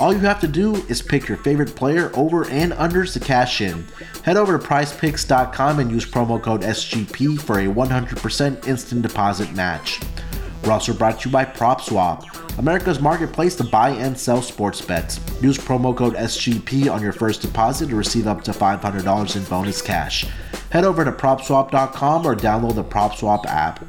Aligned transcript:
All 0.00 0.12
you 0.12 0.20
have 0.20 0.40
to 0.42 0.48
do 0.48 0.76
is 0.86 1.02
pick 1.02 1.26
your 1.26 1.38
favorite 1.38 1.74
player 1.74 2.12
over 2.14 2.46
and 2.48 2.72
unders 2.74 3.14
to 3.14 3.20
cash 3.20 3.60
in. 3.60 3.84
Head 4.22 4.36
over 4.36 4.56
to 4.56 4.64
prizepicks.com 4.64 5.80
and 5.80 5.90
use 5.90 6.06
promo 6.06 6.40
code 6.40 6.62
SGP 6.62 7.40
for 7.40 7.58
a 7.58 7.64
100% 7.66 8.68
instant 8.68 9.02
deposit 9.02 9.52
match. 9.54 10.00
We're 10.62 10.70
also 10.70 10.92
brought 10.92 11.20
to 11.20 11.28
you 11.28 11.32
by 11.32 11.44
PropSwap, 11.44 12.58
America's 12.58 13.00
marketplace 13.00 13.56
to 13.56 13.64
buy 13.64 13.90
and 13.90 14.16
sell 14.16 14.40
sports 14.40 14.80
bets. 14.80 15.18
Use 15.42 15.58
promo 15.58 15.96
code 15.96 16.14
SGP 16.14 16.88
on 16.92 17.02
your 17.02 17.12
first 17.12 17.42
deposit 17.42 17.88
to 17.88 17.96
receive 17.96 18.28
up 18.28 18.44
to 18.44 18.52
$500 18.52 19.36
in 19.36 19.44
bonus 19.44 19.82
cash. 19.82 20.26
Head 20.70 20.84
over 20.84 21.04
to 21.04 21.12
PropSwap.com 21.12 22.26
or 22.26 22.36
download 22.36 22.74
the 22.74 22.84
PropSwap 22.84 23.46
app. 23.46 23.84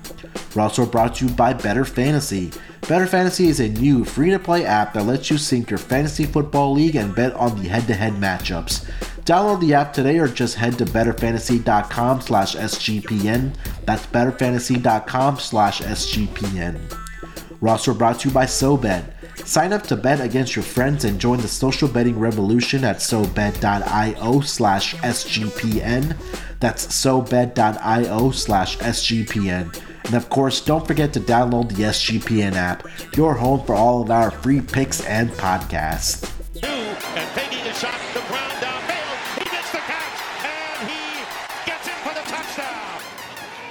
We're 0.56 0.62
also 0.62 0.86
brought 0.86 1.16
to 1.16 1.28
you 1.28 1.34
by 1.34 1.54
Better 1.54 1.86
Fantasy. 1.86 2.52
Better 2.88 3.06
Fantasy 3.06 3.48
is 3.48 3.60
a 3.60 3.68
new 3.68 4.06
free 4.06 4.32
to 4.32 4.40
play 4.40 4.66
app 4.66 4.94
that 4.94 5.04
lets 5.04 5.30
you 5.30 5.38
sync 5.38 5.70
your 5.70 5.78
fantasy 5.78 6.26
football 6.26 6.74
league 6.74 6.96
and 6.96 7.14
bet 7.14 7.34
on 7.34 7.62
the 7.62 7.68
head 7.68 7.86
to 7.88 7.94
head 7.94 8.14
matchups. 8.14 8.90
Download 9.26 9.60
the 9.60 9.74
app 9.74 9.94
today 9.94 10.18
or 10.18 10.28
just 10.28 10.56
head 10.56 10.78
to 10.78 10.86
betterfantasy.com 10.86 12.22
slash 12.22 12.56
SGPN. 12.56 13.54
That's 13.86 14.06
betterfantasy.com 14.08 15.38
slash 15.38 15.82
SGPN. 15.82 16.80
We're 17.62 17.94
brought 17.94 18.22
to 18.22 18.30
you 18.30 18.34
by 18.34 18.46
SoBet. 18.46 19.14
Sign 19.46 19.74
up 19.74 19.84
to 19.84 19.96
bet 19.96 20.22
against 20.22 20.56
your 20.56 20.64
friends 20.64 21.06
and 21.06 21.20
join 21.20 21.40
the 21.40 21.48
social 21.48 21.88
betting 21.88 22.18
revolution 22.18 22.84
at 22.84 22.98
SoBet.io 22.98 24.42
slash 24.42 24.96
SGPN. 24.96 26.16
That's 26.60 26.88
SoBet.io 26.88 28.32
slash 28.32 28.78
SGPN. 28.80 29.82
And 30.06 30.14
of 30.14 30.30
course, 30.30 30.60
don't 30.60 30.86
forget 30.86 31.14
to 31.14 31.20
download 31.20 31.70
the 31.70 31.84
SGPN 31.84 32.54
app, 32.54 32.86
your 33.16 33.34
home 33.34 33.66
for 33.66 33.76
all 33.76 34.02
of 34.02 34.12
our 34.12 34.30
free 34.32 34.60
picks 34.60 35.06
and 35.06 35.30
podcasts. 35.32 36.30
And 36.62 37.30
taking 37.36 37.66
a 37.66 37.74
shot, 37.74 37.98
the 38.14 38.20
ground 38.22 38.52
downfield. 38.60 39.40
He 39.40 39.46
gets 39.50 39.72
the 39.72 39.78
catch, 39.78 40.20
and 40.44 40.90
he 40.90 41.24
gets 41.66 41.88
it 41.88 41.94
for 42.04 42.14
the 42.14 42.26
touchdown. 42.28 43.02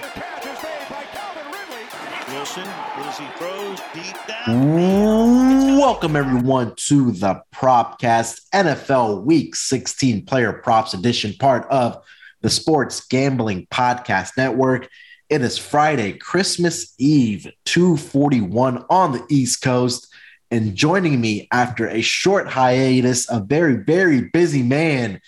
The 0.01 0.09
catch 0.09 0.47
is 0.47 0.63
made 0.63 0.89
by 0.89 1.05
Calvin 1.13 1.47
Ridley. 1.53 2.35
Wilson, 2.35 2.67
as 2.97 3.19
he 3.19 3.27
throws 3.37 3.81
deep 3.93 4.17
down. 4.27 5.77
Welcome 5.79 6.17
everyone 6.17 6.75
to 6.77 7.13
the 7.13 7.43
Propcast 7.55 8.49
NFL 8.55 9.25
Week 9.25 9.55
16 9.55 10.25
Player 10.25 10.53
Props 10.53 10.95
Edition, 10.95 11.35
part 11.39 11.67
of 11.69 12.03
the 12.41 12.51
Sports 12.51 13.07
Gambling 13.07 13.67
Podcast 13.71 14.37
Network. 14.37 14.89
It 15.29 15.43
is 15.43 15.59
Friday, 15.59 16.13
Christmas 16.13 16.95
Eve, 16.99 17.51
241 17.65 18.85
on 18.89 19.13
the 19.13 19.25
East 19.29 19.63
Coast. 19.63 20.09
And 20.51 20.75
joining 20.75 21.21
me 21.21 21.49
after 21.53 21.89
a 21.89 22.01
short 22.01 22.49
hiatus, 22.49 23.31
a 23.31 23.41
very, 23.41 23.77
very 23.77 24.23
busy 24.23 24.63
man 24.63 25.21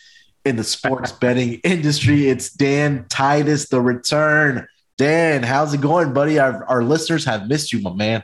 in 0.44 0.56
the 0.56 0.64
sports 0.64 1.12
betting 1.12 1.60
industry, 1.64 2.28
it's 2.28 2.50
Dan 2.50 3.04
Titus, 3.08 3.68
the 3.68 3.82
return. 3.82 4.66
Dan, 4.96 5.42
how's 5.42 5.74
it 5.74 5.80
going, 5.82 6.14
buddy? 6.14 6.38
Our, 6.38 6.64
our 6.64 6.82
listeners 6.82 7.24
have 7.26 7.48
missed 7.48 7.72
you, 7.72 7.82
my 7.82 7.92
man. 7.92 8.22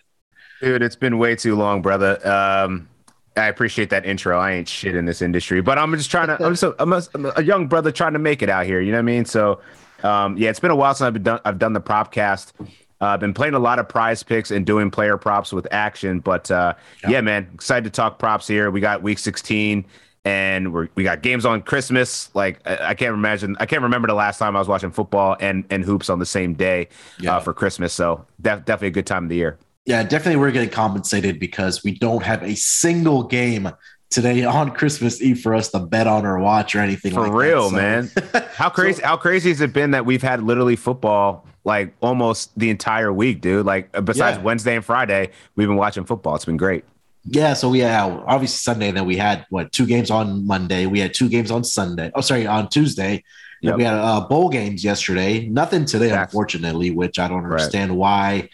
Dude, 0.62 0.82
it's 0.82 0.96
been 0.96 1.18
way 1.18 1.36
too 1.36 1.56
long, 1.56 1.82
brother. 1.82 2.18
Um, 2.26 2.88
I 3.36 3.46
appreciate 3.46 3.90
that 3.90 4.06
intro. 4.06 4.38
I 4.38 4.52
ain't 4.52 4.68
shit 4.68 4.94
in 4.94 5.04
this 5.04 5.20
industry, 5.20 5.60
but 5.60 5.78
I'm 5.78 5.94
just 5.96 6.10
trying 6.10 6.28
to. 6.28 6.44
I'm 6.44 6.52
just 6.52 6.62
a, 6.62 6.74
I'm 6.78 6.92
a, 6.92 7.02
I'm 7.14 7.32
a 7.36 7.42
young 7.42 7.66
brother 7.66 7.92
trying 7.92 8.14
to 8.14 8.18
make 8.18 8.42
it 8.42 8.48
out 8.48 8.66
here. 8.66 8.80
You 8.80 8.92
know 8.92 8.98
what 8.98 9.00
I 9.00 9.02
mean? 9.02 9.24
So 9.24 9.60
um, 10.02 10.36
yeah, 10.36 10.50
it's 10.50 10.60
been 10.60 10.70
a 10.70 10.76
while 10.76 10.94
since 10.94 11.06
I've 11.06 11.12
been 11.12 11.22
done. 11.22 11.40
I've 11.44 11.58
done 11.58 11.72
the 11.72 11.80
propcast. 11.80 12.52
Uh, 13.00 13.06
I've 13.06 13.20
been 13.20 13.34
playing 13.34 13.54
a 13.54 13.58
lot 13.58 13.78
of 13.78 13.88
prize 13.88 14.22
picks 14.22 14.50
and 14.50 14.64
doing 14.64 14.90
player 14.90 15.18
props 15.18 15.52
with 15.52 15.66
action. 15.70 16.20
But 16.20 16.50
uh, 16.50 16.74
yeah. 17.02 17.10
yeah. 17.10 17.20
man, 17.20 17.48
excited 17.54 17.84
to 17.84 17.90
talk 17.90 18.18
props 18.18 18.46
here. 18.48 18.70
We 18.70 18.80
got 18.80 19.02
week 19.02 19.18
16 19.18 19.84
and 20.24 20.72
we 20.72 20.88
we 20.94 21.04
got 21.04 21.22
games 21.22 21.44
on 21.44 21.62
Christmas. 21.62 22.34
Like 22.34 22.60
I, 22.66 22.88
I, 22.88 22.94
can't 22.94 23.14
imagine, 23.14 23.56
I 23.60 23.66
can't 23.66 23.82
remember 23.82 24.08
the 24.08 24.14
last 24.14 24.38
time 24.38 24.56
I 24.56 24.58
was 24.58 24.68
watching 24.68 24.90
football 24.90 25.36
and, 25.40 25.64
and 25.70 25.84
hoops 25.84 26.08
on 26.08 26.18
the 26.18 26.26
same 26.26 26.54
day 26.54 26.88
yeah. 27.20 27.36
uh, 27.36 27.40
for 27.40 27.52
Christmas. 27.52 27.92
So 27.92 28.24
def- 28.40 28.64
definitely 28.64 28.88
a 28.88 28.92
good 28.92 29.06
time 29.06 29.24
of 29.24 29.28
the 29.28 29.36
year. 29.36 29.58
Yeah, 29.86 30.02
definitely 30.02 30.40
we're 30.40 30.50
getting 30.50 30.70
compensated 30.70 31.38
because 31.38 31.84
we 31.84 31.92
don't 31.92 32.22
have 32.22 32.42
a 32.42 32.56
single 32.56 33.22
game 33.22 33.70
today 34.10 34.44
on 34.44 34.72
Christmas 34.72 35.22
Eve 35.22 35.40
for 35.40 35.54
us 35.54 35.70
to 35.70 35.78
bet 35.78 36.06
on 36.06 36.26
or 36.26 36.38
watch 36.38 36.74
or 36.74 36.80
anything 36.80 37.12
for 37.12 37.22
like 37.22 37.32
real, 37.32 37.70
so. 37.70 37.76
man. 37.76 38.10
How 38.54 38.68
crazy? 38.68 39.00
so, 39.00 39.06
how 39.06 39.16
crazy 39.16 39.50
has 39.50 39.60
it 39.60 39.72
been 39.72 39.92
that 39.92 40.04
we've 40.04 40.22
had 40.22 40.42
literally 40.42 40.76
football 40.76 41.46
like 41.64 41.94
almost 42.00 42.56
the 42.58 42.70
entire 42.70 43.12
week, 43.12 43.40
dude? 43.40 43.64
Like 43.66 43.92
besides 44.04 44.38
yeah. 44.38 44.42
Wednesday 44.42 44.74
and 44.74 44.84
Friday, 44.84 45.30
we've 45.54 45.68
been 45.68 45.76
watching 45.76 46.04
football. 46.04 46.34
It's 46.34 46.44
been 46.44 46.56
great. 46.56 46.84
Yeah, 47.28 47.54
so 47.54 47.68
we 47.68 47.80
had 47.80 48.10
obviously 48.26 48.58
Sunday. 48.58 48.90
Then 48.92 49.04
we 49.04 49.16
had 49.16 49.46
what 49.50 49.72
two 49.72 49.86
games 49.86 50.10
on 50.10 50.46
Monday. 50.46 50.86
We 50.86 51.00
had 51.00 51.12
two 51.12 51.28
games 51.28 51.50
on 51.50 51.64
Sunday. 51.64 52.10
Oh, 52.14 52.20
sorry, 52.20 52.46
on 52.46 52.68
Tuesday. 52.68 53.24
Yep. 53.62 53.76
We 53.76 53.84
had 53.84 53.94
uh, 53.94 54.26
bowl 54.28 54.48
games 54.48 54.84
yesterday. 54.84 55.46
Nothing 55.46 55.84
today, 55.84 56.06
Exactly. 56.06 56.22
unfortunately, 56.22 56.90
which 56.90 57.18
I 57.18 57.26
don't 57.26 57.44
understand 57.44 57.92
right. 57.92 57.98
why 57.98 58.48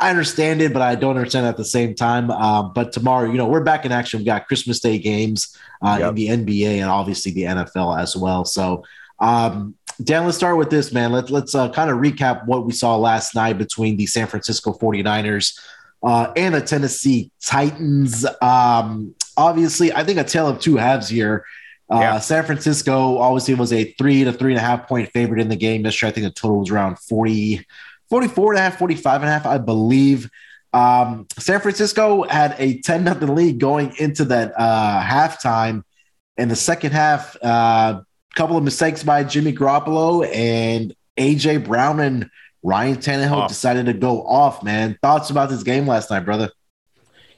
I 0.00 0.10
understand 0.10 0.62
it, 0.62 0.72
but 0.72 0.82
I 0.82 0.94
don't 0.94 1.16
understand 1.16 1.46
at 1.46 1.56
the 1.56 1.64
same 1.64 1.94
time. 1.94 2.30
Um, 2.30 2.72
but 2.74 2.92
tomorrow, 2.92 3.28
you 3.30 3.36
know, 3.36 3.46
we're 3.46 3.64
back 3.64 3.84
in 3.84 3.92
action. 3.92 4.18
We've 4.18 4.26
got 4.26 4.46
Christmas 4.46 4.80
Day 4.80 4.98
games 4.98 5.56
uh, 5.82 5.98
yep. 6.00 6.10
in 6.10 6.14
the 6.14 6.28
NBA 6.28 6.80
and 6.80 6.90
obviously 6.90 7.32
the 7.32 7.42
NFL 7.42 8.00
as 8.00 8.16
well. 8.16 8.44
So, 8.44 8.84
um, 9.18 9.74
Dan, 10.02 10.24
let's 10.24 10.36
start 10.36 10.56
with 10.56 10.70
this, 10.70 10.92
man. 10.92 11.10
Let, 11.10 11.30
let's 11.30 11.54
uh, 11.54 11.70
kind 11.70 11.90
of 11.90 11.98
recap 11.98 12.46
what 12.46 12.64
we 12.64 12.72
saw 12.72 12.96
last 12.96 13.34
night 13.34 13.58
between 13.58 13.96
the 13.96 14.06
San 14.06 14.28
Francisco 14.28 14.72
49ers 14.72 15.58
uh, 16.04 16.32
and 16.36 16.54
the 16.54 16.60
Tennessee 16.60 17.32
Titans. 17.42 18.24
Um, 18.40 19.14
obviously, 19.36 19.92
I 19.92 20.04
think 20.04 20.20
a 20.20 20.24
tale 20.24 20.46
of 20.46 20.60
two 20.60 20.76
halves 20.76 21.08
here. 21.08 21.44
Uh, 21.90 22.00
yeah. 22.00 22.18
San 22.18 22.44
Francisco 22.44 23.18
obviously 23.18 23.54
was 23.54 23.72
a 23.72 23.92
three 23.94 24.22
to 24.22 24.32
three 24.32 24.52
and 24.52 24.58
a 24.58 24.62
half 24.62 24.86
point 24.86 25.10
favorite 25.10 25.40
in 25.40 25.48
the 25.48 25.56
game. 25.56 25.84
Yesterday, 25.84 26.10
I 26.10 26.12
think 26.12 26.26
the 26.26 26.40
total 26.40 26.60
was 26.60 26.70
around 26.70 26.98
40, 27.00 27.66
44 28.10 28.52
and 28.52 28.58
a 28.58 28.62
half, 28.62 28.78
45 28.78 29.22
and 29.22 29.28
a 29.28 29.32
half, 29.32 29.46
I 29.46 29.58
believe. 29.58 30.30
Um, 30.72 31.26
San 31.38 31.60
Francisco 31.60 32.22
had 32.24 32.54
a 32.58 32.80
10 32.80 33.04
nothing 33.04 33.34
lead 33.34 33.58
going 33.58 33.94
into 33.98 34.24
that 34.26 34.52
uh, 34.56 35.02
halftime. 35.02 35.82
In 36.36 36.48
the 36.48 36.56
second 36.56 36.92
half, 36.92 37.34
a 37.36 37.46
uh, 37.46 38.00
couple 38.36 38.56
of 38.56 38.62
mistakes 38.62 39.02
by 39.02 39.24
Jimmy 39.24 39.52
Garoppolo 39.52 40.28
and 40.32 40.94
AJ 41.16 41.66
Brown 41.66 42.00
and 42.00 42.30
Ryan 42.62 42.96
Tannehill 42.96 43.44
oh. 43.44 43.48
decided 43.48 43.86
to 43.86 43.92
go 43.92 44.24
off. 44.24 44.62
Man, 44.62 44.96
thoughts 45.02 45.30
about 45.30 45.48
this 45.48 45.62
game 45.62 45.86
last 45.86 46.10
night, 46.10 46.24
brother? 46.24 46.50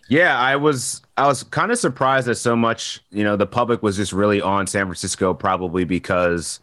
Yeah, 0.08 0.38
I 0.38 0.56
was 0.56 1.02
I 1.16 1.26
was 1.28 1.44
kind 1.44 1.70
of 1.70 1.78
surprised 1.78 2.26
that 2.26 2.34
so 2.34 2.56
much, 2.56 3.00
you 3.10 3.22
know, 3.22 3.36
the 3.36 3.46
public 3.46 3.82
was 3.82 3.96
just 3.96 4.12
really 4.12 4.40
on 4.40 4.66
San 4.66 4.86
Francisco, 4.86 5.32
probably 5.32 5.84
because 5.84 6.60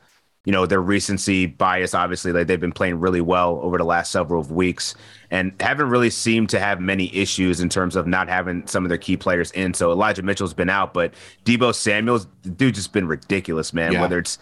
you 0.48 0.54
know 0.54 0.66
their 0.66 0.82
recency 0.82 1.46
bias 1.46 1.94
obviously 1.94 2.32
like 2.32 2.48
they've 2.48 2.62
been 2.62 2.72
playing 2.72 3.02
really 3.02 3.20
well 3.20 3.60
over 3.62 3.78
the 3.78 3.84
last 3.84 4.14
several 4.14 4.44
weeks 4.44 4.96
and 5.30 5.52
haven't 5.60 5.90
really 5.90 6.10
seemed 6.10 6.50
to 6.50 6.58
have 6.58 6.80
many 6.80 7.14
issues 7.14 7.60
in 7.60 7.68
terms 7.68 7.98
of 7.98 8.08
not 8.08 8.30
having 8.30 8.66
some 8.66 8.86
of 8.86 8.90
their 8.90 8.98
key 8.98 9.18
players 9.18 9.52
in 9.52 9.74
so 9.74 9.92
elijah 9.92 10.24
mitchell's 10.24 10.54
been 10.54 10.70
out 10.70 10.94
but 10.94 11.14
deebo 11.44 11.76
samuels 11.76 12.28
dude 12.56 12.74
just 12.74 12.94
been 12.94 13.06
ridiculous 13.06 13.74
man 13.74 13.92
yeah. 13.92 14.02
whether 14.02 14.18
it's 14.18 14.40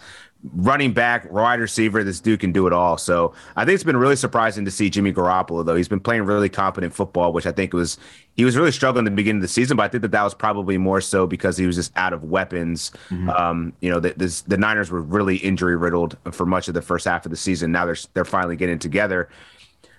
running 0.54 0.92
back, 0.92 1.30
wide 1.30 1.60
receiver. 1.60 2.04
This 2.04 2.20
dude 2.20 2.40
can 2.40 2.52
do 2.52 2.66
it 2.66 2.72
all. 2.72 2.98
So 2.98 3.34
I 3.56 3.64
think 3.64 3.74
it's 3.74 3.84
been 3.84 3.96
really 3.96 4.16
surprising 4.16 4.64
to 4.64 4.70
see 4.70 4.90
Jimmy 4.90 5.12
Garoppolo, 5.12 5.64
though. 5.64 5.76
He's 5.76 5.88
been 5.88 6.00
playing 6.00 6.22
really 6.22 6.48
competent 6.48 6.94
football, 6.94 7.32
which 7.32 7.46
I 7.46 7.52
think 7.52 7.72
was 7.72 7.98
he 8.34 8.44
was 8.44 8.56
really 8.56 8.72
struggling 8.72 9.06
at 9.06 9.10
the 9.10 9.16
beginning 9.16 9.38
of 9.38 9.42
the 9.42 9.48
season, 9.48 9.76
but 9.76 9.84
I 9.84 9.88
think 9.88 10.02
that 10.02 10.10
that 10.10 10.22
was 10.22 10.34
probably 10.34 10.76
more 10.78 11.00
so 11.00 11.26
because 11.26 11.56
he 11.56 11.66
was 11.66 11.76
just 11.76 11.92
out 11.96 12.12
of 12.12 12.24
weapons. 12.24 12.92
Mm-hmm. 13.08 13.30
Um, 13.30 13.72
you 13.80 13.90
know, 13.90 13.98
the, 13.98 14.14
this, 14.16 14.42
the 14.42 14.58
Niners 14.58 14.90
were 14.90 15.00
really 15.00 15.36
injury 15.36 15.76
riddled 15.76 16.18
for 16.32 16.44
much 16.44 16.68
of 16.68 16.74
the 16.74 16.82
first 16.82 17.06
half 17.06 17.24
of 17.24 17.30
the 17.30 17.36
season. 17.36 17.72
Now 17.72 17.86
they're 17.86 17.96
they're 18.14 18.24
finally 18.24 18.56
getting 18.56 18.78
together. 18.78 19.28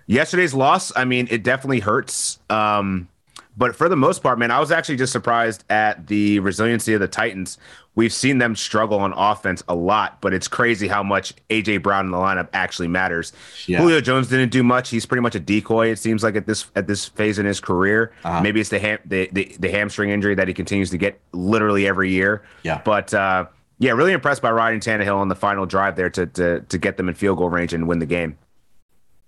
Yesterday's 0.06 0.54
loss, 0.54 0.96
I 0.96 1.04
mean, 1.04 1.28
it 1.30 1.44
definitely 1.44 1.82
hurts. 1.82 2.40
Um, 2.50 3.10
but 3.58 3.76
for 3.76 3.90
the 3.90 3.96
most 3.96 4.22
part, 4.22 4.38
man, 4.38 4.52
I 4.52 4.60
was 4.60 4.72
actually 4.72 4.98
just 4.98 5.12
surprised 5.12 5.64
at 5.70 6.08
the 6.08 6.40
resiliency 6.40 6.94
of 6.94 7.00
the 7.00 7.08
Titans. 7.08 7.58
We've 7.98 8.14
seen 8.14 8.38
them 8.38 8.56
struggle 8.56 9.00
on 9.00 9.12
offense 9.14 9.64
a 9.68 9.74
lot, 9.74 10.22
but 10.22 10.32
it's 10.32 10.48
crazy 10.48 10.88
how 10.88 11.02
much 11.02 11.34
AJ 11.50 11.82
Brown 11.82 12.06
in 12.06 12.12
the 12.12 12.18
lineup 12.18 12.48
actually 12.54 12.88
matters. 12.88 13.34
Yeah. 13.66 13.80
Julio 13.80 14.02
Jones 14.02 14.28
didn't 14.28 14.50
do 14.50 14.62
much. 14.62 14.92
He's 14.92 15.08
pretty 15.08 15.24
much 15.24 15.34
a 15.34 15.40
decoy. 15.40 15.88
It 15.88 15.98
seems 15.98 16.22
like 16.22 16.36
at 16.36 16.46
this 16.46 16.68
at 16.76 16.86
this 16.86 17.06
phase 17.06 17.40
in 17.40 17.48
his 17.48 17.60
career. 17.60 18.14
Uh-huh. 18.24 18.40
Maybe 18.42 18.60
it's 18.60 18.70
the, 18.70 18.78
ham, 18.78 19.00
the 19.04 19.28
the 19.32 19.56
the 19.58 19.72
hamstring 19.72 20.12
injury 20.12 20.36
that 20.36 20.48
he 20.48 20.54
continues 20.54 20.92
to 20.92 21.00
get 21.00 21.20
literally 21.32 21.88
every 21.88 22.12
year. 22.12 22.44
Yeah. 22.62 22.84
But 22.86 23.16
uh, 23.16 23.48
yeah, 23.80 23.94
really 23.94 24.14
impressed 24.14 24.44
by 24.44 24.52
Ryan 24.52 24.80
Tannehill 24.80 25.18
on 25.18 25.28
the 25.28 25.36
final 25.36 25.66
drive 25.66 25.96
there 25.96 26.12
to 26.12 26.28
to 26.28 26.62
to 26.62 26.78
get 26.78 26.98
them 26.98 27.10
in 27.10 27.16
field 27.16 27.40
goal 27.40 27.50
range 27.50 27.74
and 27.74 27.88
win 27.88 27.98
the 27.98 28.06
game. 28.06 28.38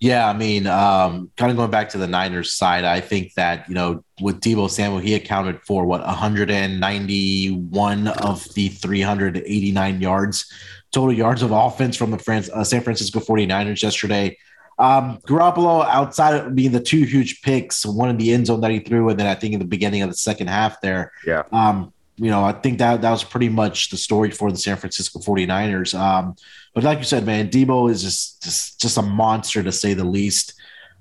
Yeah, 0.02 0.30
I 0.30 0.34
mean, 0.34 0.66
um, 0.66 1.30
kind 1.36 1.52
of 1.52 1.58
going 1.58 1.72
back 1.72 1.90
to 1.90 1.98
the 1.98 2.08
Niners 2.08 2.54
side, 2.54 2.86
I 2.86 3.02
think 3.02 3.34
that, 3.34 3.68
you 3.68 3.76
know, 3.76 4.02
with 4.22 4.40
Deebo 4.40 4.70
Samuel, 4.70 5.00
he 5.00 5.14
accounted 5.14 5.62
for 5.64 5.86
what 5.86 6.06
191 6.06 8.08
of 8.08 8.46
the 8.54 8.70
389 8.70 10.02
yards, 10.02 10.52
total 10.92 11.14
yards 11.14 11.42
of 11.42 11.52
offense 11.52 11.98
from 11.98 12.12
the 12.12 12.20
France, 12.20 12.50
uh, 12.50 12.64
San 12.64 12.82
Francisco 12.82 13.20
49ers 13.20 13.84
yesterday. 13.84 14.38
Um, 14.78 15.20
Garoppolo, 15.28 15.86
outside 15.86 16.36
of 16.36 16.56
being 16.56 16.72
the 16.72 16.80
two 16.80 17.04
huge 17.04 17.42
picks, 17.42 17.86
one 17.86 18.10
in 18.10 18.16
the 18.18 18.34
end 18.34 18.48
zone 18.48 18.62
that 18.62 18.72
he 18.72 18.80
threw, 18.80 19.10
and 19.10 19.20
then 19.20 19.28
I 19.28 19.36
think 19.36 19.54
in 19.54 19.60
the 19.60 19.66
beginning 19.66 20.02
of 20.02 20.10
the 20.10 20.16
second 20.16 20.48
half 20.48 20.80
there, 20.80 21.12
Yeah. 21.28 21.44
um, 21.52 21.92
you 22.16 22.30
know, 22.30 22.44
I 22.46 22.54
think 22.54 22.80
that 22.80 23.02
that 23.02 23.12
was 23.12 23.24
pretty 23.24 23.50
much 23.50 23.90
the 23.90 23.98
story 23.98 24.32
for 24.32 24.52
the 24.52 24.58
San 24.58 24.78
Francisco 24.78 25.20
49ers. 25.20 25.98
Um, 25.98 26.36
but 26.74 26.84
like 26.84 27.00
you 27.00 27.04
said, 27.04 27.26
man, 27.26 27.50
Deebo 27.50 27.90
is 27.92 28.02
just 28.04 28.44
just, 28.44 28.80
just 28.80 28.98
a 28.98 29.02
monster 29.02 29.64
to 29.64 29.72
say 29.72 29.94
the 29.94 30.04
least. 30.04 30.54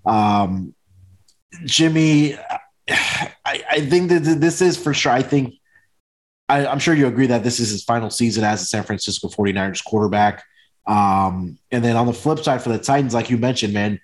Um, 0.07 0.75
Jimmy, 1.65 2.37
I, 2.89 3.33
I 3.45 3.81
think 3.81 4.11
that 4.11 4.21
this 4.41 4.61
is 4.61 4.77
for 4.77 4.95
sure. 4.95 5.13
I 5.13 5.23
think 5.23 5.55
I, 6.49 6.67
I'm 6.67 6.79
sure 6.79 6.95
you 6.95 7.07
agree 7.07 7.27
that 7.27 7.45
this 7.45 7.61
is 7.61 7.71
his 7.71 7.85
final 7.85 8.11
season 8.11 8.45
as 8.45 8.63
a 8.63 8.67
San 8.67 8.83
Francisco 8.83 9.29
49ers 9.29 9.85
quarterback. 9.85 10.45
Um, 10.87 11.59
and 11.71 11.85
then 11.85 11.97
on 11.97 12.07
the 12.07 12.15
flip 12.15 12.39
side 12.39 12.63
for 12.63 12.71
the 12.71 12.79
Titans, 12.79 13.13
like 13.13 13.29
you 13.29 13.37
mentioned, 13.37 13.75
man, 13.75 14.01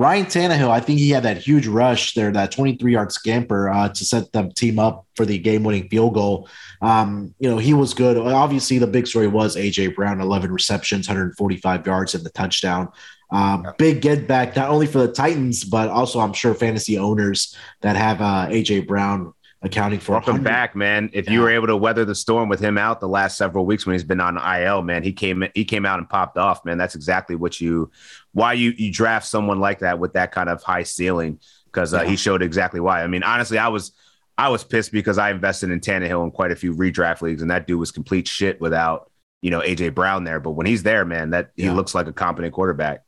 Ryan 0.00 0.24
Tannehill, 0.24 0.70
I 0.70 0.80
think 0.80 0.98
he 0.98 1.10
had 1.10 1.24
that 1.24 1.36
huge 1.36 1.66
rush 1.66 2.14
there, 2.14 2.32
that 2.32 2.52
23 2.52 2.90
yard 2.90 3.12
scamper 3.12 3.68
uh, 3.68 3.90
to 3.90 4.02
set 4.06 4.32
them 4.32 4.50
team 4.50 4.78
up 4.78 5.06
for 5.14 5.26
the 5.26 5.36
game 5.36 5.62
winning 5.62 5.90
field 5.90 6.14
goal. 6.14 6.48
Um, 6.80 7.34
you 7.38 7.50
know, 7.50 7.58
he 7.58 7.74
was 7.74 7.92
good. 7.92 8.16
Obviously, 8.16 8.78
the 8.78 8.86
big 8.86 9.06
story 9.06 9.26
was 9.26 9.56
AJ 9.56 9.94
Brown, 9.94 10.22
11 10.22 10.50
receptions, 10.52 11.06
145 11.06 11.86
yards, 11.86 12.14
and 12.14 12.24
the 12.24 12.30
touchdown. 12.30 12.88
Um, 13.30 13.66
Big 13.76 14.00
get 14.00 14.26
back, 14.26 14.56
not 14.56 14.70
only 14.70 14.86
for 14.86 15.00
the 15.00 15.12
Titans, 15.12 15.64
but 15.64 15.90
also 15.90 16.18
I'm 16.20 16.32
sure 16.32 16.54
fantasy 16.54 16.96
owners 16.96 17.54
that 17.82 17.94
have 17.96 18.22
uh, 18.22 18.46
AJ 18.48 18.86
Brown 18.86 19.34
accounting 19.62 20.00
for. 20.00 20.12
Welcome 20.12 20.34
100 20.34 20.44
back, 20.44 20.74
man. 20.76 21.10
If 21.12 21.28
you 21.28 21.40
were 21.40 21.50
able 21.50 21.66
to 21.66 21.76
weather 21.76 22.04
the 22.04 22.14
storm 22.14 22.48
with 22.48 22.60
him 22.60 22.78
out 22.78 23.00
the 23.00 23.08
last 23.08 23.36
several 23.36 23.66
weeks 23.66 23.86
when 23.86 23.94
he's 23.94 24.04
been 24.04 24.20
on 24.20 24.36
IL, 24.36 24.82
man, 24.82 25.02
he 25.02 25.12
came 25.12 25.44
he 25.54 25.64
came 25.64 25.84
out 25.84 25.98
and 25.98 26.08
popped 26.08 26.38
off, 26.38 26.64
man. 26.64 26.78
That's 26.78 26.94
exactly 26.94 27.36
what 27.36 27.60
you 27.60 27.90
why 28.32 28.54
you 28.54 28.70
you 28.76 28.92
draft 28.92 29.26
someone 29.26 29.60
like 29.60 29.80
that 29.80 29.98
with 29.98 30.14
that 30.14 30.32
kind 30.32 30.48
of 30.48 30.62
high 30.62 30.82
ceiling 30.84 31.38
because 31.66 31.94
uh, 31.94 32.02
Yeah. 32.02 32.10
he 32.10 32.16
showed 32.16 32.42
exactly 32.42 32.80
why. 32.80 33.02
I 33.02 33.06
mean, 33.06 33.22
honestly, 33.22 33.58
I 33.58 33.68
was 33.68 33.92
I 34.38 34.48
was 34.48 34.64
pissed 34.64 34.92
because 34.92 35.18
I 35.18 35.30
invested 35.30 35.70
in 35.70 35.80
Tannehill 35.80 36.24
in 36.24 36.30
quite 36.30 36.50
a 36.50 36.56
few 36.56 36.74
redraft 36.74 37.20
leagues, 37.20 37.42
and 37.42 37.50
that 37.50 37.66
dude 37.66 37.78
was 37.78 37.92
complete 37.92 38.26
shit 38.26 38.60
without 38.60 39.10
you 39.42 39.50
know 39.50 39.60
AJ 39.60 39.94
Brown 39.94 40.24
there. 40.24 40.40
But 40.40 40.52
when 40.52 40.66
he's 40.66 40.82
there, 40.82 41.04
man, 41.04 41.30
that 41.30 41.50
he 41.56 41.68
looks 41.68 41.94
like 41.94 42.06
a 42.06 42.12
competent 42.12 42.54
quarterback. 42.54 43.04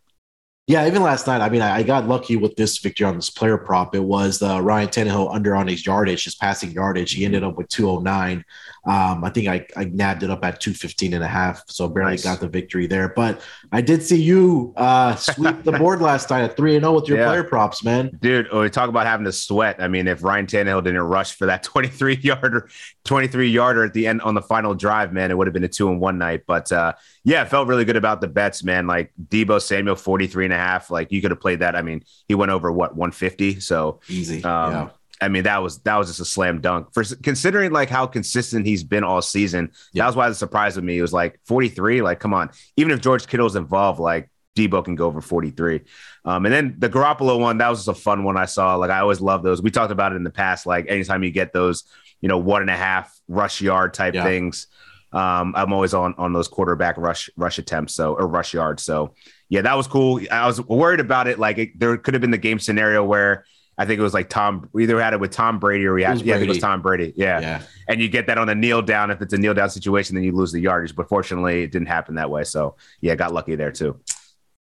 Yeah, 0.69 0.87
even 0.87 1.03
last 1.03 1.27
night, 1.27 1.41
I 1.41 1.49
mean, 1.49 1.61
I, 1.61 1.79
I 1.79 1.83
got 1.83 2.07
lucky 2.07 2.37
with 2.37 2.55
this 2.55 2.79
victory 2.79 3.05
on 3.05 3.17
this 3.17 3.31
player 3.31 3.59
prop. 3.59 3.97
It 3.97 4.05
was 4.05 4.39
the 4.39 4.63
Ryan 4.63 4.89
Tannehill 4.89 5.35
under 5.35 5.57
on 5.57 5.67
his 5.67 5.85
yardage, 5.85 6.23
his 6.23 6.37
passing 6.37 6.71
yardage. 6.71 7.13
He 7.13 7.25
ended 7.25 7.43
up 7.43 7.57
with 7.57 7.69
209. 7.69 8.45
Um, 8.85 9.23
I 9.23 9.31
think 9.31 9.47
I, 9.47 9.65
I 9.77 9.85
nabbed 9.85 10.25
it 10.25 10.31
up 10.31 10.45
at 10.45 10.61
215 10.61 11.15
and 11.15 11.23
a 11.23 11.29
half, 11.29 11.63
so 11.69 11.87
barely 11.89 12.13
Nice. 12.13 12.25
got 12.25 12.41
the 12.41 12.49
victory 12.49 12.89
there. 12.89 13.09
But 13.15 13.41
I 13.71 13.81
did 13.81 14.03
see 14.03 14.21
you 14.21 14.73
uh, 14.77 15.15
sweep 15.15 15.63
the 15.63 15.73
board 15.73 16.01
last 16.03 16.31
night 16.31 16.43
at 16.43 16.57
3 16.57 16.75
and 16.77 16.83
0 16.85 16.95
with 16.95 17.09
your 17.09 17.19
Yeah. 17.19 17.29
player 17.29 17.45
props, 17.45 17.85
man. 17.85 18.11
Dude, 18.21 18.53
we 18.53 18.69
talk 18.71 18.89
about 18.89 19.07
having 19.07 19.25
to 19.27 19.33
sweat. 19.33 19.77
I 19.81 19.87
mean, 19.87 20.09
if 20.09 20.25
Ryan 20.25 20.47
Tannehill 20.47 20.83
didn't 20.83 21.01
rush 21.03 21.35
for 21.37 21.47
that 21.47 21.63
23 21.63 22.17
yarder, 22.23 22.69
23 23.05 23.49
yarder 23.51 23.85
at 23.85 23.93
the 23.95 24.07
end 24.09 24.21
on 24.23 24.35
the 24.35 24.43
final 24.43 24.75
drive, 24.75 25.13
man, 25.13 25.31
it 25.31 25.39
would 25.39 25.47
have 25.47 25.55
been 25.55 25.63
a 25.65 25.69
two 25.69 25.89
and 25.89 26.01
one 26.01 26.19
night. 26.19 26.43
But 26.47 26.73
uh, 26.73 26.95
yeah, 27.23 27.45
felt 27.45 27.69
really 27.69 27.85
good 27.85 27.97
about 27.97 28.21
the 28.21 28.29
bets, 28.29 28.65
man. 28.65 28.89
Like 28.89 29.13
Deebo 29.29 29.63
Samuel, 29.63 29.95
43 29.95 30.47
and 30.47 30.55
a 30.55 30.57
half. 30.57 30.91
Like 30.91 31.13
you 31.13 31.21
could 31.23 31.31
have 31.31 31.41
played 31.41 31.61
that. 31.61 31.77
I 31.77 31.83
mean, 31.83 32.03
he 32.27 32.35
went 32.35 32.51
over 32.51 32.73
what 32.73 32.97
150. 32.97 33.61
So 33.61 34.01
Easy. 34.09 34.43
um, 34.43 34.73
yeah. 34.73 34.89
I 35.23 35.29
mean, 35.29 35.45
that 35.45 35.63
was 35.63 35.79
that 35.81 35.97
was 35.97 36.09
just 36.09 36.21
a 36.21 36.25
slam 36.25 36.61
dunk 36.61 36.93
for 36.93 37.05
considering 37.23 37.71
like 37.73 37.89
how 37.89 38.07
consistent 38.07 38.67
he's 38.67 38.85
been 38.85 39.05
all 39.05 39.23
season. 39.23 39.71
Yeah. 39.93 40.03
That 40.03 40.09
was 40.09 40.17
why 40.17 40.29
the 40.29 40.35
surprise 40.35 40.77
with 40.77 40.85
me. 40.85 40.99
It 40.99 41.03
was 41.03 41.13
like 41.13 41.41
43. 41.47 42.03
Like, 42.03 42.21
come 42.21 42.35
on, 42.35 42.51
even 42.77 42.93
if 42.93 43.01
George 43.01 43.27
Kittle's 43.27 43.57
involved, 43.57 44.01
like 44.01 44.29
Deebo 44.57 44.85
can 44.85 44.97
go 44.97 45.07
over 45.07 45.21
43. 45.21 45.81
Um, 46.25 46.45
and 46.45 46.53
then 46.53 46.75
the 46.79 46.91
Garoppolo 46.91 47.41
one, 47.41 47.59
that 47.59 47.69
was 47.69 47.79
just 47.87 47.89
a 47.89 47.95
fun 48.01 48.25
one 48.25 48.37
I 48.37 48.45
saw. 48.45 48.75
Like 48.77 48.91
I 48.91 49.01
always 49.01 49.21
love 49.21 49.43
those. 49.43 49.63
We 49.63 49.71
talked 49.71 49.93
about 49.93 50.13
it 50.13 50.17
in 50.17 50.25
the 50.25 50.31
past. 50.31 50.67
Like 50.67 50.87
anytime 50.89 51.23
you 51.23 51.31
get 51.31 51.53
those, 51.53 51.85
you 52.21 52.29
know, 52.29 52.39
one 52.39 52.61
and 52.63 52.71
a 52.71 52.77
half 52.77 53.19
rush 53.29 53.61
yard 53.63 53.95
type 53.95 54.15
Yeah. 54.15 54.25
things. 54.25 54.67
Um, 55.13 55.53
I'm 55.57 55.73
always 55.75 55.93
on 55.93 56.15
on 56.17 56.33
those 56.33 56.49
quarterback 56.49 56.97
rush 56.97 57.29
rush 57.37 57.59
attempts, 57.59 57.95
so 57.95 58.15
or 58.15 58.27
rush 58.27 58.55
yards. 58.55 58.83
So 58.83 59.15
yeah, 59.51 59.61
that 59.61 59.77
was 59.77 59.87
cool. 59.87 60.21
I 60.31 60.47
was 60.47 60.59
worried 60.67 61.01
about 61.01 61.27
it. 61.29 61.39
Like 61.39 61.59
it, 61.59 61.79
there 61.79 61.97
could 61.99 62.15
have 62.15 62.23
been 62.23 62.31
the 62.31 62.39
game 62.39 62.59
scenario 62.59 63.05
where 63.05 63.45
I 63.79 63.87
think 63.87 63.99
it 63.99 64.03
was 64.03 64.15
like 64.15 64.29
Tom. 64.29 64.69
We 64.73 64.83
either 64.85 65.01
had 65.01 65.15
it 65.15 65.21
with 65.21 65.31
Tom 65.31 65.59
Brady 65.59 65.87
or 65.87 65.95
we 65.95 66.03
had 66.03 66.21
yeah, 66.21 66.35
I 66.35 66.39
think 66.39 66.49
it 66.49 66.51
was 66.51 66.59
Tom 66.59 66.83
Brady. 66.83 67.13
Yeah. 67.17 67.41
yeah. 67.41 67.63
and 67.89 68.01
you 68.01 68.09
get 68.09 68.27
that 68.27 68.39
on 68.39 68.49
a 68.49 68.55
kneel 68.55 68.83
down. 68.83 69.11
If 69.11 69.23
it's 69.23 69.33
a 69.33 69.39
kneel 69.39 69.55
down 69.55 69.71
situation, 69.71 70.15
then 70.15 70.25
you 70.25 70.33
lose 70.33 70.53
the 70.53 70.61
yardage. 70.61 70.95
But 70.95 71.09
fortunately, 71.09 71.63
it 71.63 71.73
didn't 71.73 71.89
happen 71.89 72.17
that 72.17 72.31
way. 72.31 72.45
So 72.45 72.77
yeah, 73.01 73.15
got 73.15 73.33
lucky 73.33 73.57
there 73.57 73.73
too. 73.73 73.99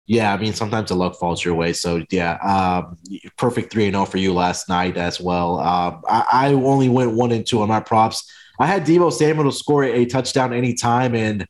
Yeah, 0.07 0.33
I 0.33 0.37
mean, 0.37 0.53
sometimes 0.53 0.91
the 0.91 0.95
luck 0.95 1.17
falls 1.17 1.45
your 1.45 1.55
way. 1.55 1.73
So 1.73 2.05
yeah, 2.11 2.35
um, 2.37 2.97
perfect 3.37 3.73
three 3.73 3.87
and 3.87 3.95
zero 3.95 4.05
for 4.05 4.19
you 4.19 4.33
last 4.33 4.69
night 4.69 4.97
as 4.97 5.21
well. 5.21 5.59
Um, 5.59 6.03
I, 6.09 6.27
I 6.33 6.53
only 6.53 6.89
went 6.89 7.13
one 7.13 7.33
and 7.33 7.45
two 7.45 7.61
on 7.63 7.69
my 7.69 7.81
props. 7.81 8.31
I 8.59 8.67
had 8.67 8.87
Deebo 8.87 9.13
Samuel 9.13 9.51
to 9.51 9.57
score 9.57 9.85
a 9.85 10.05
touchdown 10.07 10.53
anytime, 10.53 11.15
and 11.15 11.47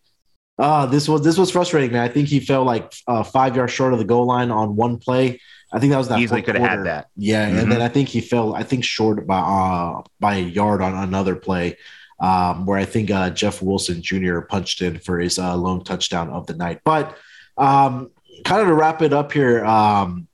uh, 0.58 0.86
this 0.86 1.08
was 1.08 1.22
this 1.22 1.36
was 1.36 1.50
frustrating, 1.50 1.92
man. 1.92 2.02
I 2.02 2.08
think 2.08 2.28
he 2.28 2.40
fell 2.40 2.64
like 2.64 2.92
uh, 3.06 3.22
five 3.22 3.56
yards 3.56 3.72
short 3.72 3.92
of 3.92 3.98
the 3.98 4.04
goal 4.04 4.26
line 4.26 4.50
on 4.50 4.74
one 4.74 4.98
play. 4.98 5.40
I 5.72 5.78
think 5.80 5.90
that 5.90 5.98
was 5.98 6.08
that 6.08 6.20
Easily 6.20 6.42
could 6.42 6.54
have 6.56 6.68
had 6.68 6.84
that. 6.86 7.08
Yeah, 7.16 7.48
Mhm. 7.50 7.62
and 7.62 7.72
then 7.72 7.82
I 7.82 7.88
think 7.88 8.08
he 8.08 8.20
fell. 8.20 8.54
I 8.54 8.62
think 8.62 8.84
short 8.84 9.26
by 9.26 9.38
uh, 9.38 10.02
by 10.20 10.36
a 10.36 10.40
yard 10.40 10.80
on 10.80 10.94
another 10.94 11.36
play. 11.36 11.76
Um, 12.18 12.64
where 12.64 12.78
I 12.78 12.86
think 12.86 13.10
uh, 13.10 13.28
Jeff 13.28 13.60
Wilson 13.60 14.00
Jr. 14.00 14.40
punched 14.40 14.80
in 14.80 14.98
for 15.00 15.18
his 15.18 15.38
uh, 15.38 15.54
lone 15.54 15.84
touchdown 15.84 16.30
of 16.30 16.46
the 16.46 16.54
night. 16.54 16.80
But 16.82 17.14
um, 17.58 18.10
kind 18.44 18.62
of 18.62 18.68
to 18.68 18.74
wrap 18.74 19.02
it 19.02 19.12
up 19.12 19.32
here, 19.32 19.62
um, 19.66 20.26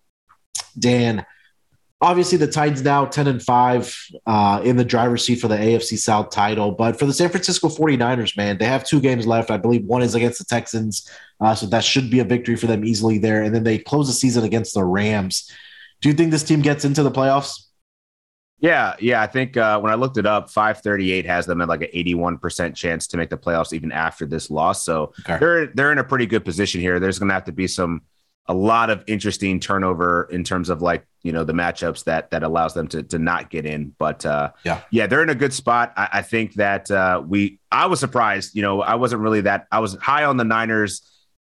Dan. 0.78 1.26
Obviously, 2.02 2.36
the 2.36 2.48
Titans 2.48 2.82
now 2.82 3.04
10 3.04 3.28
and 3.28 3.40
5 3.40 4.06
uh, 4.26 4.60
in 4.64 4.76
the 4.76 4.84
driver's 4.84 5.24
seat 5.24 5.36
for 5.40 5.46
the 5.46 5.56
AFC 5.56 5.96
South 5.96 6.30
title. 6.30 6.72
But 6.72 6.98
for 6.98 7.06
the 7.06 7.12
San 7.12 7.28
Francisco 7.30 7.68
49ers, 7.68 8.36
man, 8.36 8.58
they 8.58 8.64
have 8.64 8.82
two 8.84 9.00
games 9.00 9.24
left. 9.24 9.52
I 9.52 9.56
believe 9.56 9.84
one 9.84 10.02
is 10.02 10.16
against 10.16 10.40
the 10.40 10.44
Texans. 10.44 11.08
Uh, 11.40 11.54
so 11.54 11.64
that 11.66 11.84
should 11.84 12.10
be 12.10 12.18
a 12.18 12.24
victory 12.24 12.56
for 12.56 12.66
them 12.66 12.84
easily 12.84 13.18
there. 13.18 13.42
And 13.42 13.54
then 13.54 13.62
they 13.62 13.78
close 13.78 14.08
the 14.08 14.12
season 14.12 14.42
against 14.42 14.74
the 14.74 14.84
Rams. 14.84 15.48
Do 16.00 16.08
you 16.08 16.14
think 16.14 16.32
this 16.32 16.42
team 16.42 16.60
gets 16.60 16.84
into 16.84 17.04
the 17.04 17.10
playoffs? 17.12 17.66
Yeah, 18.58 18.94
yeah. 19.00 19.22
I 19.22 19.26
think 19.26 19.56
uh, 19.56 19.80
when 19.80 19.90
I 19.92 19.96
looked 19.96 20.18
it 20.18 20.26
up, 20.26 20.50
538 20.50 21.26
has 21.26 21.46
them 21.46 21.60
at 21.60 21.68
like 21.68 21.82
an 21.82 21.88
81% 21.94 22.74
chance 22.76 23.06
to 23.08 23.16
make 23.16 23.30
the 23.30 23.36
playoffs 23.36 23.72
even 23.72 23.90
after 23.90 24.26
this 24.26 24.50
loss. 24.50 24.84
So 24.84 25.12
Okay. 25.20 25.38
they're 25.38 25.66
they're 25.68 25.90
in 25.92 25.98
a 25.98 26.04
pretty 26.04 26.26
good 26.26 26.44
position 26.44 26.80
here. 26.80 27.00
There's 27.00 27.18
going 27.18 27.28
to 27.28 27.34
have 27.34 27.44
to 27.44 27.52
be 27.52 27.66
some 27.66 28.02
a 28.46 28.54
lot 28.54 28.90
of 28.90 29.04
interesting 29.06 29.60
turnover 29.60 30.28
in 30.30 30.42
terms 30.42 30.68
of 30.68 30.82
like 30.82 31.06
you 31.22 31.30
know 31.30 31.44
the 31.44 31.52
matchups 31.52 32.04
that 32.04 32.30
that 32.30 32.42
allows 32.42 32.74
them 32.74 32.88
to 32.88 33.02
to 33.04 33.18
not 33.18 33.50
get 33.50 33.64
in. 33.66 33.94
But 33.98 34.26
uh, 34.26 34.50
Yeah. 34.64 34.80
yeah, 34.90 35.06
they're 35.06 35.22
in 35.22 35.30
a 35.30 35.34
good 35.34 35.52
spot. 35.52 35.92
I, 35.96 36.08
I 36.14 36.22
think 36.22 36.54
that 36.54 36.90
uh, 36.90 37.22
we 37.26 37.60
I 37.70 37.86
was 37.86 38.00
surprised. 38.00 38.54
You 38.56 38.62
know, 38.62 38.82
I 38.82 38.96
wasn't 38.96 39.22
really 39.22 39.42
that. 39.42 39.66
I 39.70 39.78
was 39.78 39.94
high 39.94 40.24
on 40.24 40.36
the 40.36 40.44
Niners 40.44 41.02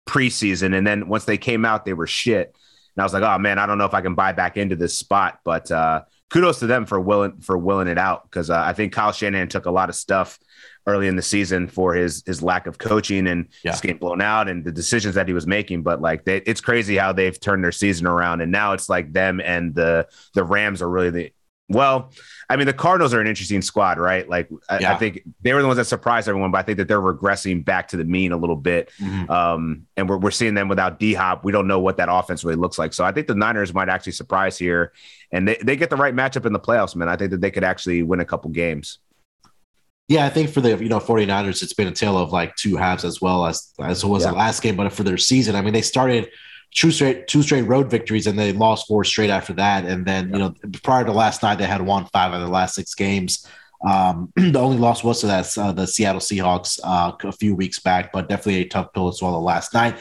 preseason, 0.06 0.76
and 0.76 0.86
then 0.86 1.08
once 1.08 1.24
they 1.24 1.38
came 1.38 1.64
out, 1.64 1.84
they 1.84 1.94
were 1.94 2.06
shit. 2.06 2.54
And 2.94 3.02
I 3.02 3.04
was 3.04 3.14
like, 3.14 3.22
oh 3.22 3.38
man, 3.38 3.58
I 3.58 3.64
don't 3.66 3.78
know 3.78 3.86
if 3.86 3.94
I 3.94 4.02
can 4.02 4.14
buy 4.14 4.32
back 4.32 4.56
into 4.58 4.76
this 4.76 4.96
spot. 4.96 5.40
But 5.44 5.70
uh, 5.70 6.02
kudos 6.28 6.58
to 6.58 6.66
them 6.66 6.84
for 6.84 7.00
willing 7.00 7.40
for 7.40 7.56
willing 7.56 7.88
it 7.88 7.98
out 7.98 8.24
because 8.24 8.50
uh, 8.50 8.62
I 8.62 8.74
think 8.74 8.92
Kyle 8.92 9.12
Shanahan 9.12 9.48
took 9.48 9.64
a 9.64 9.70
lot 9.70 9.88
of 9.88 9.94
stuff 9.94 10.38
early 10.86 11.06
in 11.08 11.16
the 11.16 11.22
season 11.22 11.68
for 11.68 11.94
his 11.94 12.22
his 12.26 12.42
lack 12.42 12.66
of 12.66 12.78
coaching 12.78 13.26
and 13.26 13.48
Yeah. 13.64 13.70
just 13.72 13.82
getting 13.82 13.98
blown 13.98 14.20
out 14.20 14.48
and 14.48 14.64
the 14.64 14.72
decisions 14.72 15.14
that 15.14 15.28
he 15.28 15.34
was 15.34 15.46
making. 15.46 15.82
But 15.82 16.00
like, 16.00 16.24
they, 16.24 16.38
it's 16.38 16.60
crazy 16.60 16.96
how 16.96 17.12
they've 17.12 17.38
turned 17.38 17.62
their 17.64 17.72
season 17.72 18.06
around, 18.06 18.40
and 18.40 18.50
now 18.50 18.72
it's 18.72 18.88
like 18.88 19.12
them 19.12 19.40
and 19.40 19.74
the 19.74 20.08
the 20.34 20.44
Rams 20.44 20.82
are 20.82 20.88
really 20.88 21.10
the 21.10 21.32
Well, 21.68 22.10
I 22.50 22.56
mean, 22.56 22.66
the 22.66 22.74
Cardinals 22.74 23.14
are 23.14 23.20
an 23.20 23.26
interesting 23.26 23.62
squad, 23.62 23.96
right? 23.98 24.28
Like, 24.28 24.50
I, 24.68 24.80
Yeah. 24.80 24.92
I 24.92 24.96
think 24.98 25.22
they 25.40 25.54
were 25.54 25.62
the 25.62 25.68
ones 25.68 25.78
that 25.78 25.86
surprised 25.86 26.28
everyone, 26.28 26.50
but 26.50 26.58
I 26.58 26.62
think 26.62 26.76
that 26.78 26.86
they're 26.88 27.00
regressing 27.00 27.64
back 27.64 27.88
to 27.88 27.96
the 27.96 28.04
mean 28.04 28.32
a 28.32 28.36
little 28.36 28.56
bit. 28.56 28.90
Mhm. 29.00 29.30
Um, 29.30 29.86
and 29.96 30.06
we're, 30.06 30.18
we're 30.18 30.32
seeing 30.32 30.52
them 30.54 30.68
without 30.68 30.98
D 30.98 31.14
Hop. 31.14 31.44
We 31.44 31.52
don't 31.52 31.66
know 31.66 31.78
what 31.80 31.96
that 31.96 32.08
offense 32.10 32.44
really 32.44 32.56
looks 32.56 32.78
like. 32.78 32.92
So 32.92 33.04
I 33.04 33.12
think 33.12 33.26
the 33.26 33.34
Niners 33.36 33.72
might 33.72 33.88
actually 33.88 34.12
surprise 34.12 34.58
here, 34.58 34.92
and 35.30 35.48
they, 35.48 35.56
they 35.64 35.76
get 35.76 35.88
the 35.88 35.96
right 35.96 36.14
matchup 36.14 36.44
in 36.44 36.52
the 36.52 36.60
playoffs, 36.60 36.94
man. 36.94 37.08
I 37.08 37.16
think 37.16 37.30
that 37.30 37.40
they 37.40 37.50
could 37.50 37.64
actually 37.64 38.02
win 38.02 38.20
a 38.20 38.24
couple 38.26 38.50
games. 38.50 38.98
Yeah, 40.12 40.26
I 40.26 40.28
think 40.28 40.50
for 40.50 40.60
the 40.60 40.70
you 40.76 40.90
know 40.90 41.00
49ers, 41.00 41.62
it's 41.62 41.72
been 41.72 41.88
a 41.88 41.92
tale 41.92 42.18
of 42.18 42.32
like 42.32 42.54
two 42.56 42.76
halves 42.76 43.04
as 43.04 43.20
well 43.22 43.46
as 43.46 43.72
as 43.80 44.04
it 44.04 44.06
was 44.06 44.24
Yeah. 44.24 44.30
the 44.32 44.36
last 44.36 44.62
game, 44.62 44.76
but 44.76 44.92
for 44.92 45.04
their 45.04 45.16
season, 45.16 45.56
I 45.56 45.62
mean, 45.62 45.72
they 45.72 45.80
started 45.82 46.28
two 46.74 46.90
straight 46.90 47.28
two 47.28 47.42
straight 47.42 47.62
road 47.62 47.90
victories 47.90 48.26
and 48.26 48.38
they 48.38 48.52
lost 48.52 48.86
four 48.88 49.04
straight 49.04 49.30
after 49.30 49.54
that. 49.54 49.84
And 49.86 50.04
then 50.04 50.30
you 50.30 50.38
know 50.38 50.54
prior 50.82 51.04
to 51.04 51.12
last 51.12 51.42
night, 51.42 51.56
they 51.58 51.66
had 51.66 51.80
won 51.82 52.04
five 52.12 52.32
of 52.34 52.40
the 52.42 52.48
last 52.48 52.74
six 52.74 52.94
games. 52.94 53.46
Um, 53.88 54.30
the 54.36 54.58
only 54.60 54.76
loss 54.76 55.02
was 55.02 55.20
to 55.20 55.26
that 55.28 55.56
uh, 55.56 55.72
the 55.72 55.86
Seattle 55.86 56.20
Seahawks 56.20 56.78
uh, 56.84 57.12
a 57.24 57.32
few 57.32 57.54
weeks 57.54 57.78
back, 57.78 58.12
but 58.12 58.28
definitely 58.28 58.60
a 58.60 58.68
tough 58.68 58.92
pill 58.92 59.10
to 59.10 59.16
swallow 59.16 59.40
last 59.40 59.72
night. 59.72 59.96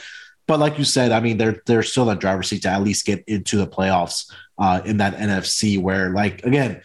But 0.46 0.60
like 0.60 0.78
you 0.78 0.84
said, 0.84 1.14
I 1.14 1.22
mean, 1.22 1.38
they're 1.38 1.62
they're 1.68 1.84
still 1.84 2.10
in 2.10 2.18
driver's 2.18 2.50
seat 2.50 2.64
to 2.64 2.70
at 2.70 2.84
least 2.84 3.06
get 3.06 3.24
into 3.28 3.56
the 3.58 3.68
playoffs 3.68 4.30
uh, 4.58 4.82
in 4.84 4.98
that 4.98 5.16
NFC. 5.16 5.82
Where 5.82 6.10
like 6.10 6.44
again, 6.46 6.82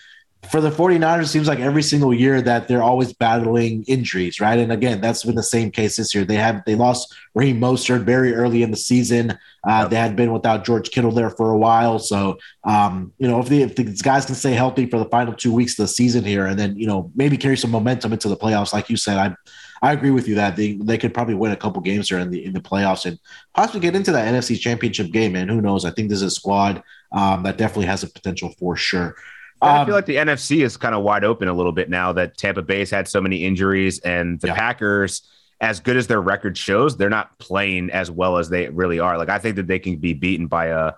for 0.51 0.61
the 0.61 0.71
49ers, 0.71 1.23
it 1.23 1.27
seems 1.27 1.49
like 1.49 1.59
every 1.59 1.83
single 1.83 2.13
year 2.13 2.41
that 2.43 2.69
they're 2.69 2.83
always 2.83 3.13
battling 3.13 3.85
injuries, 3.85 4.41
right? 4.41 4.59
And 4.59 4.73
again, 4.73 5.01
that's 5.01 5.25
been 5.25 5.35
the 5.35 5.43
same 5.43 5.71
case 5.71 5.97
this 5.97 6.15
year. 6.15 6.25
They 6.25 6.37
have 6.37 6.65
they 6.65 6.75
lost 6.75 7.15
Raheem 7.35 7.61
Mostert 7.61 8.05
very 8.05 8.35
early 8.35 8.63
in 8.63 8.71
the 8.71 8.77
season. 8.77 9.39
Uh. 9.67 9.89
They 9.89 9.97
had 9.97 10.17
been 10.17 10.33
without 10.33 10.65
George 10.65 10.91
Kittle 10.91 11.13
there 11.13 11.31
for 11.31 11.51
a 11.51 11.59
while, 11.59 11.99
so 11.99 12.39
um, 12.65 13.13
you 13.19 13.29
know 13.29 13.41
if, 13.41 13.49
the, 13.49 13.63
if 13.63 13.77
these 13.77 14.03
guys 14.03 14.27
can 14.27 14.35
stay 14.35 14.53
healthy 14.53 14.87
for 14.87 14.99
the 14.99 15.07
final 15.07 15.33
two 15.33 15.53
weeks 15.53 15.73
of 15.73 15.85
the 15.85 15.89
season 15.89 16.25
here, 16.25 16.47
and 16.47 16.59
then 16.59 16.77
you 16.77 16.87
know 16.87 17.11
maybe 17.15 17.37
carry 17.37 17.57
some 17.57 17.71
momentum 17.71 18.13
into 18.13 18.29
the 18.29 18.37
playoffs, 18.37 18.73
like 18.73 18.89
you 18.89 18.97
said, 18.97 19.19
I 19.19 19.35
I 19.83 19.93
agree 19.93 20.11
with 20.11 20.29
you 20.29 20.35
that 20.37 20.57
they 20.57 20.75
they 20.75 20.99
could 20.99 21.15
probably 21.15 21.35
win 21.35 21.53
a 21.53 21.57
couple 21.57 21.81
games 21.83 22.09
here 22.09 22.19
in 22.19 22.31
the 22.31 22.45
in 22.45 22.53
the 22.53 22.61
playoffs 22.61 23.07
and 23.07 23.19
possibly 23.55 23.81
get 23.81 23.97
into 23.97 24.13
that 24.13 24.33
NFC 24.33 24.59
Championship 24.59 25.11
game. 25.11 25.37
And 25.37 25.51
who 25.51 25.61
knows? 25.61 25.85
I 25.85 25.91
think 25.91 26.09
this 26.09 26.19
is 26.19 26.23
a 26.23 26.31
squad 26.31 26.83
um, 27.13 27.43
that 27.43 27.59
definitely 27.59 27.87
has 27.87 28.03
a 28.03 28.09
potential 28.09 28.55
for 28.59 28.77
sure. 28.77 29.17
I 29.63 29.79
Um, 29.79 29.87
feel 29.87 29.95
like 29.95 30.07
the 30.07 30.17
NFC 30.17 30.63
is 30.63 30.77
kind 30.77 30.95
of 30.95 31.03
wide 31.03 31.25
open 31.25 31.49
a 31.49 31.53
little 31.55 31.73
bit 31.73 31.89
now 31.89 32.13
that 32.13 32.37
Tampa 32.37 32.63
Bay's 32.63 32.91
had 32.91 33.09
so 33.09 33.21
many 33.21 33.45
injuries, 33.45 33.99
and 34.01 34.41
the 34.41 34.49
Yeah. 34.49 34.55
Packers, 34.55 35.23
as 35.61 35.81
good 35.81 35.97
as 35.97 36.07
their 36.07 36.21
record 36.21 36.59
shows, 36.59 36.97
they're 36.97 37.09
not 37.11 37.39
playing 37.39 37.91
as 37.91 38.11
well 38.11 38.37
as 38.37 38.51
they 38.51 38.69
really 38.69 38.99
are. 39.01 39.17
Like 39.17 39.31
I 39.31 39.39
think 39.39 39.57
that 39.57 39.67
they 39.67 39.79
can 39.79 39.97
be 39.97 40.13
beaten 40.13 40.47
by 40.47 40.67
a 40.67 40.93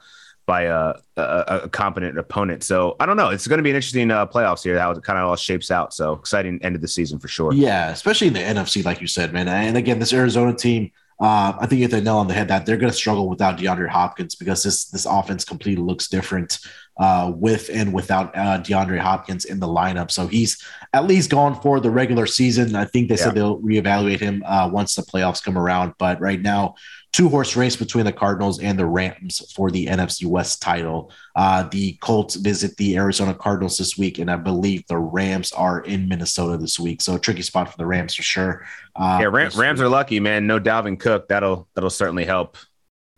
by 0.47 0.62
a 0.62 0.95
a, 1.17 1.61
a 1.65 1.69
competent 1.69 2.19
opponent. 2.19 2.65
So 2.65 2.97
I 2.99 3.07
don't 3.07 3.17
know. 3.17 3.29
It's 3.29 3.47
going 3.47 3.59
to 3.59 3.62
be 3.62 3.71
an 3.71 3.77
interesting 3.77 4.11
uh, 4.11 4.27
playoffs 4.27 4.62
here. 4.65 4.79
How 4.79 4.91
it 4.91 5.03
kind 5.05 5.19
of 5.19 5.27
all 5.29 5.37
shapes 5.37 5.71
out. 5.71 5.93
So 5.95 6.15
exciting 6.15 6.59
end 6.62 6.75
of 6.75 6.81
the 6.83 6.88
season 6.88 7.19
for 7.19 7.29
sure. 7.29 7.53
Yeah, 7.53 7.91
especially 7.91 8.29
in 8.29 8.33
the 8.33 8.41
NFC, 8.41 8.85
like 8.85 9.00
you 9.00 9.07
said, 9.07 9.33
man. 9.33 9.47
And 9.47 9.77
again, 9.77 9.99
this 9.99 10.12
Arizona 10.12 10.55
team, 10.55 10.91
uh, 11.21 11.53
I 11.61 11.67
think 11.67 11.81
you 11.81 11.85
hit 11.85 11.91
the 11.91 12.00
nail 12.00 12.17
on 12.17 12.29
the 12.29 12.35
head 12.35 12.49
that 12.49 12.65
they're 12.65 12.79
going 12.79 12.91
to 12.91 12.97
struggle 12.97 13.29
without 13.29 13.59
DeAndre 13.59 13.88
Hopkins 13.88 14.35
because 14.35 14.62
this 14.62 14.87
this 14.87 15.05
offense 15.07 15.45
completely 15.45 15.85
looks 15.85 16.09
different 16.09 16.59
uh, 16.99 17.33
with 17.35 17.71
and 17.73 17.93
without 17.93 18.37
uh, 18.37 18.59
DeAndre 18.61 18.99
Hopkins 18.99 19.45
in 19.45 19.61
the 19.61 19.69
lineup. 19.69 20.11
So 20.11 20.26
he's 20.26 20.62
at 20.93 21.07
least 21.07 21.31
gone 21.31 21.61
for 21.61 21.81
the 21.81 21.90
regular 21.90 22.26
season. 22.26 22.75
I 22.75 22.85
think 22.85 23.09
they 23.09 23.14
Yeah. 23.17 23.25
said 23.25 23.35
they'll 23.35 23.61
reevaluate 23.61 24.21
him 24.21 24.43
uh, 24.47 24.69
once 24.73 24.95
the 24.95 25.02
playoffs 25.02 25.43
come 25.43 25.57
around. 25.57 25.95
But 25.99 26.21
right 26.21 26.40
now, 26.40 26.75
two 27.12 27.28
horse 27.28 27.57
race 27.57 27.76
between 27.76 28.05
the 28.05 28.12
Cardinals 28.12 28.61
and 28.61 28.78
the 28.78 28.85
Rams 28.87 29.52
for 29.55 29.71
the 29.71 29.87
NFC 29.87 30.26
West 30.26 30.61
title. 30.61 31.12
Uh, 31.37 31.62
the 31.71 31.93
Colts 32.00 32.35
visit 32.35 32.76
the 32.76 32.97
Arizona 32.97 33.33
Cardinals 33.35 33.78
this 33.78 33.97
week, 33.97 34.19
and 34.19 34.31
I 34.31 34.37
believe 34.37 34.85
the 34.88 34.99
Rams 34.99 35.52
are 35.52 35.81
in 35.81 36.09
Minnesota 36.09 36.57
this 36.59 36.78
week. 36.81 37.00
So 37.00 37.14
a 37.14 37.19
tricky 37.19 37.43
spot 37.43 37.71
for 37.71 37.76
the 37.78 37.87
Rams 37.87 38.14
for 38.14 38.23
sure. 38.23 38.67
Uh, 38.97 39.19
Yeah, 39.21 39.28
Ram, 39.28 39.50
Rams 39.57 39.81
are 39.81 39.88
lucky, 39.88 40.21
man. 40.21 40.47
No 40.47 40.59
Dalvin 40.59 40.99
Cook. 40.99 41.28
That'll 41.28 41.69
that'll 41.75 41.90
certainly 41.90 42.25
help. 42.25 42.57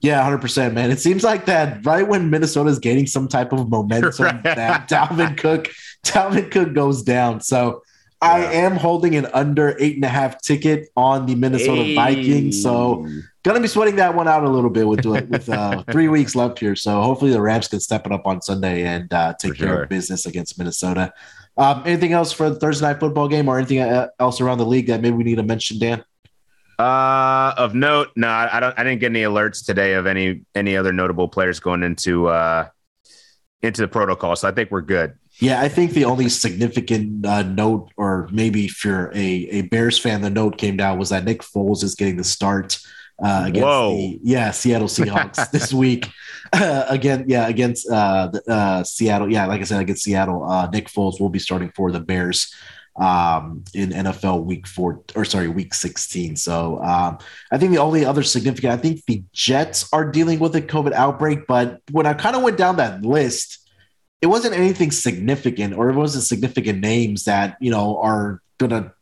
Yeah, 0.01 0.23
hundred 0.23 0.41
percent, 0.41 0.75
man. 0.75 0.91
It 0.91 0.99
seems 1.01 1.23
like 1.23 1.45
that 1.47 1.85
right 1.85 2.07
when 2.09 2.31
Minnesota 2.31 2.71
is 2.71 2.79
gaining 2.79 3.07
some 3.07 3.29
type 3.29 3.53
of 3.53 3.69
momentum, 3.69 4.13
Right. 4.19 4.43
that 4.45 4.89
Dalvin 4.89 5.37
Cook, 5.37 5.69
Dalvin 6.05 6.51
Cook 6.51 6.73
goes 6.73 7.03
down. 7.03 7.41
So 7.43 7.83
I 8.23 8.41
am 8.45 8.77
holding 8.77 9.15
an 9.17 9.27
under 9.35 9.77
eight 9.79 9.97
and 9.97 10.05
a 10.05 10.09
half 10.09 10.41
ticket 10.41 10.89
on 10.97 11.27
the 11.27 11.35
Minnesota 11.35 11.95
Vikings. 11.95 12.63
So 12.63 13.07
gonna 13.43 13.61
be 13.61 13.69
sweating 13.69 13.97
that 13.97 14.15
one 14.15 14.27
out 14.29 14.43
a 14.45 14.49
little 14.49 14.71
bit 14.71 14.87
with 14.87 15.05
with 15.05 15.49
uh, 15.51 15.83
three 15.93 16.09
weeks 16.09 16.35
left 16.35 16.59
here. 16.59 16.77
So 16.77 17.03
hopefully 17.03 17.31
the 17.33 17.41
Rams 17.41 17.69
can 17.69 17.81
step 17.81 18.07
it 18.07 18.13
up 18.13 18.27
on 18.27 18.41
Sunday 18.43 18.85
and 18.85 19.13
uh, 19.13 19.35
take 19.39 19.53
For 19.53 19.59
care 19.59 19.69
sure. 19.69 19.83
of 19.85 19.89
business 19.91 20.25
against 20.27 20.59
Minnesota. 20.59 21.13
Um, 21.59 21.83
anything 21.85 22.13
else 22.13 22.33
for 22.33 22.49
the 22.49 22.57
Thursday 22.57 22.87
night 22.87 23.01
football 23.01 23.29
game 23.29 23.49
or 23.49 23.59
anything 23.59 23.81
uh, 23.81 24.09
else 24.19 24.41
around 24.41 24.59
the 24.59 24.67
league 24.67 24.87
that 24.87 25.03
maybe 25.03 25.17
we 25.17 25.25
need 25.25 25.35
to 25.37 25.43
mention, 25.43 25.79
Dan? 25.79 26.03
Uh, 26.81 27.53
of 27.59 27.75
note, 27.75 28.09
no, 28.17 28.29
I 28.29 28.59
don't. 28.59 28.79
I 28.79 28.83
didn't 28.85 29.01
get 29.01 29.11
any 29.11 29.21
alerts 29.21 29.63
today 29.67 29.95
of 29.95 30.07
any 30.07 30.47
any 30.55 30.79
other 30.79 30.95
notable 30.95 31.29
players 31.29 31.61
going 31.61 31.83
into 31.83 32.29
uh 32.29 32.69
into 33.61 33.83
the 33.83 33.89
protocol. 33.89 34.35
So 34.35 34.49
I 34.49 34.53
think 34.53 34.71
we're 34.71 34.81
good. 34.81 35.13
Yeah, 35.41 35.61
I 35.61 35.69
think 35.69 35.93
the 35.93 36.07
only 36.07 36.31
significant 36.31 37.27
uh, 37.27 37.43
note, 37.43 37.91
or 37.99 38.29
maybe 38.33 38.65
if 38.65 38.83
you're 38.83 39.11
a, 39.15 39.19
a 39.19 39.63
Bears 39.63 39.99
fan, 39.99 40.23
the 40.23 40.31
note 40.31 40.57
came 40.57 40.79
down 40.79 40.99
was 40.99 41.11
that 41.11 41.25
Nick 41.25 41.43
Foles 41.43 41.85
is 41.85 41.95
getting 41.95 42.17
the 42.17 42.25
start 42.25 42.79
uh, 43.23 43.45
against 43.47 43.67
Whoa. 43.67 43.97
the 43.97 44.21
yeah 44.23 44.51
Seattle 44.51 44.89
Seahawks 44.89 45.51
this 45.53 45.75
week. 45.75 46.09
Uh, 46.51 46.87
again, 46.89 47.27
yeah, 47.29 47.47
against 47.47 47.91
uh, 47.91 48.29
the, 48.29 48.43
uh, 48.51 48.85
Seattle. 48.85 49.31
Yeah, 49.31 49.45
like 49.45 49.61
I 49.61 49.65
said, 49.65 49.83
against 49.83 50.05
Seattle, 50.05 50.45
uh, 50.45 50.67
Nick 50.71 50.89
Foles 50.89 51.21
will 51.21 51.29
be 51.29 51.39
starting 51.39 51.73
for 51.75 51.93
the 51.93 52.01
Bears 52.01 52.55
um, 53.01 53.65
in 53.75 53.91
NFL 53.91 54.45
Week 54.45 54.67
Four 54.67 55.03
or 55.17 55.25
sorry 55.25 55.49
Week 55.49 55.73
16. 55.75 56.37
So 56.37 56.81
um, 56.83 57.19
I 57.51 57.59
think 57.59 57.73
the 57.73 57.79
only 57.79 58.05
other 58.05 58.23
significant, 58.23 58.73
I 58.73 58.77
think 58.77 59.03
the 59.07 59.25
Jets 59.33 59.89
are 59.93 60.05
dealing 60.11 60.39
with 60.39 60.55
a 60.55 60.63
COVID 60.63 60.93
outbreak, 60.93 61.47
but 61.49 61.81
when 61.91 62.07
I 62.07 62.15
kind 62.15 62.37
of 62.37 62.43
went 62.43 62.59
down 62.59 62.77
that 62.77 63.03
list 63.03 63.57
it 64.23 64.27
wasn't 64.27 64.55
anything 64.55 64.91
significant 64.91 65.73
or 65.75 65.89
it 65.89 65.95
wasn't 65.97 66.23
significant 66.23 66.79
names 66.81 67.25
that 67.25 67.57
you 67.59 67.71
know 67.71 67.99
are 68.03 68.43
gonna 68.59 68.93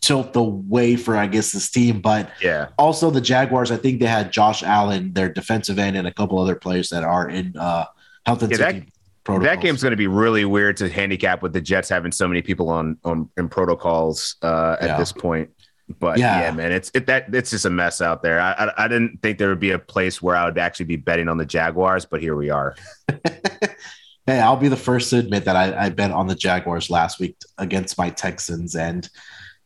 tilt 0.00 0.32
the 0.32 0.40
way 0.42 0.94
for 0.94 1.16
i 1.16 1.26
guess 1.26 1.50
this 1.50 1.68
team. 1.70 2.00
But 2.00 2.30
Yeah, 2.40 2.68
also 2.78 3.10
the 3.10 3.20
jaguars 3.20 3.72
i 3.72 3.76
think 3.76 3.98
they 3.98 4.06
had 4.06 4.30
josh 4.32 4.62
allen 4.62 5.12
their 5.12 5.28
defensive 5.28 5.76
end 5.80 5.96
and 5.96 6.06
a 6.06 6.14
couple 6.14 6.38
other 6.38 6.54
players 6.54 6.90
that 6.90 7.02
are 7.02 7.28
in 7.28 7.56
uh 7.58 7.86
health 8.26 8.42
and 8.44 8.52
Yeah, 8.52 8.58
that- 8.58 8.74
safety 8.74 8.92
protocols. 9.28 9.56
that 9.56 9.62
game's 9.62 9.82
going 9.82 9.92
to 9.92 9.96
be 9.96 10.06
really 10.06 10.44
weird 10.44 10.76
to 10.78 10.88
handicap 10.88 11.42
with 11.42 11.52
the 11.52 11.60
Jets 11.60 11.88
having 11.88 12.12
so 12.12 12.26
many 12.28 12.42
people 12.42 12.68
on 12.70 12.98
on 13.04 13.28
in 13.36 13.48
protocols 13.48 14.36
uh, 14.42 14.76
at 14.80 14.88
Yeah. 14.90 14.98
this 14.98 15.12
point. 15.12 15.50
But 16.00 16.18
Yeah. 16.18 16.40
yeah. 16.42 16.50
man, 16.52 16.72
it's 16.72 16.90
it 16.94 17.06
that 17.06 17.34
it's 17.34 17.50
just 17.50 17.64
a 17.64 17.70
mess 17.70 18.02
out 18.02 18.22
there. 18.22 18.40
I, 18.40 18.52
I 18.52 18.84
I 18.84 18.88
didn't 18.88 19.22
think 19.22 19.38
there 19.38 19.48
would 19.48 19.60
be 19.60 19.70
a 19.70 19.78
place 19.78 20.20
where 20.20 20.36
I 20.36 20.44
would 20.44 20.58
actually 20.58 20.86
be 20.86 20.96
betting 20.96 21.28
on 21.28 21.38
the 21.38 21.46
Jaguars, 21.46 22.04
but 22.04 22.20
here 22.20 22.36
we 22.36 22.50
are. 22.50 22.74
hey 24.26 24.40
i'll 24.40 24.56
be 24.56 24.68
the 24.68 24.76
first 24.76 25.08
to 25.08 25.16
admit 25.18 25.46
that 25.46 25.56
I, 25.56 25.86
I 25.86 25.88
bet 25.88 26.10
on 26.10 26.26
the 26.26 26.34
jaguars 26.34 26.90
last 26.90 27.18
week 27.18 27.34
against 27.56 27.96
my 27.96 28.10
texans 28.10 28.74
and 28.76 29.08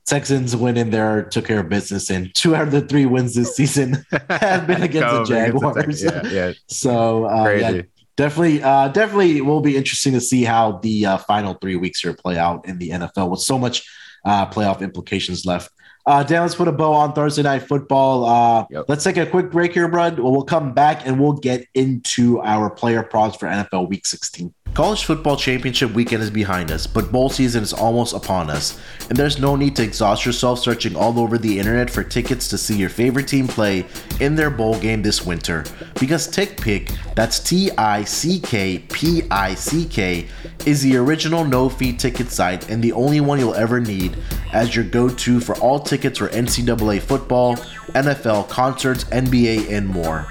texans 0.06 0.54
went 0.54 0.78
in 0.78 0.90
there 0.90 1.24
took 1.24 1.46
care 1.46 1.58
of 1.58 1.68
business 1.68 2.10
and 2.10 2.32
two 2.32 2.54
out 2.54 2.68
of 2.68 2.70
the 2.70 2.82
three 2.82 3.04
wins 3.04 3.34
this 3.34 3.56
season 3.56 4.04
have 4.30 4.68
been 4.68 4.84
against 4.84 5.14
the 5.14 5.24
jaguars 5.24 6.04
Yeah, 6.04 6.22
yeah, 6.28 6.52
so 6.68 7.28
uh, 7.28 7.48
yeah. 7.50 7.82
Definitely 8.16 8.62
uh 8.62 8.88
definitely 8.88 9.40
will 9.40 9.60
be 9.60 9.76
interesting 9.76 10.12
to 10.12 10.20
see 10.20 10.44
how 10.44 10.72
the 10.82 11.06
uh, 11.06 11.18
final 11.18 11.54
three 11.54 11.76
weeks 11.76 12.00
here 12.00 12.14
play 12.14 12.38
out 12.38 12.66
in 12.68 12.78
the 12.78 12.90
nfl 12.90 13.30
with 13.30 13.40
so 13.40 13.58
much 13.58 13.88
uh 14.24 14.46
playoff 14.46 14.80
implications 14.80 15.44
left. 15.46 15.70
Uh 16.06 16.22
dan 16.22 16.42
let's 16.42 16.54
put 16.54 16.68
a 16.68 16.72
bow 16.72 16.92
on 16.92 17.12
thursday 17.12 17.42
night 17.42 17.62
football. 17.62 18.24
Uh 18.24 18.64
Yep. 18.70 18.84
let's 18.88 19.04
take 19.04 19.16
a 19.16 19.26
quick 19.26 19.50
break 19.50 19.72
here 19.72 19.88
well, 19.88 20.32
we'll 20.32 20.44
come 20.44 20.72
back 20.74 21.06
and 21.06 21.20
we'll 21.20 21.32
get 21.50 21.66
into 21.74 22.40
our 22.40 22.70
player 22.70 23.02
props 23.02 23.36
for 23.36 23.46
nfl 23.46 23.88
week 23.88 24.04
16 24.06 24.52
College 24.74 25.04
football 25.04 25.36
championship 25.36 25.92
weekend 25.92 26.22
is 26.22 26.30
behind 26.30 26.70
us, 26.70 26.86
but 26.86 27.12
bowl 27.12 27.28
season 27.28 27.62
is 27.62 27.74
almost 27.74 28.14
upon 28.14 28.48
us, 28.48 28.80
and 29.10 29.18
there's 29.18 29.38
no 29.38 29.54
need 29.54 29.76
to 29.76 29.82
exhaust 29.82 30.24
yourself 30.24 30.60
searching 30.60 30.96
all 30.96 31.20
over 31.20 31.36
the 31.36 31.58
internet 31.58 31.90
for 31.90 32.02
tickets 32.02 32.48
to 32.48 32.56
see 32.56 32.78
your 32.78 32.88
favorite 32.88 33.28
team 33.28 33.46
play 33.46 33.84
in 34.18 34.34
their 34.34 34.48
bowl 34.48 34.78
game 34.78 35.02
this 35.02 35.26
winter. 35.26 35.66
Because 36.00 36.26
TickPick, 36.26 37.14
that's 37.14 37.38
T 37.38 37.70
I 37.72 38.02
C 38.04 38.40
K 38.40 38.78
P 38.78 39.24
I 39.30 39.52
C 39.52 39.84
K, 39.84 40.26
is 40.64 40.80
the 40.80 40.96
original 40.96 41.44
no 41.44 41.68
fee 41.68 41.92
ticket 41.92 42.30
site 42.30 42.70
and 42.70 42.82
the 42.82 42.92
only 42.92 43.20
one 43.20 43.38
you'll 43.38 43.54
ever 43.54 43.78
need 43.78 44.16
as 44.54 44.74
your 44.74 44.86
go 44.86 45.10
to 45.10 45.38
for 45.38 45.54
all 45.56 45.80
tickets 45.80 46.18
for 46.18 46.28
NCAA 46.28 47.02
football, 47.02 47.56
NFL, 47.88 48.48
concerts, 48.48 49.04
NBA, 49.04 49.70
and 49.70 49.86
more. 49.86 50.26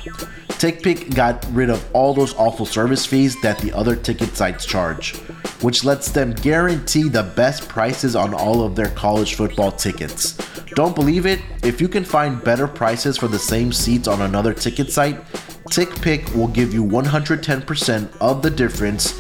TickPick 0.61 1.15
got 1.15 1.43
rid 1.53 1.71
of 1.71 1.83
all 1.91 2.13
those 2.13 2.35
awful 2.35 2.67
service 2.67 3.03
fees 3.03 3.35
that 3.41 3.57
the 3.57 3.73
other 3.73 3.95
ticket 3.95 4.37
sites 4.37 4.63
charge, 4.63 5.15
which 5.63 5.83
lets 5.83 6.11
them 6.11 6.33
guarantee 6.33 7.09
the 7.09 7.23
best 7.23 7.67
prices 7.67 8.15
on 8.15 8.35
all 8.35 8.63
of 8.63 8.75
their 8.75 8.91
college 8.91 9.33
football 9.33 9.71
tickets. 9.71 10.33
Don't 10.75 10.93
believe 10.93 11.25
it? 11.25 11.39
If 11.63 11.81
you 11.81 11.87
can 11.87 12.05
find 12.05 12.43
better 12.43 12.67
prices 12.67 13.17
for 13.17 13.27
the 13.27 13.39
same 13.39 13.73
seats 13.73 14.07
on 14.07 14.21
another 14.21 14.53
ticket 14.53 14.91
site, 14.91 15.25
TickPick 15.71 16.35
will 16.35 16.49
give 16.49 16.75
you 16.75 16.85
110% 16.85 18.17
of 18.21 18.43
the 18.43 18.51
difference 18.51 19.19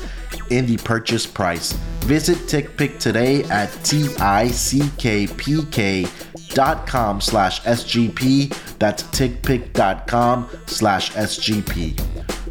in 0.51 0.67
the 0.67 0.77
purchase 0.77 1.25
price. 1.25 1.73
Visit 2.01 2.37
TickPick 2.37 2.99
today 2.99 3.43
at 3.45 3.69
T-I-C-K-P-K.com 6.51 7.21
slash 7.21 7.61
SGP. 7.61 8.77
That's 8.77 9.03
tickpick.com 9.03 10.49
slash 10.65 11.11
SGP. 11.11 11.99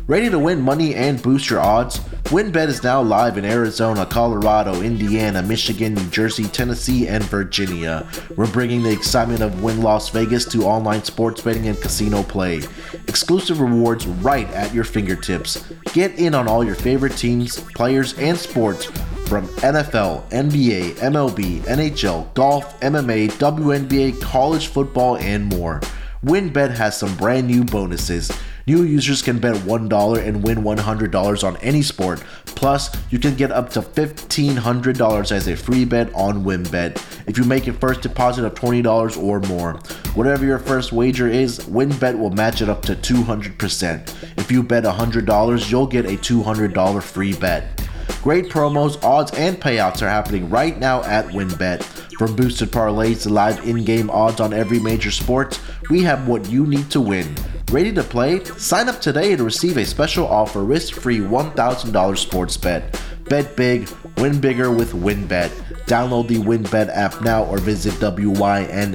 Ready 0.06 0.30
to 0.30 0.38
win 0.38 0.60
money 0.60 0.94
and 0.94 1.22
boost 1.22 1.50
your 1.50 1.60
odds? 1.60 1.98
WynnBET 2.30 2.68
is 2.68 2.82
now 2.82 3.00
live 3.02 3.38
in 3.38 3.44
Arizona, 3.44 4.06
Colorado, 4.06 4.82
Indiana, 4.82 5.42
Michigan, 5.42 5.94
New 5.94 6.08
Jersey, 6.10 6.44
Tennessee, 6.44 7.06
and 7.06 7.22
Virginia. 7.24 8.08
We're 8.36 8.50
bringing 8.50 8.82
the 8.82 8.92
excitement 8.92 9.42
of 9.42 9.62
Wynn 9.62 9.82
Las 9.82 10.08
Vegas 10.10 10.44
to 10.46 10.64
online 10.64 11.04
sports 11.04 11.40
betting 11.42 11.68
and 11.68 11.80
casino 11.80 12.22
play. 12.22 12.62
Exclusive 13.08 13.60
rewards 13.60 14.06
right 14.06 14.48
at 14.50 14.74
your 14.74 14.84
fingertips. 14.84 15.64
Get 15.92 16.18
in 16.18 16.34
on 16.34 16.48
all 16.48 16.64
your 16.64 16.74
favorite 16.74 17.16
teams, 17.16 17.60
players, 17.60 18.18
and 18.18 18.36
sports 18.36 18.88
from 19.30 19.46
NFL, 19.58 20.28
NBA, 20.30 20.94
MLB, 20.94 21.60
NHL, 21.60 22.34
golf, 22.34 22.80
MMA, 22.80 23.30
WNBA, 23.34 24.20
college 24.20 24.66
football, 24.66 25.18
and 25.18 25.46
more. 25.46 25.80
WynnBET 26.24 26.72
has 26.72 26.98
some 26.98 27.16
brand 27.16 27.46
new 27.46 27.62
bonuses. 27.62 28.32
New 28.66 28.82
users 28.82 29.22
can 29.22 29.38
bet 29.38 29.54
$1 29.54 30.26
and 30.26 30.42
win 30.42 30.64
$100 30.64 31.44
on 31.44 31.56
any 31.58 31.80
sport. 31.80 32.24
Plus, 32.44 32.90
you 33.12 33.20
can 33.20 33.36
get 33.36 33.52
up 33.52 33.70
to 33.70 33.82
$1,500 33.82 35.30
as 35.30 35.46
a 35.46 35.56
free 35.56 35.84
bet 35.84 36.12
on 36.12 36.42
WynnBET 36.42 37.00
if 37.28 37.38
you 37.38 37.44
make 37.44 37.68
a 37.68 37.72
first 37.72 38.00
deposit 38.00 38.44
of 38.44 38.54
$20 38.54 39.16
or 39.16 39.38
more. 39.42 39.74
Whatever 40.14 40.44
your 40.44 40.58
first 40.58 40.90
wager 40.90 41.28
is, 41.28 41.60
WynnBET 41.60 42.18
will 42.18 42.30
match 42.30 42.62
it 42.62 42.68
up 42.68 42.82
to 42.82 42.96
200%. 42.96 44.38
If 44.38 44.50
you 44.50 44.64
bet 44.64 44.82
$100, 44.82 45.70
you'll 45.70 45.86
get 45.86 46.04
a 46.04 46.16
$200 46.16 47.00
free 47.00 47.34
bet. 47.34 47.80
Great 48.22 48.50
promos, 48.50 49.02
odds, 49.02 49.32
and 49.32 49.58
payouts 49.58 50.02
are 50.02 50.08
happening 50.08 50.50
right 50.50 50.78
now 50.78 51.02
at 51.04 51.26
WynnBET. 51.28 51.82
From 52.18 52.36
boosted 52.36 52.70
parlays 52.70 53.22
to 53.22 53.30
live 53.30 53.66
in-game 53.66 54.10
odds 54.10 54.40
on 54.40 54.52
every 54.52 54.78
major 54.78 55.10
sport, 55.10 55.58
we 55.88 56.02
have 56.02 56.28
what 56.28 56.46
you 56.50 56.66
need 56.66 56.90
to 56.90 57.00
win. 57.00 57.34
Ready 57.72 57.94
to 57.94 58.02
play? 58.02 58.44
Sign 58.44 58.90
up 58.90 59.00
today 59.00 59.32
and 59.32 59.40
receive 59.40 59.78
a 59.78 59.86
special 59.86 60.26
offer 60.26 60.62
risk-free 60.64 61.20
$1,000 61.20 62.18
sports 62.18 62.58
bet. 62.58 63.00
Bet 63.30 63.56
big, 63.56 63.88
win 64.18 64.38
bigger 64.38 64.70
with 64.70 64.92
WynnBET. 64.92 65.48
Download 65.86 66.28
the 66.28 66.36
WynnBET 66.36 66.94
app 66.94 67.22
now 67.22 67.44
or 67.44 67.56
visit 67.58 67.94
wynnbet.com. 67.94 68.90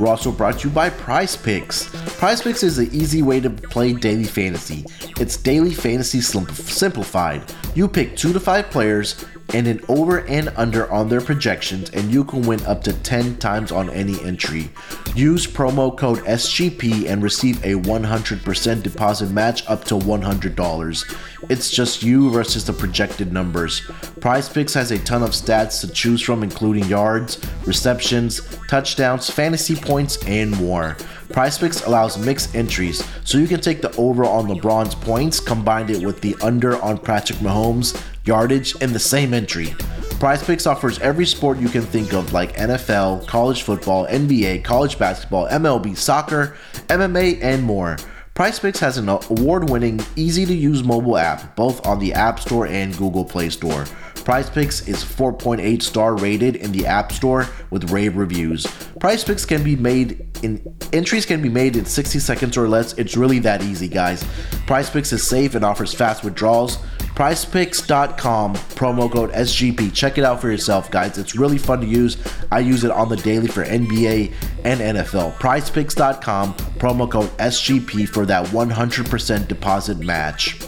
We're 0.00 0.08
also 0.08 0.32
brought 0.32 0.60
to 0.60 0.68
you 0.68 0.74
by 0.74 0.88
Prize 0.88 1.36
Picks. 1.36 1.90
Prize 2.16 2.40
Picks 2.40 2.62
is 2.62 2.78
an 2.78 2.88
easy 2.90 3.20
way 3.20 3.38
to 3.38 3.50
play 3.50 3.92
daily 3.92 4.24
fantasy. 4.24 4.86
It's 5.20 5.36
daily 5.36 5.74
fantasy 5.74 6.22
simplified. 6.22 7.42
You 7.74 7.86
pick 7.86 8.16
two 8.16 8.32
to 8.32 8.40
five 8.40 8.70
players 8.70 9.22
and 9.54 9.66
an 9.66 9.80
over 9.88 10.26
and 10.26 10.52
under 10.56 10.90
on 10.90 11.08
their 11.08 11.20
projections, 11.20 11.90
and 11.90 12.12
you 12.12 12.24
can 12.24 12.42
win 12.42 12.64
up 12.66 12.82
to 12.84 12.92
10 12.92 13.38
times 13.38 13.72
on 13.72 13.90
any 13.90 14.20
entry. 14.22 14.70
Use 15.14 15.46
promo 15.46 15.96
code 15.96 16.18
SGP 16.20 17.08
and 17.08 17.22
receive 17.22 17.62
a 17.64 17.74
100% 17.74 18.82
deposit 18.82 19.30
match 19.30 19.68
up 19.68 19.84
to 19.84 19.94
$100. 19.94 21.16
It's 21.48 21.70
just 21.70 22.02
you 22.02 22.30
versus 22.30 22.64
the 22.64 22.72
projected 22.72 23.32
numbers. 23.32 23.80
Prize 24.20 24.48
Picks 24.48 24.74
has 24.74 24.90
a 24.90 24.98
ton 24.98 25.22
of 25.22 25.30
stats 25.30 25.80
to 25.80 25.88
choose 25.88 26.20
from, 26.20 26.42
including 26.42 26.84
yards, 26.84 27.40
receptions, 27.64 28.40
touchdowns, 28.68 29.30
fantasy 29.30 29.74
points, 29.74 30.22
and 30.26 30.50
more. 30.52 30.96
Picks 31.32 31.84
allows 31.86 32.18
mixed 32.18 32.54
entries, 32.54 33.04
so 33.24 33.38
you 33.38 33.46
can 33.46 33.60
take 33.60 33.80
the 33.80 33.94
over 33.96 34.24
on 34.24 34.48
LeBron's 34.48 34.94
points, 34.94 35.38
combine 35.38 35.88
it 35.88 36.04
with 36.04 36.20
the 36.20 36.36
under 36.42 36.80
on 36.82 36.98
Patrick 36.98 37.38
Mahomes' 37.38 38.00
yardage 38.24 38.76
in 38.76 38.92
the 38.92 38.98
same 38.98 39.34
entry. 39.34 39.74
Prize 40.18 40.42
Picks 40.42 40.66
offers 40.66 40.98
every 40.98 41.24
sport 41.24 41.58
you 41.58 41.68
can 41.68 41.82
think 41.82 42.12
of, 42.12 42.32
like 42.32 42.54
NFL, 42.56 43.26
college 43.26 43.62
football, 43.62 44.06
NBA, 44.06 44.62
college 44.64 44.98
basketball, 44.98 45.48
MLB, 45.48 45.96
soccer, 45.96 46.56
MMA, 46.88 47.42
and 47.42 47.62
more. 47.62 47.96
Prize 48.34 48.58
Picks 48.58 48.80
has 48.80 48.98
an 48.98 49.08
award 49.08 49.68
winning, 49.68 50.00
easy 50.16 50.46
to 50.46 50.54
use 50.54 50.84
mobile 50.84 51.16
app, 51.16 51.56
both 51.56 51.86
on 51.86 51.98
the 51.98 52.12
App 52.12 52.40
Store 52.40 52.66
and 52.66 52.96
Google 52.96 53.24
Play 53.24 53.50
Store. 53.50 53.84
Prize 54.24 54.48
Picks 54.50 54.86
is 54.86 55.02
4.8 55.02 55.82
star 55.82 56.16
rated 56.16 56.56
in 56.56 56.72
the 56.72 56.86
App 56.86 57.12
Store 57.12 57.46
with 57.70 57.90
rave 57.90 58.16
reviews. 58.16 58.66
Prize 59.00 59.24
Picks 59.24 59.44
can 59.44 59.64
be 59.64 59.76
made 59.76 60.26
in 60.42 60.62
entries 60.92 61.26
can 61.26 61.42
be 61.42 61.48
made 61.48 61.76
in 61.76 61.84
60 61.84 62.18
seconds 62.18 62.56
or 62.56 62.68
less. 62.68 62.92
It's 62.94 63.16
really 63.16 63.38
that 63.40 63.62
easy, 63.62 63.88
guys. 63.88 64.24
Prize 64.66 64.90
Picks 64.90 65.12
is 65.12 65.26
safe 65.26 65.54
and 65.54 65.64
offers 65.64 65.92
fast 65.94 66.22
withdrawals. 66.22 66.78
PrizePicks.com 67.20 68.54
promo 68.54 69.12
code 69.12 69.30
SGP. 69.32 69.92
Check 69.92 70.16
it 70.16 70.24
out 70.24 70.40
for 70.40 70.50
yourself, 70.50 70.90
guys. 70.90 71.18
It's 71.18 71.36
really 71.36 71.58
fun 71.58 71.82
to 71.82 71.86
use. 71.86 72.16
I 72.50 72.60
use 72.60 72.82
it 72.82 72.90
on 72.90 73.10
the 73.10 73.18
daily 73.18 73.46
for 73.46 73.62
NBA 73.62 74.32
and 74.64 74.80
NFL. 74.80 75.34
PrizePicks.com, 75.34 76.54
promo 76.78 77.10
code 77.10 77.28
SGP 77.36 78.08
for 78.08 78.24
that 78.24 78.46
100% 78.46 79.48
deposit 79.48 79.98
match. 79.98 80.66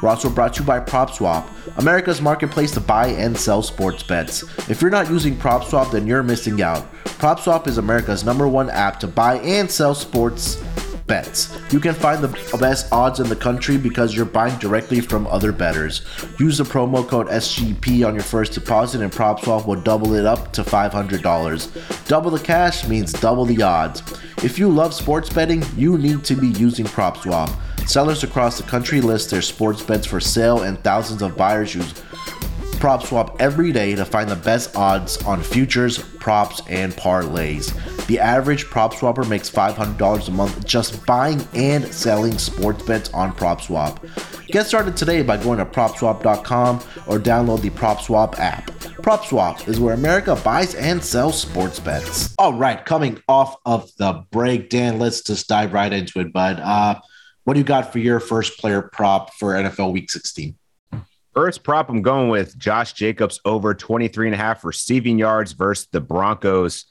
We're 0.00 0.08
also 0.08 0.30
brought 0.30 0.54
to 0.54 0.62
you 0.62 0.66
by 0.66 0.80
PropSwap, 0.80 1.46
America's 1.76 2.22
marketplace 2.22 2.70
to 2.70 2.80
buy 2.80 3.08
and 3.08 3.36
sell 3.36 3.62
sports 3.62 4.02
bets. 4.02 4.44
If 4.70 4.80
you're 4.80 4.90
not 4.90 5.10
using 5.10 5.36
PropSwap, 5.36 5.92
then 5.92 6.06
you're 6.06 6.22
missing 6.22 6.62
out. 6.62 6.90
PropSwap 7.04 7.66
is 7.66 7.76
America's 7.76 8.24
number 8.24 8.48
one 8.48 8.70
app 8.70 8.98
to 9.00 9.06
buy 9.06 9.40
and 9.40 9.70
sell 9.70 9.94
sports 9.94 10.56
bets. 11.12 11.54
You 11.70 11.78
can 11.78 11.92
find 11.92 12.24
the 12.24 12.56
best 12.58 12.90
odds 12.90 13.20
in 13.20 13.28
the 13.28 13.36
country 13.36 13.76
because 13.76 14.16
you're 14.16 14.24
buying 14.24 14.58
directly 14.58 15.02
from 15.02 15.26
other 15.26 15.52
bettors. 15.52 16.00
Use 16.38 16.56
the 16.56 16.64
promo 16.64 17.06
code 17.06 17.26
SGP 17.28 18.06
on 18.06 18.14
your 18.14 18.22
first 18.24 18.54
deposit 18.54 19.02
and 19.02 19.12
PropSwap 19.12 19.66
will 19.66 19.82
double 19.82 20.14
it 20.14 20.24
up 20.24 20.54
to 20.54 20.62
$500. 20.62 22.06
Double 22.08 22.30
the 22.30 22.38
cash 22.38 22.88
means 22.88 23.12
double 23.12 23.44
the 23.44 23.60
odds. 23.60 24.02
If 24.42 24.58
you 24.58 24.70
love 24.70 24.94
sports 24.94 25.28
betting, 25.28 25.62
you 25.76 25.98
need 25.98 26.24
to 26.24 26.34
be 26.34 26.48
using 26.48 26.86
PropSwap. 26.86 27.50
Sellers 27.86 28.24
across 28.24 28.56
the 28.56 28.62
country 28.62 29.02
list 29.02 29.28
their 29.28 29.42
sports 29.42 29.82
bets 29.82 30.06
for 30.06 30.20
sale, 30.20 30.62
and 30.62 30.82
thousands 30.82 31.20
of 31.20 31.36
buyers 31.36 31.74
use 31.74 31.92
PropSwap 32.82 33.36
every 33.38 33.70
day 33.70 33.94
to 33.94 34.04
find 34.04 34.28
the 34.28 34.34
best 34.34 34.74
odds 34.74 35.22
on 35.22 35.40
futures, 35.40 36.00
props, 36.18 36.62
and 36.68 36.92
parlays. 36.92 37.72
The 38.08 38.18
average 38.18 38.64
prop 38.64 38.92
swapper 38.92 39.28
makes 39.28 39.48
$500 39.48 40.26
a 40.26 40.30
month 40.32 40.66
just 40.66 41.06
buying 41.06 41.46
and 41.54 41.86
selling 41.94 42.38
sports 42.38 42.82
bets 42.82 43.08
on 43.14 43.34
Prop 43.34 43.60
Swap. 43.60 44.04
Get 44.48 44.66
started 44.66 44.96
today 44.96 45.22
by 45.22 45.36
going 45.36 45.58
to 45.58 45.64
PropSwap.com 45.64 46.78
or 47.06 47.20
download 47.20 47.60
the 47.60 47.70
PropSwap 47.70 48.40
app. 48.40 48.66
PropSwap 49.00 49.68
is 49.68 49.78
where 49.78 49.94
America 49.94 50.34
buys 50.42 50.74
and 50.74 51.04
sells 51.04 51.40
sports 51.40 51.78
bets. 51.78 52.34
All 52.36 52.52
right, 52.52 52.84
coming 52.84 53.22
off 53.28 53.54
of 53.64 53.92
the 53.98 54.24
break, 54.32 54.70
Dan, 54.70 54.98
let's 54.98 55.22
just 55.22 55.46
dive 55.46 55.72
right 55.72 55.92
into 55.92 56.18
it, 56.18 56.32
bud. 56.32 56.58
Uh, 56.58 57.00
what 57.44 57.54
do 57.54 57.60
you 57.60 57.64
got 57.64 57.92
for 57.92 58.00
your 58.00 58.18
first 58.18 58.58
player 58.58 58.82
prop 58.82 59.32
for 59.34 59.54
NFL 59.54 59.92
Week 59.92 60.10
16? 60.10 60.56
First 61.34 61.62
prop, 61.62 61.88
I'm 61.88 62.02
going 62.02 62.28
with 62.28 62.58
Josh 62.58 62.92
Jacobs 62.92 63.40
over 63.46 63.72
23 63.72 64.26
and 64.28 64.34
a 64.34 64.38
half 64.38 64.64
receiving 64.64 65.18
yards 65.18 65.52
versus 65.52 65.88
the 65.90 66.00
Broncos. 66.00 66.84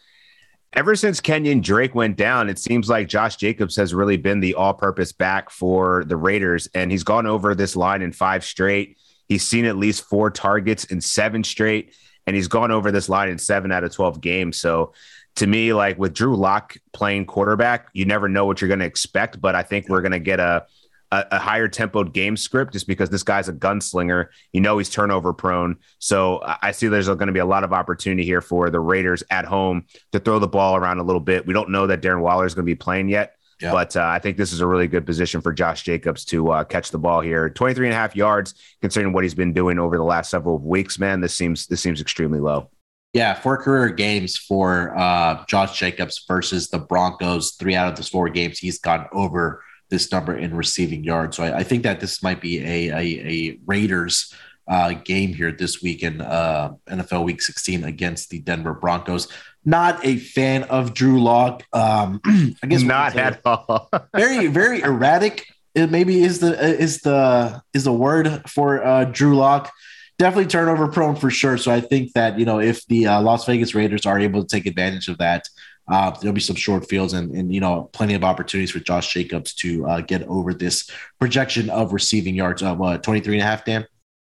Ever 0.74 0.96
since 0.96 1.20
Kenyon 1.20 1.62
Drake 1.62 1.94
went 1.94 2.18
down, 2.18 2.50
it 2.50 2.58
seems 2.58 2.90
like 2.90 3.08
Josh 3.08 3.36
Jacobs 3.36 3.76
has 3.76 3.94
really 3.94 4.18
been 4.18 4.40
the 4.40 4.56
all 4.56 4.74
purpose 4.74 5.12
back 5.12 5.52
for 5.52 6.06
the 6.06 6.16
Raiders, 6.16 6.68
and 6.74 6.90
he's 6.90 7.04
gone 7.04 7.28
over 7.28 7.54
this 7.54 7.76
line 7.76 8.02
in 8.02 8.12
five 8.12 8.44
straight. 8.44 8.98
He's 9.28 9.48
seen 9.48 9.66
at 9.66 9.76
least 9.76 10.06
four 10.06 10.32
targets 10.32 10.86
in 10.86 11.02
seven 11.02 11.44
straight, 11.44 11.94
and 12.26 12.36
he's 12.36 12.48
gone 12.48 12.72
over 12.72 12.92
this 12.92 13.10
line 13.10 13.30
in 13.30 13.38
seven 13.38 13.72
out 13.72 13.84
of 13.84 13.94
12 13.94 14.22
games. 14.22 14.60
So 14.60 14.94
to 15.36 15.46
me, 15.46 15.72
like 15.74 16.00
with 16.00 16.14
Drew 16.16 16.36
Lock 16.36 16.78
playing 16.94 17.26
quarterback, 17.28 17.90
you 17.94 18.06
never 18.06 18.28
know 18.28 18.46
what 18.46 18.60
you're 18.60 18.70
going 18.70 18.80
to 18.80 18.86
expect. 18.86 19.40
But 19.40 19.54
I 19.54 19.62
think 19.62 19.88
we're 19.88 20.02
going 20.02 20.14
to 20.14 20.20
get 20.20 20.40
a, 20.40 20.66
a, 21.12 21.26
a 21.32 21.39
higher 21.39 21.67
tempoed 21.67 22.13
game 22.13 22.38
script 22.38 22.74
just 22.74 22.88
because 22.88 23.10
this 23.10 23.24
guy's 23.24 23.50
a 23.50 23.54
gunslinger. 23.54 24.28
You 24.54 24.62
know 24.62 24.78
he's 24.78 24.89
turnover 24.89 25.34
prone, 25.34 25.78
so 26.00 26.41
I 26.43 26.71
see 26.71 26.88
there's 26.88 27.08
going 27.08 27.28
to 27.28 27.34
be 27.34 27.39
a 27.39 27.45
lot 27.45 27.63
of 27.63 27.74
opportunity 27.74 28.24
here 28.24 28.41
for 28.41 28.69
the 28.69 28.80
Raiders 28.80 29.24
at 29.30 29.45
home 29.45 29.86
to 30.12 30.19
throw 30.19 30.39
the 30.39 30.47
ball 30.47 30.76
around 30.76 31.00
a 31.00 31.04
little 31.04 31.21
bit. 31.21 31.45
We 31.45 31.54
don't 31.54 31.69
know 31.69 31.88
that 31.88 32.02
Darren 32.02 32.21
Waller 32.21 32.45
is 32.45 32.54
going 32.54 32.65
to 32.65 32.71
be 32.71 32.76
playing 32.76 33.10
yet. 33.10 33.36
But 33.69 33.95
uh, 33.95 34.04
I 34.04 34.17
think 34.17 34.38
this 34.38 34.54
is 34.54 34.62
a 34.62 34.67
really 34.67 34.88
good 34.88 35.06
position 35.06 35.39
for 35.39 35.54
Josh 35.54 35.84
Jacobs 35.84 36.26
to 36.26 36.52
uh, 36.52 36.63
catch 36.63 36.89
the 36.89 36.97
ball 36.97 37.21
here. 37.21 37.50
23 37.50 37.88
and 37.88 37.93
a 37.93 37.95
half 37.95 38.15
yards, 38.15 38.56
considering 38.82 39.13
what 39.13 39.24
he's 39.24 39.36
been 39.36 39.54
doing 39.54 39.78
over 39.78 39.97
the 39.97 40.04
last 40.04 40.32
several 40.32 40.58
weeks, 40.58 40.97
man, 40.97 41.21
this 41.21 41.36
seems 41.36 41.67
this 41.67 41.80
seems 41.80 42.02
extremely 42.02 42.39
low. 42.39 42.71
Yeah, 43.13 43.34
four 43.34 43.62
career 43.62 43.89
games 43.89 44.38
for 44.38 44.97
uh, 44.97 45.43
Josh 45.45 45.78
Jacobs 45.78 46.24
versus 46.28 46.69
the 46.69 46.80
Broncos. 46.80 47.52
Three 47.52 47.76
out 47.76 47.91
of 47.91 47.97
the 47.97 48.04
four 48.04 48.30
games, 48.30 48.58
he's 48.58 48.80
gone 48.80 49.06
over 49.12 49.63
this 49.92 50.12
number 50.12 50.36
in 50.36 50.56
receiving 50.56 51.04
yards. 51.04 51.38
So 51.38 51.44
I, 51.44 51.60
I 51.60 51.64
think 51.64 51.84
that 51.84 52.00
this 52.00 52.24
might 52.24 52.42
be 52.42 52.64
a, 52.64 52.90
a, 52.90 53.02
a 53.02 53.60
Raiders 53.68 54.34
uh, 54.68 54.94
game 54.94 55.34
here 55.34 55.52
this 55.52 55.84
week 55.84 56.02
in 56.02 56.22
uh, 56.22 56.74
NFL 56.88 57.26
Week 57.26 57.42
16 57.42 57.84
against 57.84 58.32
the 58.32 58.40
Denver 58.40 58.74
Broncos. 58.74 59.28
Not 59.64 60.04
a 60.04 60.18
fan 60.18 60.64
of 60.64 60.96
Drew 60.96 61.22
Lock. 61.22 61.64
Um, 61.74 62.20
I 62.64 62.68
guess 62.68 62.82
not 62.82 63.16
at 63.16 63.42
all. 63.46 63.90
very, 64.16 64.48
very 64.48 64.82
erratic 64.82 65.46
it 65.74 65.90
maybe 65.90 66.22
is 66.22 66.40
the 66.40 66.60
is 66.60 67.02
the 67.02 67.62
is 67.74 67.84
the 67.86 67.94
word 67.94 68.50
for 68.50 68.84
uh, 68.84 69.06
Drew 69.06 69.36
Lock. 69.36 69.72
Definitely 70.20 70.48
turnover 70.48 70.88
prone 70.88 71.16
for 71.16 71.32
sure. 71.32 71.58
So 71.58 71.72
I 71.72 71.82
think 71.82 72.14
that 72.14 72.38
you 72.38 72.46
know 72.46 72.60
if 72.60 72.86
the 72.88 73.08
uh, 73.08 73.22
Las 73.22 73.46
Vegas 73.46 73.74
Raiders 73.74 74.06
are 74.06 74.20
able 74.20 74.44
to 74.44 74.48
take 74.48 74.66
advantage 74.66 75.08
of 75.08 75.18
that, 75.20 75.48
uh, 75.92 76.10
there'll 76.22 76.34
be 76.34 76.40
some 76.40 76.56
short 76.56 76.88
fields 76.88 77.12
and, 77.12 77.32
and 77.36 77.54
you 77.54 77.60
know 77.60 77.90
plenty 77.92 78.14
of 78.14 78.24
opportunities 78.24 78.72
for 78.72 78.80
Josh 78.80 79.14
Jacobs 79.14 79.54
to 79.56 79.86
uh, 79.88 80.02
get 80.02 80.24
over 80.24 80.54
this 80.54 80.90
projection 81.20 81.70
of 81.70 81.92
receiving 81.92 82.34
yards 82.34 82.64
of 82.64 82.82
uh, 82.82 82.98
23 82.98 83.36
and 83.36 83.42
a 83.42 83.46
half, 83.46 83.66
Dan. 83.66 83.86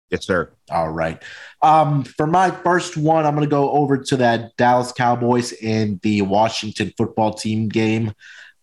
Yes, 0.10 0.26
sir. 0.26 0.52
All 0.72 0.92
right. 0.92 1.22
Um, 1.62 2.04
for 2.04 2.28
my 2.28 2.50
first 2.52 2.98
one, 2.98 3.26
I'm 3.26 3.36
going 3.36 3.48
to 3.48 3.52
go 3.52 3.72
over 3.72 3.98
to 3.98 4.18
that 4.18 4.56
Dallas 4.58 4.92
Cowboys 4.92 5.54
and 5.64 6.02
the 6.02 6.24
Washington 6.24 6.92
football 6.98 7.34
team 7.34 7.70
game. 7.70 8.10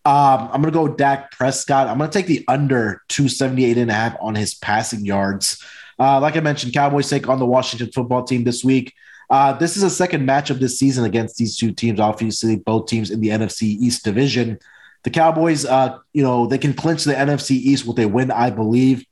Um, 0.03 0.49
I'm 0.51 0.61
going 0.61 0.65
to 0.65 0.71
go 0.71 0.87
Dak 0.87 1.31
Prescott. 1.31 1.87
I'm 1.87 1.97
going 1.97 2.09
to 2.09 2.17
take 2.17 2.27
the 2.27 2.43
under 2.47 3.01
278 3.09 3.77
and 3.77 3.91
a 3.91 3.93
half 3.93 4.17
on 4.19 4.35
his 4.35 4.55
passing 4.55 5.05
yards. 5.05 5.63
Uh, 5.99 6.19
like 6.19 6.35
I 6.35 6.39
mentioned, 6.41 6.73
Cowboys 6.73 7.09
take 7.09 7.29
on 7.29 7.39
the 7.39 7.45
Washington 7.45 7.91
football 7.91 8.23
team 8.23 8.43
this 8.43 8.63
week. 8.63 8.93
Uh, 9.31 9.53
this 9.53 9.77
is 9.77 9.83
a 9.83 9.89
second 9.89 10.27
matchup 10.27 10.59
this 10.59 10.77
season 10.77 11.05
against 11.05 11.37
these 11.37 11.55
two 11.55 11.71
teams. 11.71 12.01
Obviously, 12.01 12.57
both 12.57 12.87
teams 12.87 13.09
in 13.09 13.21
the 13.21 13.29
NFC 13.29 13.63
East 13.63 14.03
division. 14.03 14.59
The 15.03 15.09
Cowboys, 15.09 15.65
uh, 15.65 15.99
you 16.11 16.21
know, 16.21 16.47
they 16.47 16.57
can 16.57 16.73
clinch 16.73 17.05
the 17.05 17.13
NFC 17.13 17.51
East 17.51 17.87
with 17.87 17.97
a 17.99 18.05
win, 18.05 18.29
I 18.29 18.49
believe. 18.49 19.05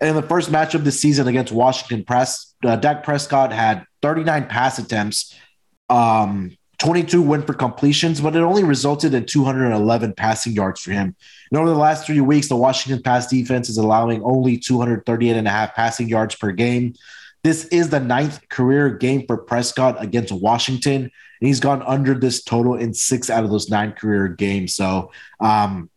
And 0.00 0.10
in 0.10 0.16
the 0.16 0.22
first 0.22 0.52
matchup 0.52 0.74
of 0.74 0.84
the 0.84 0.92
season 0.92 1.26
against 1.28 1.50
Washington 1.50 2.04
Press, 2.04 2.54
uh, 2.62 2.76
Dak 2.76 3.04
Prescott 3.04 3.52
had 3.52 3.86
39 4.02 4.46
pass 4.48 4.78
attempts, 4.78 5.34
um, 5.88 6.56
22 6.78 7.22
went 7.22 7.46
for 7.46 7.54
completions, 7.54 8.20
but 8.20 8.36
it 8.36 8.40
only 8.40 8.64
resulted 8.64 9.14
in 9.14 9.24
211 9.24 10.12
passing 10.12 10.52
yards 10.52 10.82
for 10.82 10.90
him. 10.90 11.16
And 11.50 11.58
over 11.58 11.70
the 11.70 11.74
last 11.76 12.04
three 12.04 12.20
weeks, 12.20 12.48
the 12.48 12.56
Washington 12.56 13.02
pass 13.02 13.28
defense 13.28 13.70
is 13.70 13.78
allowing 13.78 14.22
only 14.22 14.58
238 14.58 15.36
and 15.36 15.48
a 15.48 15.50
half 15.50 15.74
passing 15.74 16.08
yards 16.08 16.34
per 16.34 16.52
game. 16.52 16.94
This 17.44 17.66
is 17.66 17.90
the 17.90 18.00
ninth 18.00 18.48
career 18.48 18.88
game 18.88 19.26
for 19.26 19.36
Prescott 19.36 20.02
against 20.02 20.32
Washington, 20.32 21.02
and 21.02 21.12
he's 21.46 21.60
gone 21.60 21.82
under 21.82 22.14
this 22.14 22.42
total 22.42 22.74
in 22.74 22.94
six 22.94 23.28
out 23.28 23.44
of 23.44 23.50
those 23.50 23.68
nine 23.68 23.92
career 23.92 24.28
games. 24.28 24.74
So, 24.74 25.12
um, 25.40 25.90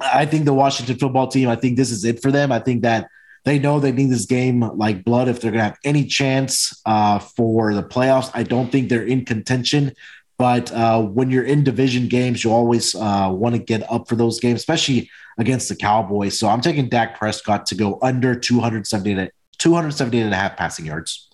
I 0.00 0.24
think 0.24 0.44
the 0.44 0.54
Washington 0.54 0.98
football 0.98 1.26
team, 1.26 1.48
I 1.48 1.56
think 1.56 1.76
this 1.76 1.90
is 1.90 2.04
it 2.04 2.22
for 2.22 2.30
them. 2.30 2.52
I 2.52 2.60
think 2.60 2.82
that 2.82 3.08
they 3.44 3.58
know 3.58 3.80
they 3.80 3.90
need 3.90 4.10
this 4.10 4.26
game 4.26 4.60
like 4.60 5.04
blood 5.04 5.28
if 5.28 5.40
they're 5.40 5.50
going 5.50 5.58
to 5.58 5.64
have 5.64 5.78
any 5.84 6.06
chance 6.06 6.80
uh, 6.86 7.18
for 7.18 7.74
the 7.74 7.82
playoffs. 7.82 8.30
I 8.32 8.44
don't 8.44 8.70
think 8.70 8.88
they're 8.88 9.02
in 9.02 9.24
contention, 9.24 9.92
but 10.38 10.70
uh, 10.72 11.02
when 11.02 11.30
you're 11.30 11.44
in 11.44 11.64
division 11.64 12.06
games, 12.06 12.44
you 12.44 12.52
always 12.52 12.94
uh, 12.94 13.28
want 13.32 13.56
to 13.56 13.60
get 13.60 13.90
up 13.90 14.08
for 14.08 14.14
those 14.14 14.38
games, 14.38 14.60
especially 14.60 15.10
against 15.38 15.68
the 15.68 15.76
Cowboys. 15.76 16.38
So 16.38 16.48
I'm 16.48 16.60
taking 16.60 16.88
Dak 16.88 17.18
Prescott 17.18 17.66
to 17.66 17.74
go 17.74 17.98
under 18.00 18.36
270, 18.36 19.30
270 19.62 20.18
and 20.20 20.32
a 20.34 20.36
half 20.36 20.56
passing 20.56 20.84
yards. 20.84 21.28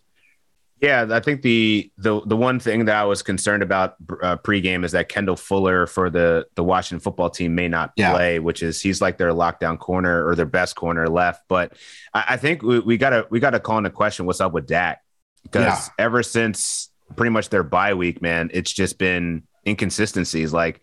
Yeah, 0.83 1.07
I 1.11 1.19
think 1.19 1.41
the 1.43 1.91
the 1.97 2.21
the 2.25 2.37
one 2.37 2.61
thing 2.61 2.85
that 2.85 2.95
I 2.95 3.05
was 3.05 3.21
concerned 3.23 3.65
about 3.65 3.97
uh, 4.23 4.37
pregame 4.37 4.85
is 4.85 4.93
that 4.93 5.09
Kendall 5.09 5.35
Fuller 5.35 5.87
for 5.89 6.09
the 6.09 6.47
the 6.55 6.63
Washington 6.63 7.01
football 7.01 7.31
team 7.31 7.55
may 7.57 7.67
not 7.69 7.93
Yeah. 7.97 8.13
play, 8.13 8.39
which 8.39 8.63
is 8.63 8.81
he's 8.81 9.01
like 9.01 9.17
their 9.19 9.33
lockdown 9.33 9.77
corner 9.79 10.25
or 10.25 10.37
their 10.37 10.47
best 10.47 10.77
corner 10.77 11.09
left. 11.09 11.43
But 11.49 11.73
I, 12.15 12.25
I 12.29 12.37
think 12.37 12.63
we, 12.63 12.79
we 12.79 12.97
gotta 12.97 13.27
we 13.31 13.41
gotta 13.41 13.59
call 13.59 13.79
into 13.79 13.91
question 13.91 14.25
what's 14.27 14.41
up 14.41 14.53
with 14.53 14.67
Dak 14.69 15.03
because 15.43 15.65
Yeah. 15.89 16.05
ever 16.05 16.23
since 16.23 16.91
pretty 17.17 17.31
much 17.31 17.49
their 17.49 17.65
bye 17.65 17.95
week, 17.95 18.21
man, 18.23 18.51
it's 18.53 18.71
just 18.73 18.99
been 18.99 19.43
inconsistencies. 19.67 20.53
Like 20.53 20.81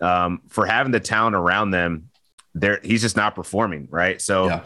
um, 0.00 0.40
for 0.48 0.64
having 0.64 0.92
the 0.92 1.00
talent 1.00 1.36
around 1.36 1.70
them, 1.72 2.08
there 2.54 2.80
he's 2.82 3.02
just 3.02 3.16
not 3.16 3.34
performing 3.34 3.88
right. 3.90 4.22
So. 4.22 4.46
Yeah. 4.46 4.64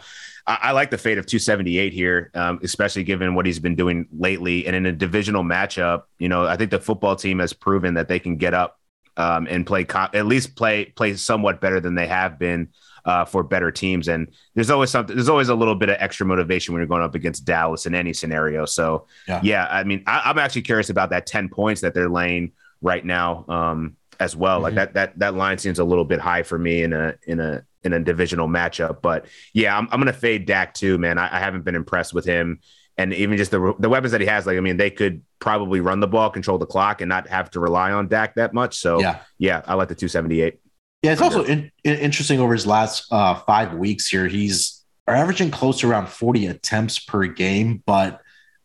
I, 0.49 0.57
I 0.61 0.71
like 0.71 0.89
the 0.89 0.97
fate 0.97 1.19
of 1.19 1.27
278 1.27 1.93
here, 1.93 2.31
um, 2.33 2.59
especially 2.63 3.03
given 3.03 3.35
what 3.35 3.45
he's 3.45 3.59
been 3.59 3.75
doing 3.75 4.07
lately. 4.11 4.65
And 4.65 4.75
in 4.75 4.85
a 4.87 4.91
divisional 4.91 5.43
matchup, 5.43 6.03
you 6.17 6.27
know, 6.27 6.45
I 6.45 6.57
think 6.57 6.71
the 6.71 6.79
football 6.79 7.15
team 7.15 7.39
has 7.39 7.53
proven 7.53 7.93
that 7.93 8.07
they 8.07 8.19
can 8.19 8.35
get 8.35 8.53
up 8.55 8.79
um, 9.15 9.47
and 9.49 9.65
play 9.65 9.83
co- 9.83 10.07
at 10.13 10.25
least 10.25 10.55
play 10.55 10.85
play 10.85 11.13
somewhat 11.15 11.61
better 11.61 11.79
than 11.79 11.93
they 11.93 12.07
have 12.07 12.39
been 12.39 12.69
uh, 13.05 13.25
for 13.25 13.43
better 13.43 13.71
teams. 13.71 14.07
And 14.07 14.27
there's 14.55 14.71
always 14.71 14.89
something. 14.89 15.15
There's 15.15 15.29
always 15.29 15.49
a 15.49 15.55
little 15.55 15.75
bit 15.75 15.89
of 15.89 15.97
extra 15.99 16.25
motivation 16.25 16.73
when 16.73 16.79
you're 16.79 16.87
going 16.87 17.03
up 17.03 17.15
against 17.15 17.45
Dallas 17.45 17.85
in 17.85 17.93
any 17.93 18.13
scenario. 18.13 18.65
So 18.65 19.07
Yeah. 19.27 19.41
yeah, 19.43 19.67
I 19.69 19.83
mean, 19.83 20.03
I, 20.07 20.23
I'm 20.25 20.39
actually 20.39 20.63
curious 20.63 20.89
about 20.89 21.11
that 21.11 21.27
10 21.27 21.49
points 21.49 21.81
that 21.81 21.93
they're 21.93 22.09
laying 22.09 22.53
right 22.81 23.05
now 23.05 23.45
um, 23.47 23.97
as 24.19 24.35
well. 24.35 24.59
Like 24.59 24.73
Mhm. 24.73 24.77
that 24.77 24.93
that 24.95 25.19
that 25.19 25.33
line 25.35 25.57
seems 25.57 25.79
a 25.79 25.83
little 25.83 26.05
bit 26.05 26.19
high 26.19 26.43
for 26.43 26.57
me 26.59 26.83
in 26.83 26.93
a 26.93 27.15
in 27.27 27.39
a 27.39 27.63
in 27.83 27.93
a 27.93 27.99
divisional 27.99 28.47
matchup. 28.47 29.01
But 29.01 29.25
yeah, 29.53 29.77
I'm, 29.77 29.87
I'm 29.91 30.01
going 30.01 30.13
to 30.13 30.19
fade 30.19 30.45
Dak 30.45 30.73
too, 30.73 30.97
man. 30.97 31.17
I, 31.17 31.37
I 31.37 31.39
haven't 31.39 31.63
been 31.63 31.75
impressed 31.75 32.13
with 32.13 32.25
him. 32.25 32.59
And 32.97 33.13
even 33.13 33.37
just 33.37 33.51
the 33.51 33.73
the 33.79 33.87
weapons 33.87 34.11
that 34.11 34.19
he 34.19 34.27
has, 34.27 34.45
like 34.45 34.57
I 34.57 34.59
mean, 34.59 34.75
they 34.75 34.89
could 34.91 35.21
probably 35.39 35.79
run 35.79 36.01
the 36.01 36.07
ball, 36.07 36.29
control 36.29 36.57
the 36.57 36.65
clock, 36.65 36.99
and 36.99 37.07
not 37.07 37.29
have 37.29 37.49
to 37.51 37.61
rely 37.61 37.91
on 37.93 38.09
Dak 38.09 38.35
that 38.35 38.53
much. 38.53 38.77
So 38.77 38.99
yeah, 38.99 39.19
Yeah. 39.37 39.61
I 39.65 39.75
like 39.75 39.87
the 39.87 39.95
278. 39.95 40.59
Yeah, 41.01 41.13
it's 41.13 41.21
also 41.21 41.45
in, 41.45 41.71
in- 41.85 41.99
interesting 41.99 42.41
over 42.41 42.51
his 42.51 42.67
last 42.67 43.05
uh, 43.09 43.35
five 43.35 43.73
weeks 43.75 44.09
here. 44.09 44.27
He's 44.27 44.83
averaging 45.07 45.49
close 45.49 45.79
to 45.79 45.89
around 45.89 46.09
40 46.09 46.47
attempts 46.47 46.99
per 46.99 47.25
game, 47.27 47.81
but 47.85 48.19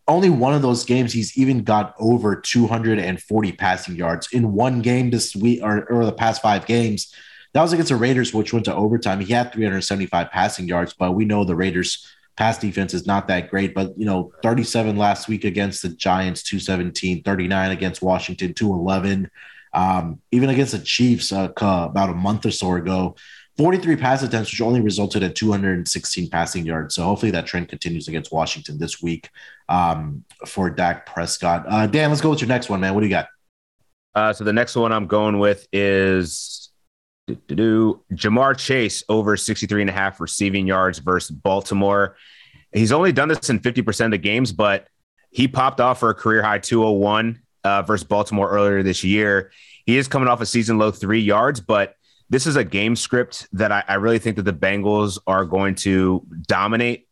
only 0.06 0.28
one 0.28 0.54
of 0.54 0.62
those 0.62 0.84
games 0.84 1.12
he's 1.12 1.36
even 1.38 1.62
got 1.62 1.94
over 1.98 2.36
240 2.36 3.52
passing 3.52 3.96
yards 3.96 4.28
in 4.32 4.52
one 4.52 4.82
game 4.82 5.10
this 5.10 5.34
week 5.34 5.60
or, 5.62 5.84
or 5.90 6.04
the 6.04 6.12
past 6.12 6.42
five 6.42 6.66
games. 6.66 7.14
That 7.52 7.62
was 7.62 7.72
against 7.72 7.90
the 7.90 7.96
Raiders, 7.96 8.34
which 8.34 8.52
went 8.52 8.64
to 8.66 8.74
overtime. 8.74 9.20
He 9.20 9.32
had 9.32 9.52
375 9.52 10.30
passing 10.30 10.68
yards, 10.68 10.92
but 10.92 11.12
we 11.12 11.24
know 11.24 11.44
the 11.44 11.54
Raiders' 11.54 12.06
pass 12.36 12.58
defense 12.58 12.92
is 12.92 13.06
not 13.06 13.28
that 13.28 13.48
great. 13.48 13.74
But, 13.74 13.96
you 13.96 14.04
know, 14.04 14.32
37 14.42 14.96
last 14.96 15.28
week 15.28 15.44
against 15.44 15.82
the 15.82 15.90
Giants, 15.90 16.42
217, 16.42 17.22
39 17.22 17.70
against 17.70 18.02
Washington, 18.02 18.54
211. 18.54 19.30
Um, 19.72 20.20
even 20.32 20.50
against 20.50 20.72
the 20.72 20.78
Chiefs 20.80 21.32
uh, 21.32 21.52
about 21.56 22.10
a 22.10 22.14
month 22.14 22.44
or 22.44 22.50
so 22.50 22.74
ago, 22.74 23.16
43 23.56 23.96
pass 23.96 24.22
attempts, 24.22 24.50
which 24.50 24.60
only 24.60 24.80
resulted 24.80 25.22
in 25.22 25.32
216 25.32 26.28
passing 26.28 26.66
yards. 26.66 26.94
So 26.94 27.04
hopefully 27.04 27.30
that 27.32 27.46
trend 27.46 27.68
continues 27.68 28.08
against 28.08 28.32
Washington 28.32 28.78
this 28.78 29.00
week 29.00 29.30
um, 29.68 30.24
for 30.46 30.70
Dak 30.70 31.06
Prescott. 31.06 31.64
Uh, 31.68 31.86
Dan, 31.86 32.10
let's 32.10 32.20
go 32.20 32.30
with 32.30 32.40
your 32.40 32.48
next 32.48 32.68
one, 32.68 32.80
man. 32.80 32.94
What 32.94 33.00
do 33.00 33.06
you 33.06 33.10
got? 33.10 33.28
Uh, 34.14 34.32
so 34.32 34.44
the 34.44 34.52
next 34.52 34.74
one 34.76 34.92
I'm 34.92 35.06
going 35.06 35.38
with 35.38 35.68
is 35.72 36.70
do 37.46 38.02
Ja'Marr 38.12 38.56
Chase 38.56 39.02
over 39.08 39.36
63 39.36 39.82
and 39.82 39.90
a 39.90 39.92
half 39.92 40.20
receiving 40.20 40.66
yards 40.66 40.98
versus 40.98 41.30
Baltimore. 41.30 42.16
He's 42.72 42.92
only 42.92 43.12
done 43.12 43.28
this 43.28 43.50
in 43.50 43.60
50% 43.60 44.06
of 44.06 44.10
the 44.10 44.18
games, 44.18 44.52
but 44.52 44.88
he 45.30 45.48
popped 45.48 45.80
off 45.80 46.00
for 46.00 46.10
a 46.10 46.14
career 46.14 46.42
high 46.42 46.58
201 46.58 47.40
uh, 47.62 47.82
versus 47.82 48.06
Baltimore 48.06 48.50
earlier 48.50 48.82
this 48.82 49.04
year. 49.04 49.52
He 49.86 49.96
is 49.96 50.08
coming 50.08 50.28
off 50.28 50.40
a 50.40 50.46
season 50.46 50.78
low 50.78 50.90
three 50.90 51.20
yards, 51.20 51.60
but 51.60 51.94
this 52.30 52.46
is 52.46 52.56
a 52.56 52.64
game 52.64 52.96
script 52.96 53.48
that 53.52 53.70
I, 53.72 53.84
I 53.86 53.94
really 53.94 54.18
think 54.18 54.36
that 54.36 54.42
the 54.44 54.52
Bengals 54.52 55.18
are 55.26 55.44
going 55.44 55.74
to 55.76 56.26
dominate. 56.46 57.08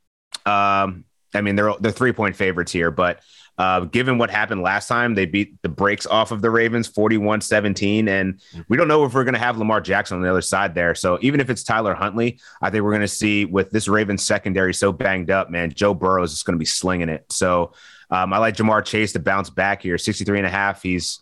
Um, 0.46 1.05
I 1.35 1.40
mean, 1.40 1.57
they're 1.57 1.75
they're 1.81 1.92
three 1.92 2.12
point 2.12 2.37
favorites 2.37 2.72
here, 2.72 2.90
but 2.90 3.20
uh, 3.59 3.81
given 3.81 4.16
what 4.16 4.31
happened 4.31 4.62
last 4.62 4.88
time, 4.88 5.14
they 5.14 5.27
beat 5.27 5.61
the 5.62 5.68
brakes 5.68 6.07
off 6.07 6.31
of 6.31 6.40
the 6.40 6.51
Ravens 6.51 6.88
41 6.88 7.42
17. 7.42 8.09
And 8.09 8.40
we 8.68 8.77
don't 8.77 8.88
know 8.88 9.05
if 9.05 9.14
we're 9.14 9.25
going 9.25 9.35
to 9.35 9.40
have 9.40 9.59
Lamar 9.59 9.81
Jackson 9.81 10.16
on 10.16 10.22
the 10.22 10.31
other 10.31 10.40
side 10.40 10.75
there. 10.75 10.94
So 10.94 11.18
even 11.20 11.38
if 11.38 11.51
it's 11.51 11.62
Tyler 11.62 11.94
Huntley, 11.94 12.40
I 12.62 12.70
think 12.70 12.83
we're 12.83 12.92
going 12.92 13.03
to 13.03 13.09
see 13.09 13.44
with 13.44 13.70
this 13.70 13.88
Ravens 13.88 14.22
secondary 14.22 14.72
so 14.72 14.90
banged 14.90 15.31
up, 15.31 15.51
man, 15.51 15.70
Joe 15.72 15.92
Burrow 15.92 16.22
is 16.22 16.33
just 16.33 16.46
going 16.46 16.55
to 16.55 16.59
be 16.59 16.64
slinging 16.64 17.09
it. 17.09 17.31
So 17.31 17.75
um, 18.11 18.33
I 18.33 18.38
like 18.38 18.57
Ja'Marr 18.57 18.85
Chase 18.85 19.12
to 19.12 19.20
bounce 19.20 19.51
back 19.51 19.83
here 19.83 19.98
63 19.98 20.38
and 20.38 20.46
a 20.46 20.51
half. 20.51 20.83
He's, 20.83 21.20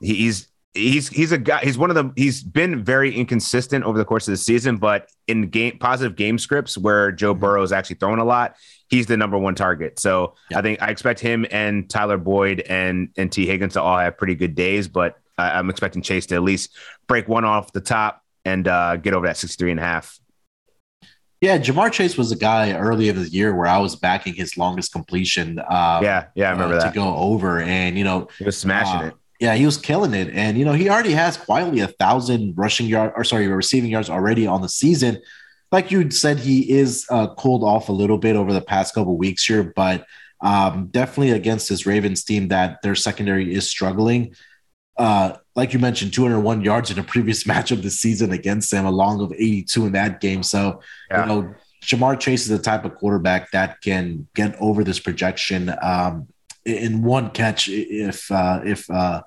he's, 0.00 0.48
He's 0.74 1.08
he's 1.08 1.32
a 1.32 1.38
guy. 1.38 1.60
He's 1.62 1.78
one 1.78 1.90
of 1.90 1.96
the. 1.96 2.12
He's 2.14 2.42
been 2.42 2.84
very 2.84 3.14
inconsistent 3.14 3.84
over 3.84 3.96
the 3.98 4.04
course 4.04 4.28
of 4.28 4.32
the 4.32 4.36
season, 4.38 4.76
but 4.76 5.08
in 5.26 5.48
game 5.48 5.78
positive 5.78 6.14
game 6.14 6.38
scripts 6.38 6.76
where 6.78 7.10
Joe 7.10 7.34
Burrow 7.34 7.62
is 7.62 7.72
actually 7.72 7.96
throwing 7.96 8.20
a 8.20 8.24
lot, 8.24 8.54
he's 8.88 9.06
the 9.06 9.16
number 9.16 9.38
one 9.38 9.54
target. 9.54 9.98
So 9.98 10.34
Yeah. 10.50 10.58
I 10.58 10.62
think 10.62 10.80
I 10.82 10.88
expect 10.90 11.20
him 11.20 11.46
and 11.50 11.88
Tyler 11.88 12.18
Boyd 12.18 12.60
and 12.60 13.08
and 13.16 13.32
Tee 13.32 13.46
Higgins 13.46 13.72
to 13.72 13.82
all 13.82 13.98
have 13.98 14.18
pretty 14.18 14.34
good 14.34 14.54
days, 14.54 14.88
but 14.88 15.16
I 15.38 15.50
I'm 15.58 15.70
expecting 15.70 16.02
Chase 16.02 16.26
to 16.26 16.34
at 16.36 16.42
least 16.42 16.76
break 17.08 17.28
one 17.28 17.44
off 17.44 17.72
the 17.72 17.80
top 17.80 18.22
and 18.44 18.68
uh, 18.68 18.96
get 18.96 19.14
over 19.14 19.26
that 19.26 19.36
63 19.38 19.72
and 19.72 19.80
a 19.80 19.82
half. 19.82 20.18
Yeah, 21.40 21.56
Ja'Marr 21.58 21.92
Chase 21.92 22.18
was 22.18 22.32
a 22.32 22.36
guy 22.36 22.76
early 22.76 23.08
in 23.08 23.16
the 23.22 23.28
year 23.28 23.54
where 23.54 23.68
I 23.68 23.78
was 23.78 23.94
backing 23.94 24.34
his 24.34 24.56
longest 24.56 24.92
completion. 24.92 25.58
Uh, 25.60 26.00
yeah, 26.02 26.26
yeah, 26.34 26.48
I 26.48 26.52
remember 26.52 26.74
uh, 26.76 26.80
that. 26.80 26.88
to 26.92 26.94
go 26.94 27.14
over, 27.16 27.60
and 27.60 27.96
you 27.96 28.02
know, 28.04 28.28
He 28.38 28.44
was 28.44 28.58
smashing 28.58 29.00
Uh, 29.00 29.06
it. 29.06 29.14
Yeah, 29.38 29.54
he 29.54 29.64
was 29.64 29.76
killing 29.76 30.14
it, 30.14 30.30
and 30.34 30.58
you 30.58 30.64
know 30.64 30.72
he 30.72 30.88
already 30.90 31.12
has 31.12 31.36
quietly 31.36 31.80
a 31.80 31.86
thousand 31.86 32.54
rushing 32.56 32.86
yard 32.86 33.12
or 33.14 33.22
sorry 33.22 33.46
receiving 33.46 33.90
yards 33.90 34.10
already 34.10 34.46
on 34.46 34.62
the 34.62 34.68
season. 34.68 35.22
Like 35.70 35.90
you 35.90 36.10
said, 36.10 36.38
he 36.38 36.70
is 36.70 37.06
uh, 37.10 37.34
cooled 37.34 37.62
off 37.62 37.88
a 37.88 37.92
little 37.92 38.18
bit 38.18 38.36
over 38.36 38.52
the 38.52 38.60
past 38.60 38.94
couple 38.94 39.16
weeks 39.16 39.44
here, 39.44 39.72
but 39.76 40.06
um, 40.40 40.86
definitely 40.86 41.30
against 41.32 41.68
this 41.68 41.86
Ravens 41.86 42.24
team 42.24 42.48
that 42.48 42.80
their 42.82 42.94
secondary 42.94 43.52
is 43.54 43.68
struggling. 43.68 44.34
uh, 44.98 45.36
like 45.54 45.72
you 45.72 45.78
mentioned, 45.78 46.12
201 46.12 46.62
yards 46.62 46.90
in 46.90 46.98
a 46.98 47.02
previous 47.04 47.44
matchup 47.52 47.82
this 47.82 48.00
season 48.00 48.32
against 48.32 48.70
them, 48.70 48.86
along 48.86 49.20
of 49.20 49.32
82 49.32 49.86
in 49.86 49.92
that 49.92 50.20
game. 50.20 50.42
So, 50.42 50.80
yeah. 51.10 51.22
you 51.22 51.26
know, 51.28 51.54
Ja'Marr 51.82 52.18
Chase 52.18 52.42
is 52.42 52.48
the 52.48 52.58
type 52.58 52.84
of 52.84 52.96
quarterback 52.96 53.50
that 53.52 53.80
can 53.80 54.26
get 54.34 54.56
over 54.60 54.82
this 54.84 54.98
projection 54.98 55.72
um, 55.82 56.28
in 56.68 57.02
one 57.02 57.30
catch 57.30 57.68
if 57.68 58.30
uh, 58.30 58.60
if 58.64 58.88
uh, 58.90 59.22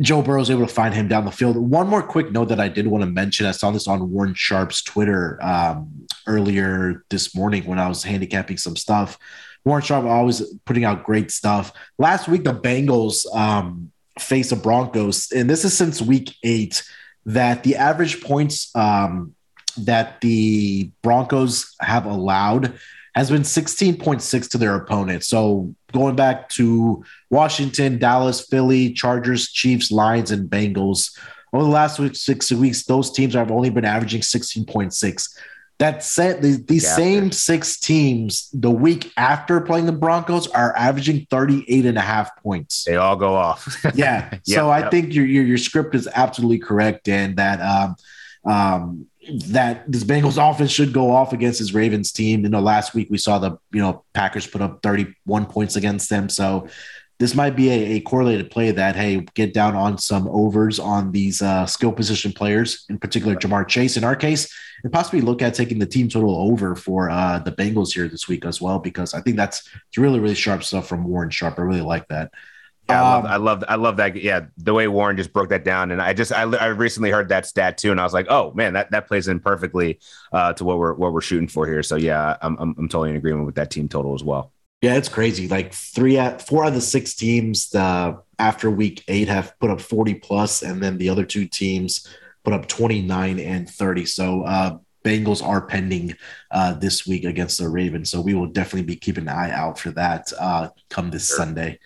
Joe 0.00 0.22
Burrow 0.22 0.40
is 0.40 0.50
able 0.50 0.66
to 0.66 0.72
find 0.72 0.94
him 0.94 1.08
down 1.08 1.24
the 1.24 1.30
field. 1.30 1.56
One 1.56 1.88
more 1.88 2.02
quick 2.02 2.32
note 2.32 2.48
that 2.48 2.60
I 2.60 2.68
did 2.68 2.86
want 2.86 3.02
to 3.02 3.10
mention: 3.10 3.46
I 3.46 3.52
saw 3.52 3.70
this 3.70 3.88
on 3.88 4.10
Warren 4.10 4.34
Sharp's 4.34 4.82
Twitter 4.82 5.38
um, 5.42 6.06
earlier 6.26 7.04
this 7.10 7.34
morning 7.34 7.64
when 7.64 7.78
I 7.78 7.88
was 7.88 8.02
handicapping 8.02 8.56
some 8.56 8.76
stuff. 8.76 9.18
Warren 9.64 9.82
Sharp 9.82 10.04
always 10.04 10.42
putting 10.64 10.84
out 10.84 11.04
great 11.04 11.30
stuff. 11.30 11.72
Last 11.98 12.28
week, 12.28 12.44
the 12.44 12.54
Bengals 12.54 13.32
um, 13.34 13.92
face 14.18 14.50
the 14.50 14.56
Broncos, 14.56 15.30
and 15.32 15.48
this 15.48 15.64
is 15.64 15.76
since 15.76 16.00
week 16.00 16.34
eight 16.42 16.82
that 17.26 17.62
the 17.62 17.76
average 17.76 18.20
points 18.22 18.74
um, 18.74 19.34
that 19.76 20.20
the 20.20 20.90
Broncos 21.02 21.74
have 21.80 22.06
allowed 22.06 22.74
has 23.14 23.30
been 23.30 23.42
16.6 23.42 24.50
to 24.50 24.58
their 24.58 24.74
opponent. 24.74 25.22
So 25.22 25.74
going 25.92 26.16
back 26.16 26.48
to 26.50 27.04
Washington, 27.30 27.98
Dallas, 27.98 28.46
Philly, 28.46 28.92
Chargers, 28.92 29.50
Chiefs, 29.50 29.90
Lions, 29.90 30.30
and 30.30 30.50
Bengals. 30.50 31.16
Over 31.52 31.64
the 31.64 31.70
last 31.70 32.16
six 32.16 32.50
weeks, 32.50 32.84
those 32.84 33.12
teams 33.12 33.34
have 33.34 33.50
only 33.50 33.70
been 33.70 33.84
averaging 33.84 34.22
16.6. 34.22 35.38
That 35.78 36.04
said, 36.04 36.42
the, 36.42 36.62
these 36.66 36.84
yeah. 36.84 36.96
same 36.96 37.32
six 37.32 37.78
teams 37.78 38.48
the 38.52 38.70
week 38.70 39.12
after 39.16 39.60
playing 39.60 39.86
the 39.86 39.92
Broncos 39.92 40.46
are 40.46 40.76
averaging 40.76 41.26
38 41.28 41.86
and 41.86 41.98
a 41.98 42.02
half 42.02 42.36
points. 42.36 42.84
They 42.84 42.96
all 42.96 43.16
go 43.16 43.34
off. 43.34 43.84
yeah. 43.94 44.30
yep, 44.30 44.40
so 44.44 44.70
I 44.70 44.88
think 44.88 45.12
your, 45.12 45.26
your, 45.26 45.44
your 45.44 45.58
script 45.58 45.94
is 45.94 46.08
absolutely 46.14 46.60
correct, 46.60 47.08
and 47.08 47.36
that 47.36 47.60
um, 47.60 47.96
um, 48.44 49.06
that 49.46 49.90
this 49.90 50.04
Bengals 50.04 50.38
offense 50.38 50.70
should 50.70 50.92
go 50.92 51.10
off 51.10 51.32
against 51.32 51.58
his 51.58 51.74
Ravens 51.74 52.12
team. 52.12 52.42
You 52.42 52.48
know, 52.48 52.60
last 52.60 52.94
week 52.94 53.08
we 53.10 53.18
saw 53.18 53.38
the 53.38 53.56
you 53.72 53.80
know 53.80 54.04
Packers 54.14 54.46
put 54.46 54.60
up 54.60 54.82
31 54.82 55.46
points 55.46 55.76
against 55.76 56.10
them. 56.10 56.28
So 56.28 56.68
this 57.18 57.34
might 57.34 57.54
be 57.54 57.70
a, 57.70 57.96
a 57.96 58.00
correlated 58.00 58.50
play 58.50 58.72
that 58.72 58.96
hey, 58.96 59.20
get 59.34 59.54
down 59.54 59.76
on 59.76 59.96
some 59.98 60.26
overs 60.28 60.78
on 60.80 61.12
these 61.12 61.40
uh, 61.40 61.66
skill 61.66 61.92
position 61.92 62.32
players, 62.32 62.84
in 62.88 62.98
particular 62.98 63.36
Ja'Marr 63.36 63.68
Chase. 63.68 63.96
In 63.96 64.04
our 64.04 64.16
case, 64.16 64.52
and 64.82 64.92
possibly 64.92 65.20
look 65.20 65.40
at 65.40 65.54
taking 65.54 65.78
the 65.78 65.86
team 65.86 66.08
total 66.08 66.34
over 66.34 66.74
for 66.74 67.08
uh, 67.08 67.38
the 67.38 67.52
Bengals 67.52 67.92
here 67.92 68.08
this 68.08 68.26
week 68.26 68.44
as 68.44 68.60
well, 68.60 68.80
because 68.80 69.14
I 69.14 69.20
think 69.20 69.36
that's 69.36 69.68
it's 69.88 69.98
really 69.98 70.18
really 70.18 70.34
sharp 70.34 70.64
stuff 70.64 70.88
from 70.88 71.04
Warren 71.04 71.30
Sharp. 71.30 71.58
I 71.58 71.62
really 71.62 71.80
like 71.80 72.08
that. 72.08 72.32
Yeah, 72.88 73.00
I 73.00 73.14
love, 73.14 73.24
um, 73.24 73.30
I 73.30 73.36
love, 73.36 73.64
I 73.68 73.74
love 73.76 73.96
that. 73.98 74.16
Yeah, 74.16 74.46
the 74.58 74.74
way 74.74 74.88
Warren 74.88 75.16
just 75.16 75.32
broke 75.32 75.50
that 75.50 75.64
down, 75.64 75.92
and 75.92 76.02
I 76.02 76.12
just, 76.12 76.32
I, 76.32 76.42
I 76.42 76.66
recently 76.66 77.10
heard 77.10 77.28
that 77.28 77.46
stat 77.46 77.78
too, 77.78 77.90
and 77.90 78.00
I 78.00 78.04
was 78.04 78.12
like, 78.12 78.26
oh 78.28 78.52
man, 78.54 78.72
that 78.72 78.90
that 78.90 79.06
plays 79.06 79.28
in 79.28 79.40
perfectly 79.40 80.00
uh, 80.32 80.52
to 80.54 80.64
what 80.64 80.78
we're 80.78 80.94
what 80.94 81.12
we're 81.12 81.20
shooting 81.20 81.48
for 81.48 81.66
here. 81.66 81.82
So 81.82 81.96
yeah, 81.96 82.36
I'm, 82.42 82.56
I'm 82.58 82.74
I'm 82.78 82.88
totally 82.88 83.10
in 83.10 83.16
agreement 83.16 83.46
with 83.46 83.54
that 83.54 83.70
team 83.70 83.88
total 83.88 84.14
as 84.14 84.24
well. 84.24 84.52
Yeah, 84.82 84.96
it's 84.96 85.08
crazy. 85.08 85.46
Like 85.46 85.72
three 85.72 86.18
at 86.18 86.44
four 86.44 86.64
out 86.64 86.68
of 86.68 86.74
the 86.74 86.80
six 86.80 87.14
teams 87.14 87.72
uh, 87.72 88.14
after 88.40 88.68
week 88.68 89.04
eight 89.06 89.28
have 89.28 89.56
put 89.60 89.70
up 89.70 89.80
40 89.80 90.14
plus, 90.14 90.62
and 90.62 90.82
then 90.82 90.98
the 90.98 91.08
other 91.08 91.24
two 91.24 91.46
teams 91.46 92.08
put 92.42 92.52
up 92.52 92.66
29 92.66 93.38
and 93.38 93.70
30. 93.70 94.06
So 94.06 94.42
uh, 94.42 94.78
Bengals 95.04 95.40
are 95.40 95.60
pending 95.60 96.16
uh, 96.50 96.74
this 96.74 97.06
week 97.06 97.24
against 97.24 97.58
the 97.58 97.68
Ravens. 97.68 98.10
So 98.10 98.20
we 98.20 98.34
will 98.34 98.48
definitely 98.48 98.82
be 98.82 98.96
keeping 98.96 99.28
an 99.28 99.28
eye 99.28 99.52
out 99.52 99.78
for 99.78 99.92
that 99.92 100.32
uh, 100.38 100.70
come 100.90 101.10
this 101.10 101.28
sure. 101.28 101.36
Sunday. 101.36 101.78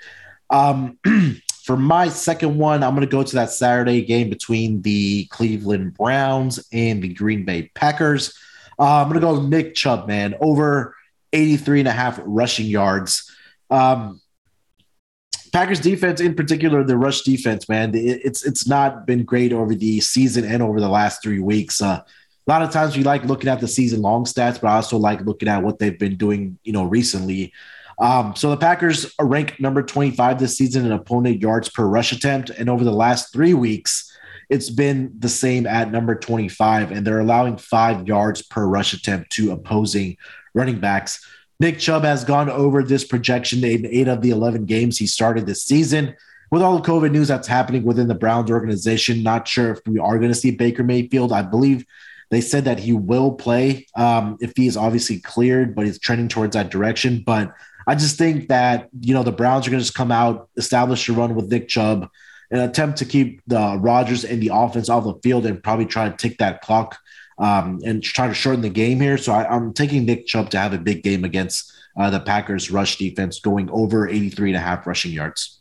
Um, 0.51 0.99
for 1.65 1.77
my 1.77 2.09
second 2.09 2.59
one, 2.59 2.83
I'm 2.83 2.95
going 2.95 3.07
to 3.07 3.11
go 3.11 3.23
to 3.23 3.35
that 3.37 3.51
Saturday 3.51 4.03
game 4.03 4.31
between 4.31 4.83
the 4.83 5.27
Cleveland 5.27 5.95
Browns 5.95 6.65
and 6.73 7.03
the 7.03 7.13
Green 7.13 7.45
Bay 7.45 7.71
Packers. 7.75 8.37
Uh, 8.79 9.03
I'm 9.03 9.09
going 9.09 9.21
to 9.21 9.27
go 9.27 9.43
Nick 9.43 9.75
Chubb, 9.75 10.07
man, 10.07 10.35
over 10.41 10.95
83 11.33 11.81
and 11.81 11.89
a 11.89 11.93
half 11.93 12.21
rushing 12.25 12.67
yards. 12.67 13.31
Um, 13.71 14.21
Packers 15.53 15.81
defense, 15.81 16.21
in 16.21 16.35
particular, 16.35 16.85
the 16.85 16.99
rush 16.99 17.23
defense, 17.23 17.69
man, 17.69 17.93
it's 17.95 18.45
it's 18.45 18.67
not 18.69 19.07
been 19.07 19.25
great 19.25 19.53
over 19.53 19.75
the 19.75 20.01
season 20.01 20.45
and 20.45 20.63
over 20.63 20.81
the 20.81 20.89
last 20.89 21.23
three 21.23 21.41
weeks. 21.41 21.81
Uh, 21.81 22.03
a 22.47 22.51
lot 22.51 22.63
of 22.63 22.71
times 22.71 22.97
we 22.97 23.03
like 23.03 23.25
looking 23.25 23.49
at 23.49 23.61
the 23.61 23.69
season 23.69 24.03
long 24.03 24.25
stats, 24.25 24.61
but 24.61 24.69
I 24.69 24.77
also 24.77 24.99
like 24.99 25.23
looking 25.23 25.49
at 25.49 25.63
what 25.63 25.79
they've 25.79 25.99
been 25.99 26.17
doing, 26.17 26.59
you 26.63 26.73
know, 26.73 26.85
recently. 26.85 27.53
Um, 27.99 28.37
so 28.37 28.51
the 28.51 28.57
Packers 28.57 29.15
are 29.19 29.27
ranked 29.27 29.59
number 29.61 29.83
25 29.83 30.39
this 30.39 30.57
season 30.57 30.85
in 30.85 30.93
opponent 30.93 31.41
yards 31.41 31.69
per 31.69 31.87
rush 31.87 32.13
attempt. 32.13 32.51
And 32.51 32.69
over 32.69 32.85
the 32.85 32.93
last 32.93 33.33
three 33.33 33.55
weeks, 33.55 34.13
it's 34.49 34.71
been 34.71 35.13
the 35.19 35.29
same 35.29 35.67
at 35.67 35.91
number 35.91 36.15
25, 36.15 36.93
and 36.93 37.07
they're 37.07 37.21
allowing 37.21 37.57
five 37.57 38.07
yards 38.07 38.43
per 38.43 38.67
rush 38.67 38.93
attempt 38.93 39.31
to 39.33 39.51
opposing 39.51 40.17
running 40.55 40.79
backs. 40.79 41.25
Nick 41.59 41.79
Chubb 41.79 42.05
has 42.05 42.23
gone 42.23 42.51
over 42.51 42.83
this 42.83 43.05
projection 43.05 43.65
in 43.65 43.87
eight 43.87 44.09
of 44.09 44.21
the 44.21 44.31
11 44.31 44.67
games 44.67 44.99
he 44.99 45.07
started 45.07 45.47
this 45.47 45.65
season. 45.65 46.15
With 46.51 46.63
all 46.63 46.79
the 46.79 46.89
COVID 46.89 47.11
news 47.11 47.29
that's 47.29 47.49
happening 47.49 47.83
within 47.83 48.07
the 48.07 48.15
Browns 48.15 48.51
organization, 48.51 49.23
not 49.23 49.49
sure 49.49 49.73
if 49.73 49.81
we 49.87 49.99
are 49.99 50.19
going 50.19 50.31
to 50.31 50.39
see 50.39 50.53
Baker 50.53 50.85
Mayfield. 50.85 51.33
I 51.33 51.43
believe 51.43 51.85
they 52.31 52.41
said 52.41 52.67
that 52.67 52.79
he 52.79 52.93
will 52.93 53.33
play 53.33 53.87
um, 53.97 54.37
if 54.41 54.53
he 54.55 54.69
is 54.69 54.77
obviously 54.77 55.19
cleared, 55.19 55.75
but 55.75 55.87
he's 55.87 55.99
trending 55.99 56.29
towards 56.29 56.55
that 56.55 56.71
direction. 56.71 57.23
But 57.25 57.53
I 57.87 57.95
just 57.95 58.19
think 58.19 58.49
that 58.49 58.89
you 59.01 59.15
know 59.15 59.23
the 59.23 59.33
Browns 59.33 59.67
are 59.67 59.71
going 59.71 59.81
to 59.81 59.85
just 59.85 59.97
come 59.97 60.13
out, 60.13 60.49
establish 60.57 61.09
a 61.09 61.13
run 61.13 61.35
with 61.35 61.51
Nick 61.51 61.69
Chubb, 61.69 62.09
and 62.51 62.61
attempt 62.61 62.99
to 62.99 63.05
keep 63.05 63.43
the 63.47 63.79
Rodgers 63.81 64.25
and 64.25 64.43
the 64.43 64.51
offense 64.53 64.89
off 64.89 65.05
the 65.05 65.15
field, 65.23 65.47
and 65.47 65.63
probably 65.63 65.87
try 65.87 66.09
to 66.09 66.17
tick 66.17 66.39
that 66.39 66.63
clock 66.63 66.99
um, 67.39 67.81
and 67.85 68.03
try 68.03 68.27
to 68.29 68.35
shorten 68.35 68.63
the 68.63 68.69
game 68.69 69.01
here. 69.01 69.19
So 69.19 69.33
I, 69.33 69.55
am 69.55 69.73
taking 69.73 70.05
Nick 70.05 70.27
Chubb 70.27 70.51
to 70.51 70.59
have 70.59 70.73
a 70.73 70.79
big 70.79 71.03
game 71.03 71.25
against 71.25 71.73
uh, 71.97 72.11
the 72.11 72.21
Packers 72.21 72.71
rush 72.71 72.97
defense, 72.97 73.41
going 73.41 73.71
over 73.71 74.09
83 74.09 74.51
and 74.51 74.57
a 74.57 74.61
half 74.61 74.87
rushing 74.87 75.13
yards. 75.13 75.61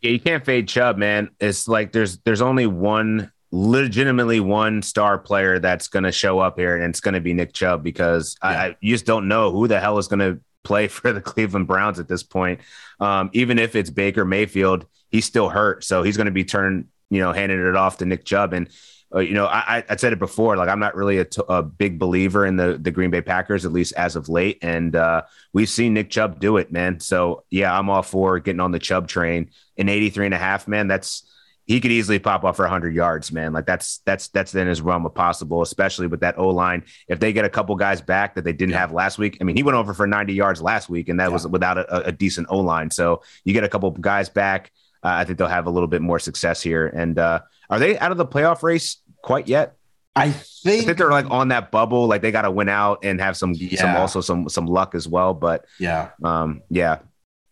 Yeah, 0.00 0.12
you 0.12 0.20
can't 0.20 0.44
fade 0.44 0.68
Chubb, 0.68 0.96
man. 0.96 1.30
It's 1.40 1.68
like 1.68 1.92
there's 1.92 2.18
there's 2.18 2.40
only 2.40 2.66
one 2.66 3.32
legitimately 3.52 4.38
one 4.38 4.80
star 4.80 5.18
player 5.18 5.58
that's 5.58 5.88
going 5.88 6.04
to 6.04 6.12
show 6.12 6.38
up 6.38 6.58
here, 6.58 6.76
and 6.76 6.90
it's 6.90 7.00
going 7.00 7.14
to 7.14 7.20
be 7.20 7.34
Nick 7.34 7.52
Chubb 7.52 7.82
because 7.82 8.36
yeah. 8.42 8.48
I, 8.48 8.76
you 8.80 8.94
just 8.94 9.04
don't 9.04 9.28
know 9.28 9.50
who 9.50 9.68
the 9.68 9.80
hell 9.80 9.98
is 9.98 10.08
going 10.08 10.20
to 10.20 10.40
play 10.62 10.88
for 10.88 11.12
the 11.12 11.20
Cleveland 11.20 11.66
Browns 11.66 11.98
at 11.98 12.08
this 12.08 12.22
point. 12.22 12.60
Um, 12.98 13.30
even 13.32 13.58
if 13.58 13.74
it's 13.76 13.90
Baker 13.90 14.24
Mayfield, 14.24 14.86
he's 15.10 15.24
still 15.24 15.48
hurt, 15.48 15.84
so 15.84 16.02
he's 16.02 16.16
going 16.16 16.26
to 16.26 16.32
be 16.32 16.44
turned, 16.44 16.88
you 17.08 17.20
know, 17.20 17.32
handing 17.32 17.64
it 17.66 17.76
off 17.76 17.98
to 17.98 18.06
Nick 18.06 18.24
Chubb. 18.24 18.52
And 18.52 18.68
uh, 19.12 19.18
you 19.18 19.34
know, 19.34 19.46
I, 19.46 19.82
I 19.88 19.96
said 19.96 20.12
it 20.12 20.20
before, 20.20 20.56
like 20.56 20.68
I'm 20.68 20.78
not 20.78 20.94
really 20.94 21.18
a, 21.18 21.24
t- 21.24 21.42
a 21.48 21.64
big 21.64 21.98
believer 21.98 22.46
in 22.46 22.56
the 22.56 22.78
the 22.80 22.92
Green 22.92 23.10
Bay 23.10 23.20
Packers, 23.20 23.64
at 23.64 23.72
least 23.72 23.92
as 23.96 24.14
of 24.14 24.28
late. 24.28 24.58
And 24.62 24.94
uh, 24.94 25.22
we've 25.52 25.68
seen 25.68 25.94
Nick 25.94 26.10
Chubb 26.10 26.38
do 26.38 26.58
it, 26.58 26.70
man. 26.70 27.00
So 27.00 27.42
yeah, 27.50 27.76
I'm 27.76 27.90
all 27.90 28.02
for 28.02 28.38
getting 28.38 28.60
on 28.60 28.70
the 28.70 28.78
Chubb 28.78 29.08
train. 29.08 29.50
In 29.76 29.88
83 29.88 30.26
and 30.26 30.34
a 30.34 30.38
half, 30.38 30.68
man, 30.68 30.86
that's 30.86 31.24
he 31.70 31.78
could 31.78 31.92
easily 31.92 32.18
pop 32.18 32.42
off 32.42 32.56
for 32.56 32.64
100 32.64 32.92
yards, 32.92 33.30
man. 33.30 33.52
Like 33.52 33.64
that's 33.64 33.98
that's 33.98 34.26
that's 34.26 34.56
in 34.56 34.66
his 34.66 34.82
realm 34.82 35.06
of 35.06 35.14
possible, 35.14 35.62
especially 35.62 36.08
with 36.08 36.18
that 36.18 36.36
O 36.36 36.48
line. 36.48 36.82
If 37.06 37.20
they 37.20 37.32
get 37.32 37.44
a 37.44 37.48
couple 37.48 37.76
guys 37.76 38.00
back 38.00 38.34
that 38.34 38.42
they 38.42 38.52
didn't 38.52 38.72
yeah. 38.72 38.80
have 38.80 38.90
last 38.90 39.18
week, 39.18 39.38
I 39.40 39.44
mean, 39.44 39.54
he 39.54 39.62
went 39.62 39.76
over 39.76 39.94
for 39.94 40.04
90 40.04 40.34
yards 40.34 40.60
last 40.60 40.88
week, 40.88 41.08
and 41.08 41.20
that 41.20 41.26
yeah. 41.26 41.32
was 41.32 41.46
without 41.46 41.78
a, 41.78 42.06
a 42.06 42.10
decent 42.10 42.48
O 42.50 42.58
line. 42.58 42.90
So 42.90 43.22
you 43.44 43.52
get 43.52 43.62
a 43.62 43.68
couple 43.68 43.88
guys 43.92 44.28
back, 44.28 44.72
uh, 45.04 45.10
I 45.10 45.24
think 45.24 45.38
they'll 45.38 45.46
have 45.46 45.68
a 45.68 45.70
little 45.70 45.86
bit 45.86 46.02
more 46.02 46.18
success 46.18 46.60
here. 46.60 46.88
And 46.88 47.16
uh, 47.16 47.42
are 47.68 47.78
they 47.78 47.96
out 48.00 48.10
of 48.10 48.18
the 48.18 48.26
playoff 48.26 48.64
race 48.64 48.96
quite 49.22 49.46
yet? 49.46 49.76
I 50.16 50.32
think, 50.32 50.82
I 50.82 50.86
think 50.86 50.98
they're 50.98 51.12
like 51.12 51.30
on 51.30 51.48
that 51.48 51.70
bubble, 51.70 52.08
like 52.08 52.20
they 52.20 52.32
got 52.32 52.42
to 52.42 52.50
win 52.50 52.68
out 52.68 53.04
and 53.04 53.20
have 53.20 53.36
some, 53.36 53.52
yeah. 53.54 53.80
some 53.80 53.96
also 53.96 54.20
some 54.20 54.48
some 54.48 54.66
luck 54.66 54.96
as 54.96 55.06
well. 55.06 55.34
But 55.34 55.66
yeah, 55.78 56.10
um, 56.24 56.62
yeah, 56.68 56.98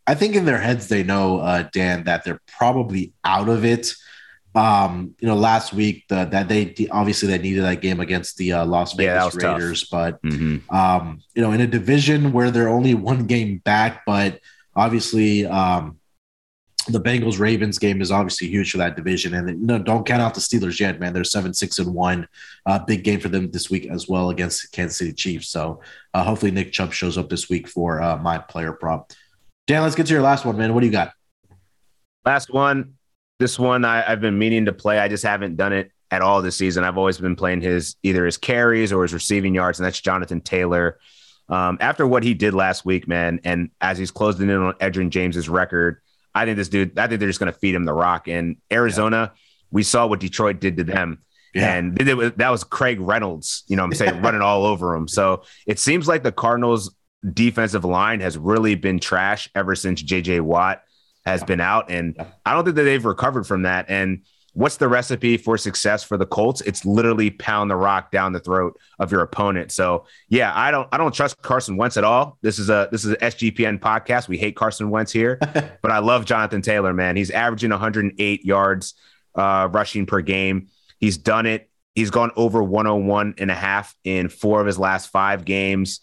I 0.09 0.15
think 0.15 0.35
in 0.35 0.47
their 0.47 0.59
heads 0.59 0.89
they 0.89 1.03
know, 1.03 1.39
uh, 1.39 1.69
Dan, 1.71 2.05
that 2.05 2.25
they're 2.25 2.41
probably 2.47 3.13
out 3.25 3.51
of 3.51 3.65
it. 3.65 3.93
Um, 4.59 5.15
you 5.21 5.29
know, 5.29 5.37
last 5.37 5.73
week 5.73 6.05
the, 6.09 6.25
that 6.25 6.49
they 6.49 6.75
obviously 6.91 7.29
they 7.29 7.39
needed 7.39 7.63
that 7.63 7.81
game 7.81 8.01
against 8.01 8.39
the 8.39 8.55
uh, 8.55 8.67
Las 8.67 8.95
Vegas 8.95 9.37
yeah, 9.41 9.53
Raiders, 9.53 9.89
tough. 9.89 9.91
but 9.91 10.23
mm-hmm. 10.23 10.75
um, 10.75 11.21
you 11.35 11.43
know, 11.43 11.53
in 11.53 11.61
a 11.61 11.67
division 11.67 12.33
where 12.33 12.51
they're 12.51 12.69
only 12.69 12.95
one 12.95 13.27
game 13.27 13.59
back, 13.59 14.03
but 14.05 14.41
obviously 14.75 15.47
um, 15.47 15.99
the 16.89 17.01
Bengals 17.01 17.39
Ravens 17.39 17.79
game 17.79 18.03
is 18.03 18.11
obviously 18.11 18.49
huge 18.49 18.73
for 18.73 18.79
that 18.79 18.97
division, 18.97 19.35
and 19.35 19.49
you 19.49 19.67
know, 19.67 19.79
don't 19.79 20.05
count 20.05 20.23
out 20.23 20.35
the 20.35 20.41
Steelers 20.41 20.81
yet, 20.81 20.99
man. 20.99 21.13
They're 21.13 21.23
seven 21.23 21.55
six 21.55 21.79
and 21.79 21.95
one, 21.95 22.27
uh, 22.67 22.81
big 22.81 23.05
game 23.05 23.21
for 23.21 23.29
them 23.29 23.53
this 23.53 23.71
week 23.71 23.87
as 23.87 24.09
well 24.09 24.31
against 24.31 24.63
the 24.63 24.77
Kansas 24.77 24.99
City 24.99 25.13
Chiefs. 25.13 25.51
So 25.51 25.83
uh, 26.15 26.25
hopefully 26.25 26.51
Nick 26.51 26.73
Chubb 26.73 26.93
shows 26.93 27.17
up 27.17 27.29
this 27.29 27.49
week 27.49 27.69
for 27.69 28.03
uh, 28.03 28.17
my 28.17 28.39
player 28.39 28.73
prop. 28.73 29.13
Dan, 29.69 29.83
let's 29.83 29.95
get 29.95 30.07
to 30.07 30.13
your 30.13 30.23
last 30.23 30.45
one, 30.45 30.57
man. 30.57 30.75
What 30.75 30.81
do 30.81 30.87
you 30.87 30.93
got? 30.93 31.13
Last 32.25 32.53
one. 32.53 32.98
This 33.39 33.59
one 33.59 33.85
I, 33.85 34.03
have 34.03 34.21
been 34.21 34.39
meaning 34.39 34.65
to 34.65 34.73
play. 34.73 34.99
I 34.99 35.09
just 35.09 35.25
haven't 35.25 35.57
done 35.57 35.73
it 35.73 35.93
at 36.11 36.23
all 36.23 36.43
this 36.43 36.57
season. 36.57 36.85
I've 36.85 36.99
always 36.99 37.19
been 37.19 37.37
playing 37.37 37.61
his 37.61 37.97
either 38.03 38.25
his 38.25 38.37
carries 38.37 38.93
or 38.93 39.03
his 39.03 39.15
receiving 39.15 39.55
yards, 39.55 39.79
and 39.79 39.87
that's 39.87 40.01
Jonathan 40.01 40.41
Taylor. 40.41 40.99
Um, 41.49 41.79
after 41.81 42.07
what 42.07 42.25
he 42.25 42.35
did 42.35 42.53
last 42.53 42.85
week, 42.85 43.09
man, 43.09 43.41
and 43.45 43.71
as 43.81 43.97
he's 43.97 44.11
closing 44.11 44.51
in 44.51 44.57
on 44.57 44.75
Edgerrin 44.75 45.11
James's 45.11 45.49
record, 45.49 46.01
I 46.35 46.45
think 46.45 46.57
this 46.57 46.69
dude, 46.69 46.99
I 46.99 47.07
think 47.07 47.21
they're 47.21 47.29
just 47.29 47.41
going 47.41 47.53
to 47.53 47.59
feed 47.59 47.75
him 47.75 47.85
the 47.85 47.93
rock. 47.93 48.29
And 48.29 48.57
Arizona, 48.71 49.33
yeah. 49.33 49.41
we 49.71 49.83
saw 49.83 50.07
what 50.07 50.21
Detroit 50.21 50.61
did 50.61 50.77
to 50.77 50.85
them. 50.85 51.23
Yeah. 51.55 51.75
And 51.75 51.97
that 51.97 52.51
was 52.51 52.63
Craig 52.65 53.01
Reynolds, 53.01 53.65
you 53.69 53.77
know 53.77 53.85
I'm 53.85 53.95
saying, 53.95 54.21
running 54.23 54.43
all 54.43 54.67
over 54.67 54.95
him. 54.95 55.09
So 55.09 55.43
it 55.67 55.79
seems 55.79 56.07
like 56.07 56.23
the 56.23 56.33
Cardinals 56.33 56.95
defensive 57.33 57.85
line 57.85 58.21
has 58.21 58.37
really 58.37 58.75
been 58.75 58.99
trash 58.99 59.49
ever 59.55 59.75
since 59.75 60.03
JJ 60.03 60.43
Watt 60.43 60.83
has 61.29 61.45
been 61.45 61.61
out. 61.61 61.91
And 61.91 62.17
I 62.45 62.55
don't 62.55 62.65
think 62.65 62.77
that 62.77 62.83
they've 62.83 63.05
recovered 63.05 63.47
from 63.47 63.63
that. 63.63 63.87
And 63.89 64.23
what's 64.55 64.77
the 64.77 64.89
recipe 64.89 65.37
for 65.37 65.57
success 65.57 66.03
for 66.03 66.17
the 66.17 66.27
Colts? 66.27 66.61
It's 66.63 66.85
literally 66.85 67.31
pound 67.31 67.71
the 67.71 67.77
rock 67.77 68.11
down 68.11 68.33
the 68.33 68.41
throat 68.41 68.79
of 68.99 69.13
your 69.13 69.23
opponent. 69.23 69.71
So 69.71 70.05
yeah, 70.29 70.53
I 70.55 70.71
don't 70.71 70.89
I 70.91 70.97
don't 70.97 71.15
trust 71.15 71.41
Carson 71.43 71.77
Wentz 71.77 71.97
at 71.97 72.05
all. 72.05 72.39
This 72.43 72.59
is 72.59 72.69
a 72.69 72.89
this 72.91 73.05
is 73.05 73.13
an 73.13 73.19
SGPN 73.19 73.79
podcast. 73.79 74.29
We 74.29 74.37
hate 74.37 74.57
Carson 74.57 74.91
Wentz 74.91 75.13
here, 75.13 75.37
but 75.83 75.91
I 75.91 75.99
love 75.99 76.25
Jonathan 76.25 76.63
Taylor, 76.63 76.93
man. 76.93 77.17
He's 77.17 77.31
averaging 77.31 77.71
108 77.71 78.45
yards 78.45 78.95
uh, 79.35 79.69
rushing 79.71 80.07
per 80.07 80.21
game. 80.21 80.69
He's 80.99 81.17
done 81.17 81.47
it. 81.47 81.71
He's 81.95 82.11
gone 82.11 82.31
over 82.37 82.63
101 82.63 83.35
and 83.39 83.51
a 83.51 83.55
half 83.55 83.95
in 84.05 84.29
four 84.29 84.61
of 84.61 84.67
his 84.67 84.79
last 84.79 85.11
five 85.11 85.45
games. 85.45 86.01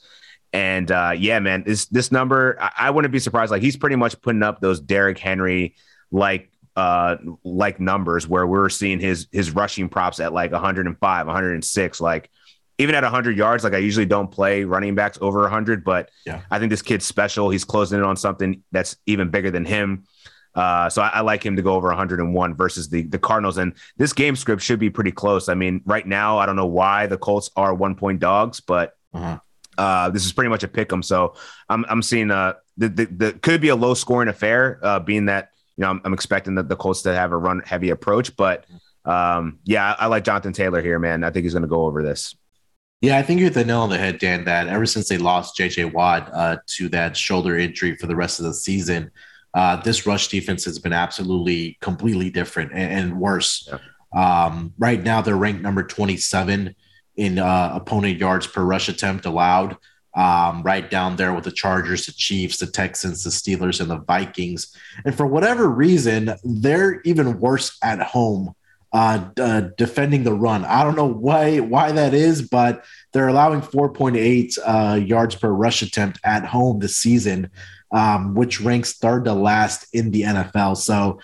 And 0.54 0.90
uh, 0.90 1.14
yeah, 1.18 1.40
man, 1.40 1.64
this 1.66 1.86
this 1.88 2.12
number, 2.12 2.58
I, 2.62 2.72
I 2.78 2.90
wouldn't 2.90 3.12
be 3.12 3.20
surprised. 3.20 3.52
Like 3.52 3.62
he's 3.62 3.78
pretty 3.78 3.96
much 3.96 4.20
putting 4.22 4.44
up 4.44 4.62
those 4.62 4.80
Derrick 4.80 5.18
Henry 5.18 5.76
like 6.12 6.52
uh 6.76 7.16
like 7.44 7.80
numbers 7.80 8.28
where 8.28 8.46
we're 8.46 8.70
seeing 8.70 9.00
his 9.00 9.28
his 9.32 9.52
rushing 9.52 9.88
props 9.88 10.20
at 10.20 10.34
like 10.34 10.52
105 10.52 11.26
106 11.26 12.02
like 12.02 12.30
even 12.78 12.96
at 12.96 13.04
100 13.04 13.38
yards 13.38 13.64
like 13.64 13.74
i 13.74 13.78
usually 13.78 14.06
don't 14.06 14.30
play 14.30 14.66
running 14.66 14.94
backs 14.94 15.18
over 15.22 15.42
100 15.42 15.86
but 15.86 16.10
yeah. 16.26 16.42
i 16.52 16.60
think 16.60 16.70
this 16.70 16.82
kid's 16.82 17.06
special 17.06 17.50
he's 17.50 17.64
closing 17.64 18.00
in 18.00 18.06
on 18.06 18.18
something 18.18 18.62
that's 18.74 18.98
even 19.06 19.30
bigger 19.30 19.52
than 19.52 19.64
him 19.64 20.06
uh, 20.54 20.90
so 20.90 21.02
I, 21.02 21.08
I, 21.16 21.20
like 21.20 21.46
him 21.46 21.58
to 21.58 21.62
go 21.62 21.74
over 21.74 21.90
101 21.90 22.56
versus 22.56 22.88
the 22.88 23.02
the 23.02 23.20
Cardinals, 23.20 23.58
and 23.58 23.74
this 23.98 24.14
game 24.14 24.38
script 24.38 24.62
should 24.62 24.80
be 24.80 24.90
pretty 24.90 25.12
close. 25.12 25.50
I 25.50 25.54
mean, 25.54 25.82
right 25.86 26.08
now 26.08 26.38
I 26.38 26.46
don't 26.46 26.56
know 26.56 26.66
why 26.66 27.08
the 27.08 27.18
Colts 27.18 27.50
are 27.58 27.74
one 27.74 27.96
point 27.96 28.22
dogs, 28.22 28.62
but 28.62 28.94
uh-huh. 29.14 29.40
Uh, 29.78 30.10
this 30.10 30.26
is 30.26 30.34
pretty 30.34 30.50
much 30.50 30.64
a 30.64 30.68
pick 30.68 30.92
'em. 30.92 31.04
So 31.04 31.36
I'm 31.70 31.86
I'm 31.90 32.02
seeing 32.02 32.32
uh 32.32 32.54
the, 32.78 32.90
the, 32.90 33.06
the 33.06 33.34
could 33.34 33.62
be 33.62 33.70
a 33.70 33.76
low 33.76 33.94
scoring 33.94 34.30
affair, 34.30 34.80
uh, 34.82 35.00
being 35.00 35.26
that 35.26 35.50
you 35.78 35.84
know 35.84 35.90
I'm, 35.90 36.02
I'm 36.06 36.14
expecting 36.14 36.56
the, 36.56 36.64
the 36.64 36.76
Colts 36.76 37.02
to 37.04 37.14
have 37.14 37.32
a 37.32 37.38
run 37.38 37.62
heavy 37.66 37.90
approach, 37.90 38.36
but 38.36 38.66
um, 39.06 39.60
yeah, 39.64 39.94
I, 39.94 40.06
I 40.06 40.08
like 40.08 40.24
Jonathan 40.24 40.54
Taylor 40.54 40.82
here, 40.82 41.00
man. 41.00 41.24
I 41.24 41.30
think 41.30 41.44
he's 41.44 41.54
going 41.54 41.62
to 41.62 41.70
go 41.70 41.86
over 41.86 42.04
this. 42.04 42.36
Yeah, 43.02 43.18
I 43.18 43.22
think 43.22 43.40
you 43.40 43.46
hit 43.46 43.54
the 43.54 43.66
nail 43.66 43.82
on 43.82 43.90
the 43.90 43.98
head, 43.98 44.18
Dan. 44.20 44.46
That 44.46 44.68
ever 44.68 44.86
since 44.86 45.08
they 45.08 45.18
lost 45.18 45.58
JJ 45.58 45.94
Watt 45.94 46.30
uh, 46.34 46.58
to 46.78 46.90
that 46.90 47.16
shoulder 47.16 47.58
injury 47.58 47.96
for 47.96 48.08
the 48.08 48.16
rest 48.16 48.40
of 48.40 48.46
the 48.46 48.54
season, 48.54 49.12
uh, 49.54 49.76
this 49.78 50.06
rush 50.08 50.30
defense 50.30 50.66
has 50.66 50.80
been 50.80 50.94
absolutely 50.94 51.78
completely 51.82 52.30
different 52.30 52.72
and, 52.72 53.12
and 53.12 53.20
worse. 53.20 53.70
Yeah. 53.72 53.78
Um, 54.16 54.74
right 54.78 55.04
now, 55.04 55.22
they're 55.22 55.36
ranked 55.36 55.62
number 55.62 55.84
27 55.84 56.74
in 57.18 57.40
uh, 57.40 57.72
opponent 57.74 58.20
yards 58.20 58.48
per 58.48 58.64
rush 58.64 58.90
attempt 58.90 59.26
allowed, 59.26 59.78
um, 60.16 60.64
right 60.64 60.90
down 60.90 61.18
there 61.18 61.34
with 61.34 61.44
the 61.44 61.52
Chargers, 61.52 62.06
the 62.06 62.14
Chiefs, 62.14 62.58
the 62.58 62.68
Texans, 62.68 63.24
the 63.24 63.30
Steelers, 63.30 63.82
and 63.82 63.90
the 63.90 63.98
Vikings. 63.98 64.76
And 65.04 65.16
for 65.16 65.26
whatever 65.26 65.68
reason, 65.68 66.36
they're 66.44 67.02
even 67.02 67.40
worse 67.40 67.78
at 67.84 68.02
home. 68.02 68.56
Uh, 68.94 69.30
uh, 69.42 69.60
defending 69.78 70.24
the 70.24 70.32
run. 70.32 70.64
I 70.64 70.82
don't 70.86 70.96
know 70.96 71.06
why 71.06 71.60
why 71.60 71.92
that 71.92 72.14
is, 72.14 72.48
but 72.48 72.86
they're 73.12 73.28
allowing 73.28 73.60
4.8 73.60 74.58
uh, 74.66 74.96
yards 74.96 75.36
per 75.36 75.50
rush 75.50 75.82
attempt 75.82 76.18
at 76.24 76.46
home 76.46 76.80
this 76.80 76.96
season, 76.96 77.52
um, 77.92 78.36
which 78.36 78.62
ranks 78.62 78.94
third 78.94 79.26
to 79.26 79.34
last 79.34 79.94
in 79.94 80.12
the 80.12 80.22
NFL. 80.22 80.78
So, 80.78 81.20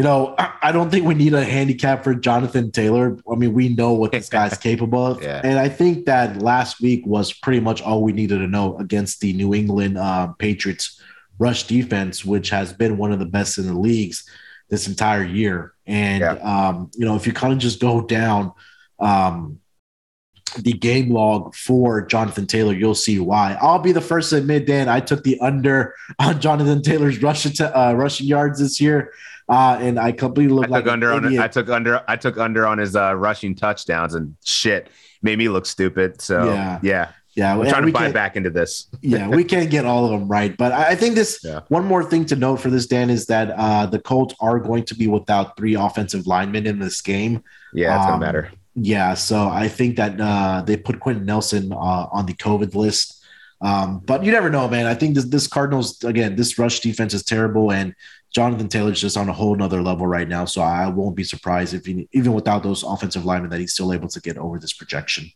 you 0.00 0.04
know, 0.04 0.34
I, 0.38 0.54
I, 0.62 0.72
don't 0.72 0.88
think 0.88 1.04
we 1.04 1.12
need 1.12 1.34
a 1.34 1.44
handicap 1.44 2.04
for 2.04 2.14
Jonathan 2.14 2.70
Taylor. 2.70 3.18
I 3.30 3.34
mean, 3.34 3.52
we 3.52 3.68
know 3.68 3.92
what 3.92 4.12
this 4.12 4.30
guy's 4.30 4.56
capable 4.68 5.04
of. 5.04 5.22
Yeah. 5.22 5.42
And 5.44 5.58
I 5.58 5.68
think 5.68 6.06
that 6.06 6.40
last 6.40 6.80
week 6.80 7.04
was 7.04 7.34
pretty 7.34 7.60
much 7.60 7.82
all 7.82 8.02
we 8.02 8.14
needed 8.14 8.38
to 8.38 8.46
know 8.46 8.78
against 8.78 9.20
the 9.20 9.34
New 9.34 9.52
England 9.52 9.98
uh, 9.98 10.28
Patriots 10.38 10.98
rush 11.38 11.66
defense, 11.66 12.24
which 12.24 12.48
has 12.48 12.72
been 12.72 12.96
one 12.96 13.12
of 13.12 13.18
the 13.18 13.26
best 13.26 13.58
in 13.58 13.66
the 13.66 13.78
leagues 13.78 14.24
this 14.70 14.88
entire 14.88 15.22
year. 15.22 15.74
And, 15.84 16.22
yeah. 16.22 16.32
um, 16.36 16.90
you 16.94 17.04
know, 17.04 17.14
if 17.14 17.26
you 17.26 17.34
kind 17.34 17.52
of 17.52 17.58
just 17.58 17.78
go 17.78 18.00
down, 18.00 18.52
um, 19.00 19.60
the 20.54 20.72
game 20.72 21.10
log 21.10 21.54
for 21.54 22.02
Jonathan 22.02 22.46
Taylor, 22.46 22.72
you'll 22.72 22.94
see 22.94 23.18
why. 23.18 23.56
I'll 23.60 23.78
be 23.78 23.92
the 23.92 24.00
first 24.00 24.30
to 24.30 24.36
admit, 24.36 24.66
Dan, 24.66 24.88
I 24.88 25.00
took 25.00 25.22
the 25.24 25.38
under 25.40 25.94
on 26.18 26.40
Jonathan 26.40 26.82
Taylor's 26.82 27.22
rushing 27.22 27.52
uh, 27.60 27.94
rushing 27.96 28.26
yards 28.26 28.60
this 28.60 28.80
year, 28.80 29.12
uh, 29.48 29.78
and 29.80 29.98
I 29.98 30.12
completely 30.12 30.54
look 30.54 30.66
I 30.66 30.68
like 30.68 30.84
took 30.84 30.92
under 30.92 31.12
on 31.12 31.38
I 31.38 31.48
took 31.48 31.68
under 31.68 32.02
I 32.08 32.16
took 32.16 32.38
under 32.38 32.66
on 32.66 32.78
his 32.78 32.96
uh, 32.96 33.14
rushing 33.14 33.54
touchdowns 33.54 34.14
and 34.14 34.36
shit 34.44 34.88
made 35.22 35.38
me 35.38 35.48
look 35.48 35.66
stupid. 35.66 36.20
So 36.20 36.52
yeah, 36.52 36.78
yeah. 36.82 37.12
Yeah, 37.36 37.56
we're 37.56 37.70
trying 37.70 37.86
to 37.86 37.92
buy 37.92 38.10
back 38.10 38.36
into 38.36 38.50
this. 38.50 38.88
yeah, 39.02 39.28
we 39.28 39.44
can't 39.44 39.70
get 39.70 39.86
all 39.86 40.04
of 40.04 40.10
them 40.10 40.28
right, 40.28 40.54
but 40.56 40.72
I 40.72 40.96
think 40.96 41.14
this 41.14 41.40
yeah. 41.44 41.60
one 41.68 41.84
more 41.84 42.02
thing 42.02 42.26
to 42.26 42.36
note 42.36 42.56
for 42.56 42.70
this, 42.70 42.86
Dan, 42.86 43.08
is 43.08 43.26
that 43.26 43.52
uh, 43.56 43.86
the 43.86 44.00
Colts 44.00 44.34
are 44.40 44.58
going 44.58 44.84
to 44.86 44.96
be 44.96 45.06
without 45.06 45.56
three 45.56 45.74
offensive 45.74 46.26
linemen 46.26 46.66
in 46.66 46.80
this 46.80 47.00
game. 47.00 47.44
Yeah, 47.72 47.96
it's 47.96 48.04
um, 48.04 48.10
gonna 48.10 48.26
matter. 48.26 48.50
Yeah, 48.82 49.12
so 49.12 49.48
I 49.48 49.68
think 49.68 49.96
that 49.96 50.18
uh, 50.18 50.62
they 50.62 50.76
put 50.78 51.00
Quenton 51.00 51.26
Nelson 51.26 51.70
uh, 51.70 51.76
on 52.10 52.24
the 52.24 52.32
COVID 52.32 52.74
list. 52.74 53.22
Um, 53.60 53.98
but 53.98 54.24
you 54.24 54.32
never 54.32 54.48
know, 54.48 54.66
man. 54.68 54.86
I 54.86 54.94
think 54.94 55.14
this, 55.14 55.26
this 55.26 55.46
Cardinals 55.46 56.02
again, 56.02 56.34
this 56.34 56.58
rush 56.58 56.80
defense 56.80 57.12
is 57.12 57.22
terrible, 57.22 57.72
and 57.72 57.94
Jonathan 58.34 58.68
Taylor's 58.68 58.98
just 58.98 59.18
on 59.18 59.28
a 59.28 59.34
whole 59.34 59.54
nother 59.54 59.82
level 59.82 60.06
right 60.06 60.26
now. 60.26 60.46
So 60.46 60.62
I 60.62 60.88
won't 60.88 61.14
be 61.14 61.24
surprised 61.24 61.74
if 61.74 61.84
he, 61.84 62.08
even 62.12 62.32
without 62.32 62.62
those 62.62 62.82
offensive 62.82 63.26
linemen, 63.26 63.50
that 63.50 63.60
he's 63.60 63.74
still 63.74 63.92
able 63.92 64.08
to 64.08 64.20
get 64.20 64.38
over 64.38 64.58
this 64.58 64.72
projection. 64.72 65.30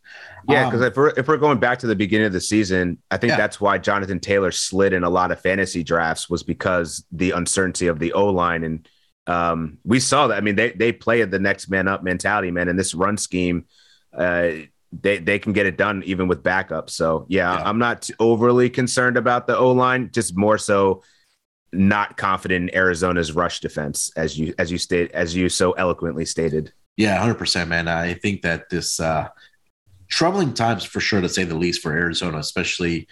Yeah, 0.49 0.65
because 0.65 0.81
um, 0.81 0.87
if 0.87 0.97
we're 0.97 1.09
if 1.09 1.27
we're 1.27 1.37
going 1.37 1.59
back 1.59 1.77
to 1.79 1.87
the 1.87 1.95
beginning 1.95 2.25
of 2.25 2.33
the 2.33 2.41
season, 2.41 2.97
I 3.11 3.17
think 3.17 3.29
yeah. 3.29 3.37
that's 3.37 3.61
why 3.61 3.77
Jonathan 3.77 4.19
Taylor 4.19 4.51
slid 4.51 4.91
in 4.91 5.03
a 5.03 5.09
lot 5.09 5.31
of 5.31 5.39
fantasy 5.39 5.83
drafts 5.83 6.27
was 6.27 6.41
because 6.41 7.05
the 7.11 7.29
uncertainty 7.29 7.85
of 7.85 7.99
the 7.99 8.11
O 8.13 8.25
line 8.25 8.63
and 8.63 8.89
um, 9.27 9.79
we 9.83 9.99
saw 9.99 10.27
that. 10.27 10.37
I 10.37 10.41
mean, 10.41 10.55
they 10.55 10.71
they 10.71 10.91
play 10.91 11.23
the 11.23 11.39
next 11.39 11.69
man 11.69 11.87
up 11.87 12.03
mentality, 12.03 12.51
man. 12.51 12.67
And 12.67 12.77
this 12.77 12.93
run 12.93 13.17
scheme, 13.17 13.65
uh, 14.13 14.51
they 14.91 15.17
they 15.17 15.39
can 15.39 15.53
get 15.53 15.65
it 15.65 15.77
done 15.77 16.03
even 16.05 16.27
with 16.27 16.43
backups. 16.43 16.91
So 16.91 17.25
yeah, 17.29 17.53
yeah. 17.53 17.67
I'm 17.67 17.79
not 17.79 18.09
overly 18.19 18.69
concerned 18.69 19.17
about 19.17 19.47
the 19.47 19.57
O 19.57 19.71
line. 19.71 20.09
Just 20.13 20.37
more 20.37 20.57
so, 20.57 21.03
not 21.73 22.17
confident 22.17 22.69
in 22.69 22.75
Arizona's 22.75 23.31
rush 23.31 23.59
defense, 23.59 24.11
as 24.15 24.37
you 24.37 24.53
as 24.59 24.71
you 24.71 24.77
state 24.77 25.11
as 25.11 25.35
you 25.35 25.49
so 25.49 25.71
eloquently 25.73 26.25
stated. 26.25 26.71
Yeah, 26.97 27.17
hundred 27.17 27.35
percent, 27.35 27.69
man. 27.69 27.87
I 27.87 28.13
think 28.13 28.43
that 28.43 28.69
this 28.69 28.99
uh, 28.99 29.27
troubling 30.07 30.53
times 30.53 30.83
for 30.83 30.99
sure, 30.99 31.21
to 31.21 31.29
say 31.29 31.43
the 31.43 31.55
least, 31.55 31.81
for 31.81 31.91
Arizona, 31.91 32.37
especially 32.37 33.07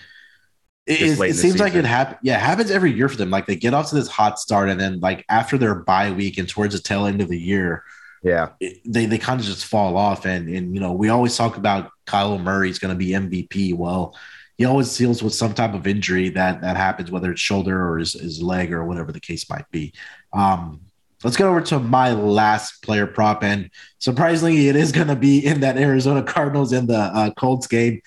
it, 0.85 1.01
is, 1.01 1.21
it 1.21 1.35
seems 1.35 1.59
like 1.59 1.75
it 1.75 1.85
happens. 1.85 2.19
Yeah, 2.23 2.35
it 2.35 2.41
happens 2.41 2.69
every 2.69 2.91
year 2.91 3.07
for 3.07 3.15
them. 3.15 3.29
Like 3.29 3.45
they 3.45 3.55
get 3.55 3.73
off 3.73 3.89
to 3.89 3.95
this 3.95 4.09
hot 4.09 4.37
start, 4.37 4.69
and 4.69 4.79
then 4.79 4.99
like 4.99 5.25
after 5.29 5.57
their 5.57 5.75
bye 5.75 6.11
week 6.11 6.37
and 6.37 6.47
towards 6.47 6.75
the 6.75 6.81
tail 6.81 7.05
end 7.05 7.21
of 7.21 7.29
the 7.29 7.39
year, 7.39 7.83
yeah, 8.21 8.49
it, 8.59 8.79
they 8.85 9.05
they 9.05 9.17
kind 9.17 9.39
of 9.39 9.45
just 9.45 9.65
fall 9.65 9.95
off. 9.95 10.25
And 10.25 10.49
and 10.49 10.73
you 10.73 10.81
know 10.81 10.91
we 10.91 11.07
always 11.07 11.37
talk 11.37 11.55
about 11.55 11.91
Kyler 12.05 12.41
Murray's 12.41 12.79
going 12.79 12.93
to 12.93 12.97
be 12.97 13.11
MVP. 13.11 13.75
Well, 13.75 14.13
he 14.57 14.65
always 14.65 14.95
deals 14.97 15.23
with 15.23 15.33
some 15.33 15.53
type 15.53 15.73
of 15.73 15.87
injury 15.87 16.29
that 16.29 16.61
that 16.61 16.75
happens, 16.75 17.09
whether 17.09 17.31
it's 17.31 17.41
shoulder 17.41 17.89
or 17.89 17.99
his, 17.99 18.13
his 18.13 18.41
leg 18.41 18.73
or 18.73 18.83
whatever 18.83 19.13
the 19.13 19.21
case 19.21 19.49
might 19.49 19.69
be. 19.71 19.93
Um, 20.33 20.81
let's 21.23 21.37
get 21.37 21.47
over 21.47 21.61
to 21.61 21.79
my 21.79 22.11
last 22.11 22.83
player 22.83 23.07
prop, 23.07 23.41
and 23.41 23.69
surprisingly, 23.99 24.67
it 24.67 24.75
is 24.75 24.91
going 24.91 25.07
to 25.07 25.15
be 25.15 25.45
in 25.45 25.61
that 25.61 25.77
Arizona 25.77 26.21
Cardinals 26.23 26.73
in 26.73 26.87
the 26.87 26.97
uh, 26.97 27.31
Colts 27.31 27.67
game. 27.67 28.01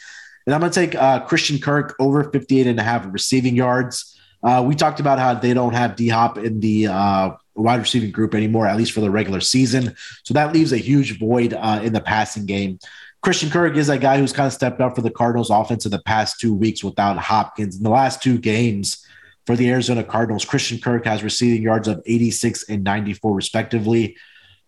And 0.47 0.55
I'm 0.55 0.61
going 0.61 0.73
to 0.73 0.81
take 0.81 0.95
uh, 0.95 1.21
Christian 1.21 1.59
Kirk 1.59 1.97
over 1.99 2.31
58 2.31 2.67
and 2.67 2.79
a 2.79 2.83
half 2.83 3.07
receiving 3.11 3.57
yards. 3.57 4.17
Uh, 4.43 4.63
we 4.65 4.77
talked 4.77 5.01
about 5.01 5.19
how 5.19 5.35
they 5.35 5.53
don't 5.53 5.75
have 5.75 5.97
D 5.97 6.09
Hop 6.09 6.39
in 6.39 6.61
the 6.61 6.87
uh, 6.87 7.31
wide 7.57 7.81
receiving 7.81 8.13
group 8.13 8.35
anymore, 8.35 8.67
at 8.67 8.77
least 8.77 8.93
for 8.93 9.01
the 9.01 9.11
regular 9.11 9.41
season. 9.41 9.97
So 10.23 10.35
that 10.35 10.53
leaves 10.53 10.73
a 10.73 10.77
huge 10.77 11.19
void 11.19 11.53
uh, 11.53 11.81
in 11.83 11.93
the 11.93 12.01
passing 12.01 12.47
game. 12.47 12.79
Christian 13.23 13.51
Kirk 13.51 13.77
is 13.77 13.89
a 13.89 13.99
guy 13.99 14.19
who's 14.19 14.33
kind 14.33 14.47
of 14.47 14.53
stepped 14.53 14.81
up 14.81 14.95
for 14.95 15.03
the 15.03 15.11
Cardinals 15.11 15.51
offense 15.51 15.85
in 15.85 15.91
the 15.91 16.03
past 16.03 16.39
two 16.39 16.55
weeks 16.55 16.85
without 16.85 17.19
Hopkins. 17.19 17.77
In 17.77 17.83
the 17.83 17.91
last 17.91 18.23
two 18.23 18.39
games 18.39 19.05
for 19.47 19.57
the 19.57 19.69
Arizona 19.69 20.05
Cardinals, 20.05 20.45
Christian 20.45 20.79
Kirk 20.79 21.07
has 21.07 21.25
receiving 21.25 21.63
yards 21.63 21.89
of 21.89 22.01
86 22.07 22.69
and 22.69 22.85
94, 22.85 23.35
respectively. 23.35 24.17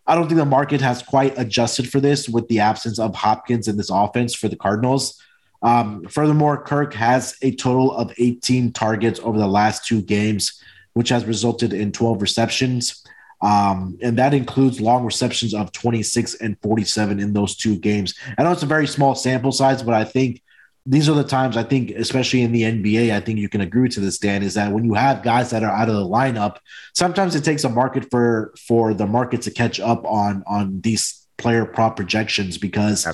I 0.08 0.16
don't 0.16 0.26
think 0.26 0.38
the 0.38 0.44
market 0.44 0.80
has 0.80 1.02
quite 1.02 1.38
adjusted 1.38 1.88
for 1.88 2.00
this 2.00 2.28
with 2.28 2.48
the 2.48 2.58
absence 2.58 2.98
of 2.98 3.14
Hopkins 3.14 3.68
in 3.68 3.76
this 3.76 3.90
offense 3.90 4.34
for 4.34 4.48
the 4.48 4.56
Cardinals. 4.56 5.22
Um, 5.62 6.04
furthermore, 6.04 6.62
Kirk 6.62 6.94
has 6.94 7.36
a 7.42 7.54
total 7.54 7.92
of 7.96 8.12
18 8.18 8.72
targets 8.72 9.20
over 9.20 9.38
the 9.38 9.46
last 9.46 9.86
two 9.86 10.02
games, 10.02 10.62
which 10.92 11.08
has 11.08 11.24
resulted 11.24 11.72
in 11.72 11.92
12 11.92 12.22
receptions. 12.22 13.04
Um, 13.40 13.98
and 14.02 14.18
that 14.18 14.34
includes 14.34 14.80
long 14.80 15.04
receptions 15.04 15.54
of 15.54 15.72
26 15.72 16.34
and 16.36 16.56
47 16.60 17.20
in 17.20 17.32
those 17.32 17.56
two 17.56 17.76
games. 17.78 18.14
I 18.36 18.42
know 18.42 18.52
it's 18.52 18.62
a 18.62 18.66
very 18.66 18.86
small 18.86 19.14
sample 19.14 19.52
size, 19.52 19.82
but 19.82 19.94
I 19.94 20.04
think 20.04 20.42
these 20.88 21.08
are 21.08 21.14
the 21.14 21.24
times 21.24 21.56
I 21.56 21.64
think, 21.64 21.90
especially 21.90 22.42
in 22.42 22.50
the 22.50 22.62
NBA, 22.62 23.12
I 23.12 23.20
think 23.20 23.38
you 23.38 23.48
can 23.48 23.60
agree 23.60 23.90
to 23.90 24.00
this, 24.00 24.18
Dan, 24.18 24.42
is 24.42 24.54
that 24.54 24.72
when 24.72 24.84
you 24.84 24.94
have 24.94 25.22
guys 25.22 25.50
that 25.50 25.62
are 25.62 25.70
out 25.70 25.88
of 25.88 25.94
the 25.94 26.04
lineup, 26.04 26.56
sometimes 26.94 27.34
it 27.34 27.44
takes 27.44 27.64
a 27.64 27.68
market 27.68 28.10
for 28.10 28.54
for 28.66 28.94
the 28.94 29.06
market 29.06 29.42
to 29.42 29.50
catch 29.50 29.80
up 29.80 30.04
on 30.06 30.42
on 30.46 30.80
these 30.80 31.26
player 31.36 31.66
prop 31.66 31.96
projections 31.96 32.56
because 32.56 33.06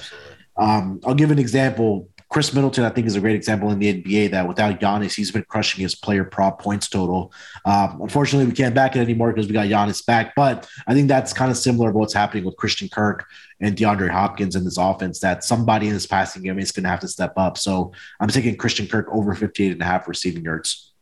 um, 0.56 1.00
I'll 1.04 1.14
give 1.14 1.32
an 1.32 1.40
example. 1.40 2.08
Khris 2.34 2.52
Middleton, 2.52 2.82
I 2.82 2.88
think, 2.88 3.06
is 3.06 3.14
a 3.14 3.20
great 3.20 3.36
example 3.36 3.70
in 3.70 3.78
the 3.78 4.02
NBA 4.02 4.32
that 4.32 4.48
without 4.48 4.80
Giannis, 4.80 5.14
he's 5.14 5.30
been 5.30 5.44
crushing 5.44 5.82
his 5.82 5.94
player 5.94 6.24
prop 6.24 6.60
points 6.60 6.88
total. 6.88 7.32
Um, 7.64 8.00
unfortunately, 8.02 8.46
we 8.46 8.56
can't 8.56 8.74
back 8.74 8.96
it 8.96 8.98
anymore 8.98 9.32
because 9.32 9.46
we 9.46 9.52
got 9.52 9.68
Giannis 9.68 10.04
back. 10.04 10.32
But 10.34 10.68
I 10.88 10.94
think 10.94 11.06
that's 11.06 11.32
kind 11.32 11.52
of 11.52 11.56
similar 11.56 11.92
to 11.92 11.96
what's 11.96 12.12
happening 12.12 12.44
with 12.44 12.56
Christian 12.56 12.88
Kirk 12.88 13.24
and 13.60 13.76
DeAndre 13.76 14.10
Hopkins 14.10 14.56
in 14.56 14.64
this 14.64 14.78
offense 14.78 15.20
that 15.20 15.44
somebody 15.44 15.86
in 15.86 15.92
this 15.92 16.06
passing 16.06 16.42
game 16.42 16.58
is 16.58 16.72
going 16.72 16.82
to 16.82 16.88
have 16.88 16.98
to 17.00 17.08
step 17.08 17.34
up. 17.36 17.56
So 17.56 17.92
I'm 18.18 18.26
taking 18.26 18.56
Christian 18.56 18.88
Kirk 18.88 19.06
over 19.12 19.32
58 19.36 19.70
and 19.70 19.82
a 19.82 19.84
half 19.84 20.08
receiving 20.08 20.42
yards. 20.42 20.92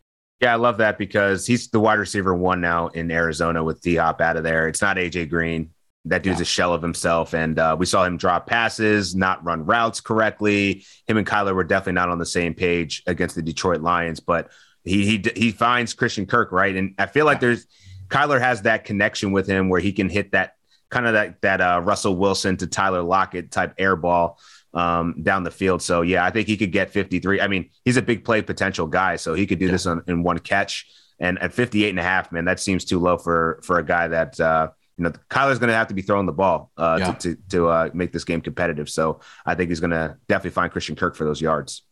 Yeah, 0.42 0.52
I 0.52 0.56
love 0.56 0.76
that 0.78 0.98
because 0.98 1.46
he's 1.46 1.68
the 1.68 1.80
wide 1.80 1.98
receiver 1.98 2.34
one 2.34 2.60
now 2.60 2.88
in 2.88 3.10
Arizona 3.10 3.64
with 3.64 3.80
D 3.80 3.94
Hop 3.94 4.20
out 4.20 4.36
of 4.36 4.44
there. 4.44 4.68
It's 4.68 4.82
not 4.82 4.98
AJ 4.98 5.30
Green. 5.30 5.70
That 6.07 6.22
dude's 6.22 6.40
yeah. 6.40 6.42
a 6.42 6.46
shell 6.46 6.74
of 6.74 6.82
himself. 6.82 7.32
And 7.32 7.59
uh, 7.59 7.76
we 7.78 7.86
saw 7.86 8.05
him 8.05 8.16
drop 8.16 8.46
passes, 8.46 9.14
not 9.14 9.44
run 9.44 9.64
routes 9.64 10.00
correctly. 10.00 10.84
Him 11.07 11.16
and 11.16 11.26
Kyler 11.26 11.55
were 11.55 11.64
definitely 11.64 11.92
not 11.92 12.09
on 12.09 12.18
the 12.18 12.26
same 12.26 12.55
page 12.55 13.03
against 13.07 13.36
the 13.36 13.42
Detroit 13.42 13.80
Lions, 13.80 14.20
but 14.20 14.50
he 14.84 15.07
he 15.07 15.24
he 15.36 15.53
finds 15.53 15.94
Christian 15.94 16.26
Kirk, 16.26 16.50
right? 16.50 16.74
And 16.74 16.94
I 16.98 17.07
feel 17.07 17.24
like 17.24 17.40
there's 17.40 17.66
Kyler 18.09 18.40
has 18.40 18.62
that 18.62 18.84
connection 18.84 19.32
with 19.32 19.46
him 19.46 19.68
where 19.68 19.80
he 19.80 19.92
can 19.92 20.09
hit 20.09 20.32
that 20.32 20.55
kind 20.90 21.07
of 21.07 21.14
that 21.14 21.40
that 21.42 21.61
uh, 21.61 21.80
Russell 21.82 22.16
Wilson 22.16 22.57
to 22.59 22.66
Tyler 22.66 23.03
Lockett 23.03 23.50
type 23.50 23.74
air 23.78 23.96
ball 23.96 24.38
um, 24.74 25.22
down 25.22 25.44
the 25.44 25.50
field. 25.50 25.82
So 25.82 26.03
yeah, 26.03 26.24
I 26.24 26.30
think 26.30 26.48
he 26.48 26.57
could 26.57 26.72
get 26.72 26.90
53. 26.90 27.40
I 27.40 27.48
mean, 27.48 27.70
he's 27.84 27.96
a 27.96 28.03
big 28.03 28.24
play 28.24 28.42
potential 28.42 28.86
guy, 28.86 29.16
so 29.16 29.34
he 29.34 29.46
could 29.46 29.59
do 29.59 29.66
yeah. 29.66 29.72
this 29.72 29.86
on, 29.86 30.03
in 30.07 30.22
one 30.22 30.38
catch. 30.38 30.86
And 31.18 31.38
at 31.38 31.53
58 31.53 31.90
and 31.90 32.00
a 32.00 32.03
half, 32.03 32.32
man, 32.32 32.46
that 32.46 32.59
seems 32.59 32.84
too 32.84 32.98
low 32.98 33.16
for 33.16 33.61
for 33.62 33.78
a 33.78 33.84
guy 33.84 34.09
that 34.09 34.40
uh, 34.40 34.70
you 34.99 35.05
know, 35.05 35.12
Kyler's 35.30 35.59
going 35.59 35.68
to 35.68 35.74
have 35.74 35.88
to 35.88 35.95
be 35.95 36.03
throwing 36.03 36.26
the 36.26 36.32
ball 36.32 36.70
uh, 36.76 36.97
yeah. 37.01 37.12
to 37.12 37.34
to, 37.34 37.43
to 37.51 37.68
uh, 37.68 37.90
make 37.95 38.12
this 38.12 38.24
game 38.24 38.40
competitive. 38.40 38.88
So 38.88 39.20
I 39.47 39.55
think 39.55 39.70
he's 39.70 39.80
going 39.80 39.90
to 39.90 40.16
definitely 40.28 40.51
find 40.51 40.70
Christian 40.70 40.97
Kirk 40.97 41.16
for 41.16 41.24
those 41.24 41.40
yards. 41.40 41.82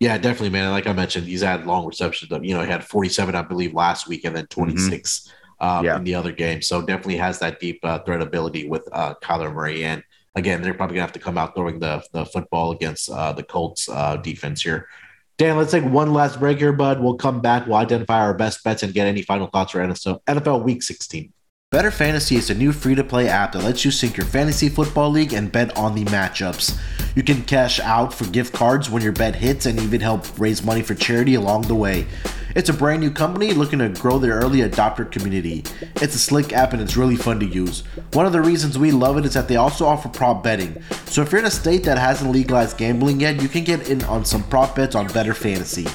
Yeah, 0.00 0.18
definitely, 0.18 0.50
man. 0.50 0.70
Like 0.70 0.86
I 0.86 0.92
mentioned, 0.92 1.26
he's 1.26 1.42
had 1.42 1.66
long 1.66 1.86
receptions. 1.86 2.30
You 2.30 2.54
know, 2.54 2.62
he 2.62 2.68
had 2.68 2.84
47, 2.84 3.34
I 3.34 3.42
believe, 3.42 3.74
last 3.74 4.08
week, 4.08 4.24
and 4.24 4.34
then 4.34 4.44
mm-hmm. 4.44 4.62
26 4.62 5.28
mm-hmm. 5.28 5.66
um, 5.66 5.84
yeah. 5.84 5.96
in 5.96 6.04
the 6.04 6.14
other 6.14 6.32
game. 6.32 6.62
So 6.62 6.80
definitely 6.80 7.16
has 7.16 7.38
that 7.38 7.60
deep 7.60 7.80
uh, 7.84 8.00
threat 8.00 8.20
ability 8.20 8.68
with 8.68 8.88
uh, 8.92 9.14
Kyler 9.22 9.52
Murray. 9.52 9.84
And 9.84 10.02
again, 10.34 10.62
they're 10.62 10.74
probably 10.74 10.96
gonna 10.96 11.06
have 11.06 11.12
to 11.12 11.20
come 11.20 11.38
out 11.38 11.54
throwing 11.54 11.78
the 11.78 12.04
the 12.12 12.26
football 12.26 12.72
against 12.72 13.10
uh, 13.10 13.32
the 13.32 13.42
Colts 13.42 13.88
uh, 13.88 14.16
defense 14.16 14.62
here. 14.62 14.88
Dan, 15.36 15.56
let's 15.56 15.72
take 15.72 15.84
one 15.84 16.12
last 16.12 16.38
break 16.38 16.58
here, 16.58 16.72
bud. 16.72 17.00
We'll 17.00 17.16
come 17.16 17.40
back. 17.40 17.66
We'll 17.66 17.76
identify 17.76 18.20
our 18.20 18.34
best 18.34 18.62
bets 18.62 18.84
and 18.84 18.94
get 18.94 19.08
any 19.08 19.22
final 19.22 19.48
thoughts 19.48 19.72
for 19.72 19.80
NFL 19.80 20.62
Week 20.62 20.80
16. 20.80 21.32
Bettor 21.74 21.90
Fantasy 21.90 22.36
is 22.36 22.50
a 22.50 22.54
new 22.54 22.70
free 22.70 22.94
to 22.94 23.02
play 23.02 23.26
app 23.26 23.50
that 23.50 23.64
lets 23.64 23.84
you 23.84 23.90
sync 23.90 24.16
your 24.16 24.26
fantasy 24.26 24.68
football 24.68 25.10
league 25.10 25.32
and 25.32 25.50
bet 25.50 25.76
on 25.76 25.96
the 25.96 26.04
matchups. 26.04 26.78
You 27.16 27.24
can 27.24 27.42
cash 27.42 27.80
out 27.80 28.14
for 28.14 28.26
gift 28.26 28.54
cards 28.54 28.88
when 28.88 29.02
your 29.02 29.10
bet 29.10 29.34
hits 29.34 29.66
and 29.66 29.80
even 29.80 30.00
help 30.00 30.38
raise 30.38 30.62
money 30.62 30.82
for 30.82 30.94
charity 30.94 31.34
along 31.34 31.62
the 31.62 31.74
way. 31.74 32.06
It's 32.54 32.68
a 32.68 32.72
brand 32.72 33.00
new 33.00 33.10
company 33.10 33.52
looking 33.52 33.80
to 33.80 33.88
grow 33.88 34.20
their 34.20 34.34
early 34.34 34.60
adopter 34.60 35.10
community. 35.10 35.64
It's 35.96 36.14
a 36.14 36.18
slick 36.20 36.52
app 36.52 36.74
and 36.74 36.80
it's 36.80 36.96
really 36.96 37.16
fun 37.16 37.40
to 37.40 37.46
use. 37.46 37.80
One 38.12 38.24
of 38.24 38.30
the 38.30 38.40
reasons 38.40 38.78
we 38.78 38.92
love 38.92 39.18
it 39.18 39.24
is 39.24 39.34
that 39.34 39.48
they 39.48 39.56
also 39.56 39.84
offer 39.84 40.08
prop 40.08 40.44
betting. 40.44 40.80
So 41.06 41.22
if 41.22 41.32
you're 41.32 41.40
in 41.40 41.46
a 41.46 41.50
state 41.50 41.82
that 41.86 41.98
hasn't 41.98 42.30
legalized 42.30 42.78
gambling 42.78 43.18
yet, 43.18 43.42
you 43.42 43.48
can 43.48 43.64
get 43.64 43.90
in 43.90 44.04
on 44.04 44.24
some 44.24 44.44
prop 44.44 44.76
bets 44.76 44.94
on 44.94 45.08
Bettor 45.08 45.34
Fantasy. 45.34 45.86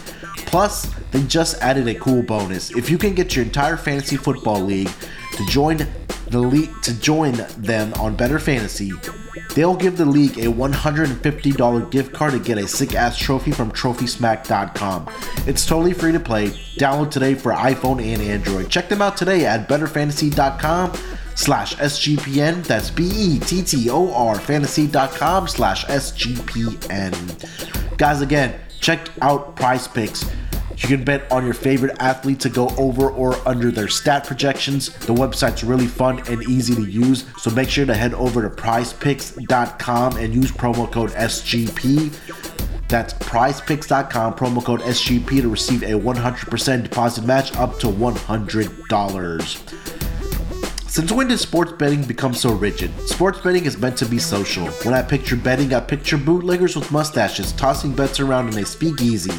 Plus, 0.45 0.93
they 1.11 1.23
just 1.23 1.61
added 1.61 1.87
a 1.87 1.95
cool 1.95 2.21
bonus. 2.21 2.69
If 2.71 2.89
you 2.89 2.97
can 2.97 3.13
get 3.15 3.33
your 3.33 3.45
entire 3.45 3.77
fantasy 3.77 4.17
football 4.17 4.59
league 4.59 4.89
to 5.39 5.45
join 5.45 5.87
the 6.27 6.39
league 6.39 6.69
to 6.83 6.93
join 6.99 7.33
them 7.57 7.93
on 7.95 8.15
Bettor 8.15 8.39
Fantasy, 8.39 8.91
they'll 9.55 9.75
give 9.75 9.97
the 9.97 10.05
league 10.05 10.37
a 10.37 10.45
$150 10.45 11.91
gift 11.91 12.13
card 12.13 12.33
to 12.33 12.39
get 12.39 12.57
a 12.57 12.67
sick 12.67 12.93
ass 12.93 13.17
trophy 13.17 13.51
from 13.51 13.71
TrophySmack.com. 13.71 15.09
It's 15.47 15.65
totally 15.65 15.93
free 15.93 16.11
to 16.11 16.19
play. 16.19 16.49
Download 16.77 17.09
today 17.09 17.35
for 17.35 17.53
iPhone 17.53 18.03
and 18.03 18.21
Android. 18.21 18.69
Check 18.69 18.89
them 18.89 19.01
out 19.01 19.17
today 19.17 19.45
at 19.45 19.67
BettorFantasy.com 19.69 20.93
slash 21.35 21.75
SGPN. 21.77 22.65
That's 22.65 22.91
B-E-T-T-O-R 22.91 24.39
fantasy.com 24.39 25.47
slash 25.47 25.85
SGPN. 25.85 27.15
Guys, 27.97 28.21
again, 28.21 28.59
check 28.81 29.09
out 29.21 29.55
PrizePicks. 29.55 30.29
You 30.79 30.87
can 30.87 31.03
bet 31.03 31.31
on 31.31 31.45
your 31.45 31.53
favorite 31.53 31.95
athlete 31.99 32.39
to 32.41 32.49
go 32.49 32.69
over 32.77 33.11
or 33.11 33.35
under 33.47 33.69
their 33.69 33.89
stat 33.89 34.25
projections. 34.25 34.89
The 34.99 35.13
website's 35.13 35.63
really 35.63 35.87
fun 35.87 36.19
and 36.29 36.41
easy 36.43 36.73
to 36.73 36.85
use, 36.85 37.25
so 37.37 37.51
make 37.51 37.69
sure 37.69 37.85
to 37.85 37.93
head 37.93 38.13
over 38.13 38.41
to 38.41 38.49
prizepicks.com 38.49 40.15
and 40.17 40.33
use 40.33 40.51
promo 40.51 40.89
code 40.89 41.11
SGP. 41.11 42.15
That's 42.87 43.13
prizepicks.com, 43.13 44.35
promo 44.35 44.63
code 44.63 44.79
SGP 44.81 45.41
to 45.41 45.49
receive 45.49 45.83
a 45.83 45.91
100% 45.91 46.83
deposit 46.83 47.25
match 47.25 47.53
up 47.57 47.77
to 47.79 47.87
$100. 47.87 49.75
Since 50.89 51.11
when 51.11 51.27
did 51.27 51.39
sports 51.39 51.73
betting 51.73 52.03
become 52.03 52.33
so 52.33 52.53
rigid? 52.53 52.97
Sports 53.01 53.41
betting 53.41 53.65
is 53.65 53.77
meant 53.77 53.97
to 53.97 54.07
be 54.07 54.17
social. 54.17 54.65
When 54.83 54.95
I 54.95 55.03
picture 55.03 55.35
betting, 55.35 55.71
I 55.73 55.81
picture 55.81 56.17
bootleggers 56.17 56.75
with 56.75 56.91
mustaches 56.91 57.51
tossing 57.51 57.93
bets 57.93 58.19
around 58.19 58.53
in 58.53 58.57
a 58.57 58.65
speakeasy. 58.65 59.33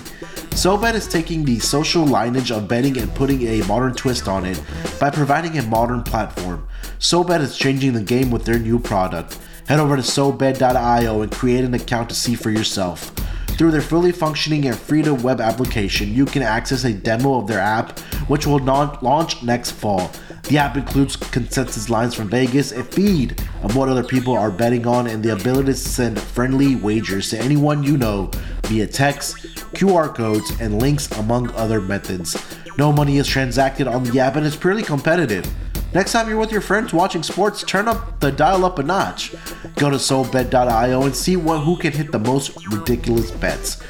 SoBet 0.51 0.95
is 0.95 1.09
taking 1.09 1.45
the 1.45 1.59
social 1.59 2.05
lineage 2.05 2.51
of 2.51 2.69
betting 2.69 2.99
and 2.99 3.15
putting 3.15 3.43
a 3.47 3.63
modern 3.67 3.95
twist 3.95 4.29
on 4.29 4.45
it 4.45 4.63
by 4.99 5.09
providing 5.09 5.57
a 5.57 5.63
modern 5.63 6.03
platform. 6.03 6.67
SoBet 6.99 7.41
is 7.41 7.57
changing 7.57 7.95
the 7.95 8.03
game 8.03 8.31
with 8.31 8.45
their 8.45 8.59
new 8.59 8.79
product. 8.79 9.39
Head 9.69 9.81
over 9.81 9.97
to 9.97 10.03
SoBet.io 10.03 11.23
and 11.23 11.33
create 11.33 11.65
an 11.65 11.73
account 11.73 12.11
to 12.11 12.15
see 12.15 12.35
for 12.35 12.51
yourself. 12.51 13.11
Through 13.57 13.71
their 13.71 13.81
fully 13.81 14.13
functioning 14.13 14.67
and 14.67 14.79
free 14.79 15.03
to 15.03 15.15
web 15.15 15.41
application, 15.41 16.13
you 16.13 16.27
can 16.27 16.43
access 16.43 16.85
a 16.85 16.93
demo 16.93 17.39
of 17.39 17.47
their 17.47 17.61
app, 17.61 17.99
which 18.29 18.47
will 18.47 18.59
launch 18.59 19.43
next 19.43 19.71
fall. 19.71 20.11
The 20.45 20.59
app 20.59 20.77
includes 20.77 21.17
consensus 21.17 21.89
lines 21.91 22.15
from 22.15 22.29
Vegas, 22.29 22.73
a 22.73 22.83
feed 22.83 23.41
of 23.63 23.77
what 23.77 23.89
other 23.89 24.03
people 24.03 24.37
are 24.37 24.51
betting 24.51 24.87
on, 24.87 25.07
and 25.07 25.23
the 25.23 25.33
ability 25.33 25.73
to 25.73 25.75
send 25.75 26.21
friendly 26.21 26.75
wagers 26.75 27.31
to 27.31 27.39
anyone 27.39 27.83
you 27.83 27.97
know 27.97 28.31
via 28.65 28.87
text, 28.87 29.37
QR 29.75 30.15
codes, 30.15 30.51
and 30.61 30.81
links, 30.81 31.11
among 31.19 31.51
other 31.53 31.81
methods. 31.81 32.37
No 32.79 32.93
money 32.93 33.19
is 33.19 33.27
transacted 33.27 33.87
on 33.87 34.05
the 34.05 34.19
app, 34.19 34.37
and 34.37 34.47
it's 34.47 34.57
purely 34.57 34.83
competitive. 34.83 35.47
Next 35.93 36.13
time 36.13 36.29
you're 36.29 36.39
with 36.39 36.53
your 36.53 36.61
friends 36.61 36.93
watching 36.93 37.23
sports, 37.23 37.65
turn 37.65 37.89
up 37.89 38.21
the 38.21 38.31
dial 38.31 38.65
up 38.65 38.79
a 38.79 38.83
notch. 38.83 39.33
Go 39.75 39.91
to 39.91 39.97
SoBet.io 39.97 41.03
and 41.03 41.17
see 41.17 41.37
what, 41.37 41.61
who 41.61 41.77
can 41.77 41.93
hit 41.93 42.13
the 42.13 42.19
most 42.19 42.65
ridiculous 42.69 43.33
bets. 43.33 43.83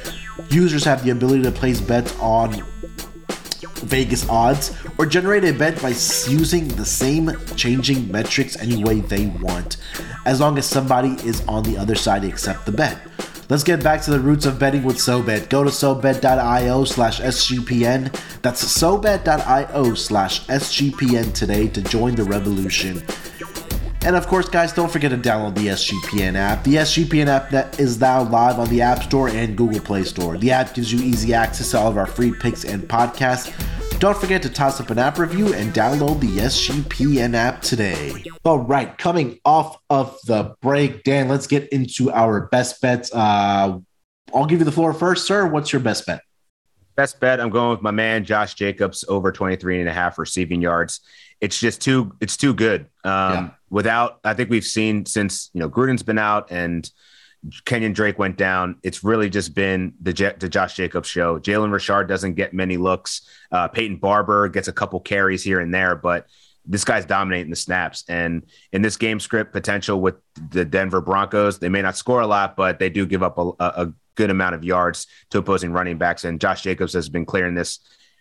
Users 0.51 0.83
have 0.85 1.05
the 1.05 1.11
ability 1.11 1.43
to 1.43 1.53
place 1.53 1.81
bets 1.81 2.19
on 2.19 2.65
Vegas 3.83 4.29
odds 4.29 4.77
or 4.99 5.07
generate 5.07 5.45
a 5.45 5.53
bet 5.53 5.81
by 5.81 5.95
using 6.29 6.69
the 6.69 6.85
same 6.85 7.31
changing 7.57 8.11
metrics 8.11 8.57
any 8.61 8.83
way 8.83 9.01
they 9.01 9.27
want, 9.27 9.77
as 10.27 10.41
long 10.41 10.59
as 10.59 10.67
somebody 10.67 11.11
is 11.27 11.47
on 11.47 11.63
the 11.63 11.77
other 11.77 11.95
side 11.95 12.23
to 12.23 12.29
accept 12.29 12.67
the 12.67 12.73
bet. 12.73 12.99
Let's 13.51 13.65
get 13.65 13.83
back 13.83 14.01
to 14.03 14.13
the 14.13 14.21
roots 14.21 14.47
of 14.47 14.61
betting 14.61 14.85
with 14.85 14.97
SoBet. 14.99 15.49
Go 15.49 15.65
to 15.65 15.71
SoBet.io 15.71 16.85
slash 16.85 17.21
SGPN. 17.21 18.13
That's 18.43 18.65
SoBet.io 18.65 19.95
slash 19.95 20.47
SGPN 20.47 21.35
today 21.35 21.67
to 21.67 21.83
join 21.83 22.15
the 22.15 22.23
revolution. 22.23 23.03
And 24.03 24.17
of 24.17 24.27
course, 24.27 24.49
guys, 24.49 24.73
don't 24.73 24.91
forget 24.91 25.11
to 25.11 25.19
download 25.19 25.55
the 25.55 25.67
SGPN 25.67 26.35
app. 26.35 26.65
The 26.65 26.77
SGPN 26.77 27.27
app 27.27 27.79
is 27.79 28.01
now 28.01 28.23
live 28.23 28.59
on 28.59 28.69
the 28.71 28.81
App 28.81 29.03
Store 29.03 29.29
and 29.29 29.57
Google 29.57 29.81
Play 29.81 30.05
Store. 30.05 30.39
The 30.39 30.51
app 30.51 30.75
gives 30.75 30.91
you 30.91 31.01
easy 31.01 31.35
access 31.35 31.73
to 31.73 31.79
all 31.79 31.89
of 31.89 31.99
our 31.99 32.07
free 32.07 32.33
picks 32.33 32.65
and 32.65 32.83
podcasts. 32.83 33.53
Don't 33.99 34.17
forget 34.17 34.41
to 34.43 34.49
toss 34.49 34.81
up 34.81 34.89
an 34.89 34.99
app 34.99 35.19
review 35.19 35.53
and 35.53 35.75
download 35.75 36.21
the 36.21 36.39
SGPN 36.39 37.35
app 37.35 37.61
today. 37.61 38.25
All 38.45 38.61
right, 38.61 38.97
coming 38.97 39.39
off 39.45 39.77
of 39.91 40.19
the 40.25 40.55
break, 40.63 41.05
Dan, 41.05 41.29
let's 41.29 41.47
get 41.47 41.69
into 41.69 42.11
our 42.11 42.47
best 42.47 42.81
bets. 42.81 43.13
Uh, 43.13 43.81
I'll 44.35 44.47
give 44.47 44.61
you 44.61 44.65
the 44.65 44.73
floor 44.73 44.95
first, 44.95 45.27
sir. 45.27 45.47
What's 45.47 45.75
your 45.75 45.81
best 45.81 46.07
bet? 46.07 46.23
Best 47.01 47.19
bet, 47.19 47.41
I'm 47.41 47.49
going 47.49 47.71
with 47.71 47.81
my 47.81 47.93
man 47.93 48.27
Josh 48.27 48.53
Jacobs 48.53 49.07
over 49.09 49.33
23 49.33 49.81
and 49.81 49.89
a 49.89 49.93
half 49.93 50.19
receiving 50.19 50.61
yards. 50.61 51.01
It's 51.41 51.59
just 51.59 51.81
too 51.81 52.13
it's 52.21 52.37
too 52.37 52.53
good. 52.53 52.83
Um, 53.05 53.33
yeah. 53.33 53.51
without 53.71 54.21
I 54.23 54.35
think 54.35 54.51
we've 54.51 54.67
seen 54.67 55.07
since 55.07 55.49
you 55.55 55.61
know 55.61 55.71
Gruden's 55.71 56.03
been 56.03 56.19
out 56.19 56.53
and 56.53 56.91
Kenyan 57.65 57.95
Drake 57.95 58.19
went 58.19 58.37
down. 58.37 58.77
It's 58.83 59.03
really 59.03 59.31
just 59.31 59.55
been 59.55 59.95
the, 60.03 60.13
J- 60.13 60.35
the 60.39 60.51
Josh 60.51 60.77
Jacobs 60.77 61.09
show. 61.09 61.39
Jalen 61.39 61.73
Richard 61.73 62.07
doesn't 62.07 62.35
get 62.35 62.53
many 62.53 62.77
looks. 62.77 63.23
Uh, 63.51 63.67
Peyton 63.67 63.97
Barber 63.97 64.49
gets 64.49 64.69
a 64.69 64.73
couple 64.73 65.01
carries 65.01 65.43
here 65.43 65.61
and 65.61 65.73
there, 65.73 65.97
but 65.97 66.27
this 66.67 66.85
guy's 66.85 67.07
dominating 67.07 67.49
the 67.49 67.57
snaps. 67.57 68.05
And 68.11 68.43
in 68.73 68.83
this 68.83 68.99
game 68.99 69.21
script 69.21 69.55
potential 69.55 70.03
with 70.03 70.17
the 70.51 70.67
Denver 70.67 71.01
Broncos, 71.01 71.61
they 71.61 71.71
may 71.71 71.81
not 71.81 71.97
score 71.97 72.21
a 72.21 72.27
lot, 72.27 72.57
but 72.57 72.79
they 72.79 72.91
do 72.91 73.07
give 73.07 73.23
up 73.23 73.39
a, 73.39 73.53
a 73.59 73.93
good 74.21 74.29
amount 74.29 74.55
of 74.55 74.63
yards 74.63 75.07
to 75.31 75.39
opposing 75.39 75.73
running 75.73 75.97
backs. 75.97 76.25
And 76.25 76.39
Josh 76.39 76.63
Jacobs 76.63 76.93
has 76.93 77.09
been 77.09 77.25
clearing 77.25 77.55
this 77.55 77.79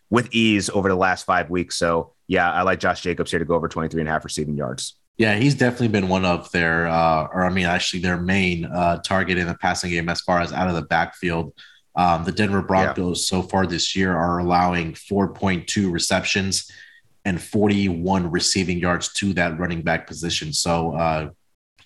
with 0.10 0.34
ease 0.34 0.70
over 0.70 0.88
the 0.88 0.96
last 0.96 1.26
five 1.26 1.50
weeks. 1.50 1.76
So 1.76 2.14
yeah, 2.26 2.50
I 2.50 2.62
like 2.62 2.80
Josh 2.80 3.02
Jacobs 3.02 3.32
here 3.32 3.40
to 3.40 3.46
go 3.46 3.56
over 3.56 3.68
23 3.68 4.00
and 4.00 4.08
a 4.08 4.12
half 4.14 4.24
receiving 4.24 4.56
yards. 4.56 4.96
Yeah, 5.18 5.36
he's 5.36 5.56
definitely 5.56 5.90
been 5.90 6.08
one 6.08 6.24
of 6.24 6.50
their, 6.54 6.88
uh, 6.88 7.28
or 7.34 7.44
I 7.44 7.50
mean, 7.50 7.66
actually 7.66 8.00
their 8.00 8.16
main 8.16 8.64
uh, 8.64 9.02
target 9.02 9.38
in 9.38 9.48
the 9.48 9.56
passing 9.56 9.90
game 9.90 10.08
as 10.08 10.22
far 10.22 10.40
as 10.40 10.54
out 10.54 10.70
of 10.70 10.76
the 10.76 10.84
backfield. 10.84 11.54
Um, 11.98 12.24
the 12.24 12.32
Denver 12.32 12.62
Broncos 12.62 13.20
yeah. 13.20 13.42
so 13.42 13.46
far 13.46 13.68
this 13.68 13.94
year 13.94 14.16
are 14.16 14.40
allowing 14.40 14.94
4.2 14.94 15.92
receptions 15.92 16.72
and 17.26 17.42
41 17.42 18.32
receiving 18.32 18.80
yards 18.80 19.12
to 19.16 19.34
that 19.34 19.60
running 19.60 19.82
back 19.82 20.08
position. 20.08 20.54
So 20.54 20.96
uh, 20.96 21.30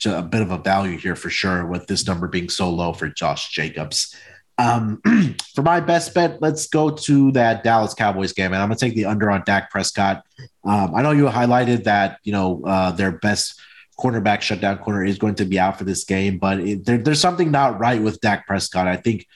a 0.05 0.21
bit 0.21 0.41
of 0.41 0.51
a 0.51 0.57
value 0.57 0.97
here 0.97 1.15
for 1.15 1.29
sure 1.29 1.65
with 1.65 1.87
this 1.87 2.07
number 2.07 2.27
being 2.27 2.49
so 2.49 2.69
low 2.69 2.93
for 2.93 3.07
Josh 3.07 3.49
Jacobs. 3.49 4.15
Um, 4.57 5.01
for 5.55 5.63
my 5.63 5.79
best 5.79 6.13
bet, 6.13 6.41
let's 6.41 6.67
go 6.67 6.91
to 6.91 7.31
that 7.31 7.63
Dallas 7.63 7.93
Cowboys 7.93 8.33
game, 8.33 8.53
and 8.53 8.61
I'm 8.61 8.69
gonna 8.69 8.77
take 8.77 8.95
the 8.95 9.05
under 9.05 9.31
on 9.31 9.43
Dak 9.45 9.71
Prescott. 9.71 10.23
Um, 10.63 10.93
I 10.95 11.01
know 11.01 11.11
you 11.11 11.25
highlighted 11.25 11.85
that 11.85 12.19
you 12.23 12.31
know 12.31 12.61
uh, 12.65 12.91
their 12.91 13.11
best 13.11 13.59
cornerback 13.99 14.41
shutdown 14.41 14.77
corner 14.79 15.03
is 15.03 15.17
going 15.17 15.35
to 15.35 15.45
be 15.45 15.59
out 15.59 15.77
for 15.77 15.83
this 15.83 16.03
game, 16.03 16.37
but 16.37 16.59
it, 16.59 16.85
there, 16.85 16.97
there's 16.97 17.19
something 17.19 17.51
not 17.51 17.79
right 17.79 18.01
with 18.01 18.19
Dak 18.21 18.47
Prescott. 18.47 18.87
I 18.87 18.95
think 18.95 19.27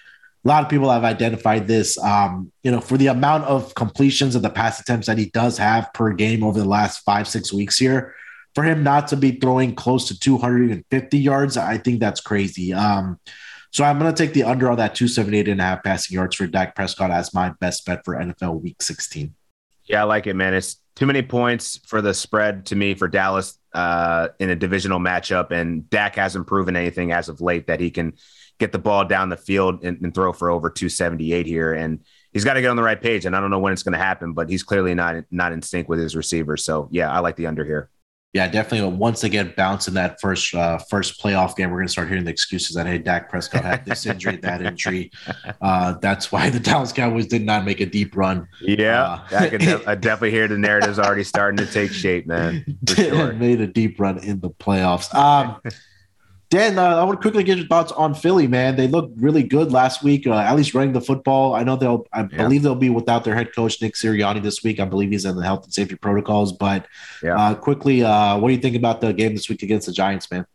a 0.44 0.48
lot 0.48 0.64
of 0.64 0.70
people 0.70 0.90
have 0.90 1.04
identified 1.04 1.68
this. 1.68 1.98
Um, 1.98 2.52
you 2.64 2.72
know, 2.72 2.82
for 2.82 2.98
the 2.98 3.08
amount 3.08 3.46
of 3.46 3.74
completions 3.76 4.36
of 4.36 4.42
the 4.42 4.50
pass 4.50 4.80
attempts 4.80 5.08
that 5.08 5.18
he 5.18 5.26
does 5.28 5.58
have 5.58 5.92
per 5.94 6.14
game 6.14 6.44
over 6.44 6.60
the 6.60 6.68
last 6.68 7.00
five 7.00 7.28
six 7.28 7.52
weeks 7.52 7.78
here, 7.78 8.16
for 8.56 8.64
him 8.64 8.84
not 8.84 9.08
to 9.10 9.18
be 9.18 9.32
throwing 9.32 9.76
close 9.76 10.08
to 10.08 10.20
250 10.20 11.18
yards, 11.18 11.58
I 11.58 11.78
think 11.78 12.00
that's 12.00 12.22
crazy. 12.22 12.74
Um, 12.74 13.20
so 13.72 13.84
I'm 13.84 14.00
going 14.00 14.14
to 14.14 14.18
take 14.18 14.34
the 14.34 14.44
under 14.44 14.70
on 14.70 14.78
that 14.78 14.96
278 14.96 15.48
and 15.48 15.62
a 15.62 15.64
half 15.64 15.84
passing 15.84 16.16
yards 16.16 16.36
for 16.36 16.48
Dak 16.48 16.76
Prescott 16.76 17.12
as 17.12 17.34
my 17.34 17.50
best 17.60 17.86
bet 17.86 18.04
for 18.04 18.16
NFL 18.16 18.62
Week 18.62 18.82
16. 18.82 19.34
Yeah, 19.86 20.02
I 20.02 20.04
like 20.06 20.28
it, 20.28 20.36
man. 20.36 20.54
It's 20.54 20.78
too 20.96 21.06
many 21.06 21.22
points 21.22 21.80
for 21.86 22.02
the 22.02 22.14
spread 22.14 22.66
to 22.68 22.76
me 22.76 22.96
for 22.96 23.08
Dallas 23.08 23.60
uh, 23.74 24.30
in 24.40 24.50
a 24.50 24.56
divisional 24.56 25.00
matchup, 25.00 25.52
and 25.52 25.88
Dak 25.90 26.16
hasn't 26.16 26.48
proven 26.48 26.76
anything 26.76 27.12
as 27.12 27.30
of 27.30 27.40
late 27.40 27.68
that 27.68 27.80
he 27.80 27.92
can 27.92 28.14
get 28.60 28.72
the 28.72 28.80
ball 28.80 29.06
down 29.06 29.30
the 29.30 29.38
field 29.38 29.84
and, 29.84 30.02
and 30.02 30.14
throw 30.14 30.34
for 30.34 30.50
over 30.50 30.70
278 30.70 31.46
here. 31.46 31.74
And 31.74 32.00
he's 32.34 32.44
got 32.44 32.56
to 32.56 32.62
get 32.62 32.70
on 32.70 32.76
the 32.76 32.84
right 32.84 33.00
page. 33.00 33.26
And 33.26 33.36
I 33.36 33.40
don't 33.40 33.52
know 33.52 33.60
when 33.60 33.74
it's 33.74 33.84
going 33.84 33.94
to 33.94 34.00
happen, 34.00 34.34
but 34.34 34.50
he's 34.50 34.64
clearly 34.64 34.96
not 34.96 35.24
not 35.30 35.52
in 35.52 35.62
sync 35.62 35.88
with 35.88 36.00
his 36.00 36.16
receivers. 36.16 36.66
So 36.66 36.90
yeah, 36.92 37.12
I 37.12 37.20
like 37.20 37.36
the 37.36 37.46
under 37.46 37.64
here 37.64 37.92
yeah, 38.34 38.48
definitely. 38.48 38.96
Once 38.96 39.24
again, 39.24 39.54
in 39.58 39.94
that 39.94 40.18
first 40.20 40.54
uh, 40.54 40.78
first 40.90 41.22
playoff 41.22 41.56
game, 41.56 41.72
we're 41.72 41.78
going 41.78 41.88
to 41.88 41.92
start 41.92 42.10
hearing 42.10 42.26
the 42.26 42.32
excuses 42.32 42.76
that 42.76 42.86
hey, 42.86 42.98
Dak 42.98 43.30
Prescott 43.30 43.64
had 43.64 43.86
this 43.86 44.06
injury, 44.06 44.38
that 44.38 44.62
injury. 44.62 45.12
Uh, 45.62 45.94
that's 46.02 46.32
why 46.32 46.50
the 46.50 46.60
Dallas 46.60 46.92
Cowboys 46.92 47.26
did 47.26 47.42
not 47.42 47.66
make 47.66 47.80
a 47.80 47.86
deep 47.86 48.16
run. 48.16 48.48
Yeah, 48.62 49.04
uh, 49.04 49.38
I 49.38 49.50
can 49.50 49.60
de- 49.60 49.90
I 49.90 49.96
definitely 50.08 50.32
hear 50.32 50.48
the 50.48 50.58
narratives 50.58 51.00
already 51.00 51.24
starting 51.24 51.58
to 51.58 51.72
take 51.72 51.92
shape, 51.92 52.28
man. 52.28 52.64
Sure. 52.88 53.34
made 53.34 53.60
a 53.62 53.68
deep 53.68 54.00
run 54.00 54.20
in 54.20 54.40
the 54.40 54.50
playoffs. 54.50 55.14
Um, 55.16 55.60
Dan, 56.50 56.80
uh, 56.80 56.82
I 56.82 57.04
want 57.04 57.20
to 57.20 57.22
quickly 57.22 57.44
get 57.44 57.58
your 57.58 57.68
thoughts 57.68 57.92
on 57.92 58.14
Philly, 58.14 58.48
man. 58.48 58.78
They 58.78 58.88
looked 58.88 59.20
really 59.20 59.44
good 59.44 59.74
last 59.74 60.02
week, 60.02 60.26
uh, 60.26 60.34
at 60.34 60.56
least 60.56 60.74
running 60.74 60.94
the 60.94 61.02
football. 61.02 61.54
I 61.54 61.64
know 61.64 61.76
they'll, 61.76 62.06
I 62.14 62.22
yeah. 62.22 62.38
believe 62.38 62.64
they'll 62.64 62.74
be 62.74 62.90
without 62.90 63.26
their 63.26 63.36
head 63.36 63.54
coach 63.54 63.82
Nick 63.82 63.96
Sirianni 63.96 64.42
this 64.42 64.64
week. 64.64 64.80
I 64.80 64.86
believe 64.86 65.12
he's 65.12 65.26
in 65.26 65.36
the 65.36 65.44
health 65.44 65.66
and 65.66 65.74
safety 65.74 65.96
protocols. 65.96 66.54
But 66.54 66.88
yeah. 67.22 67.36
uh, 67.36 67.56
quickly, 67.56 68.02
uh, 68.02 68.38
what 68.38 68.48
do 68.48 68.54
you 68.54 68.62
think 68.62 68.78
about 68.78 69.02
the 69.02 69.12
game 69.12 69.34
this 69.34 69.50
week 69.50 69.62
against 69.62 69.88
the 69.88 69.94
Giants, 69.94 70.32
man? 70.32 70.46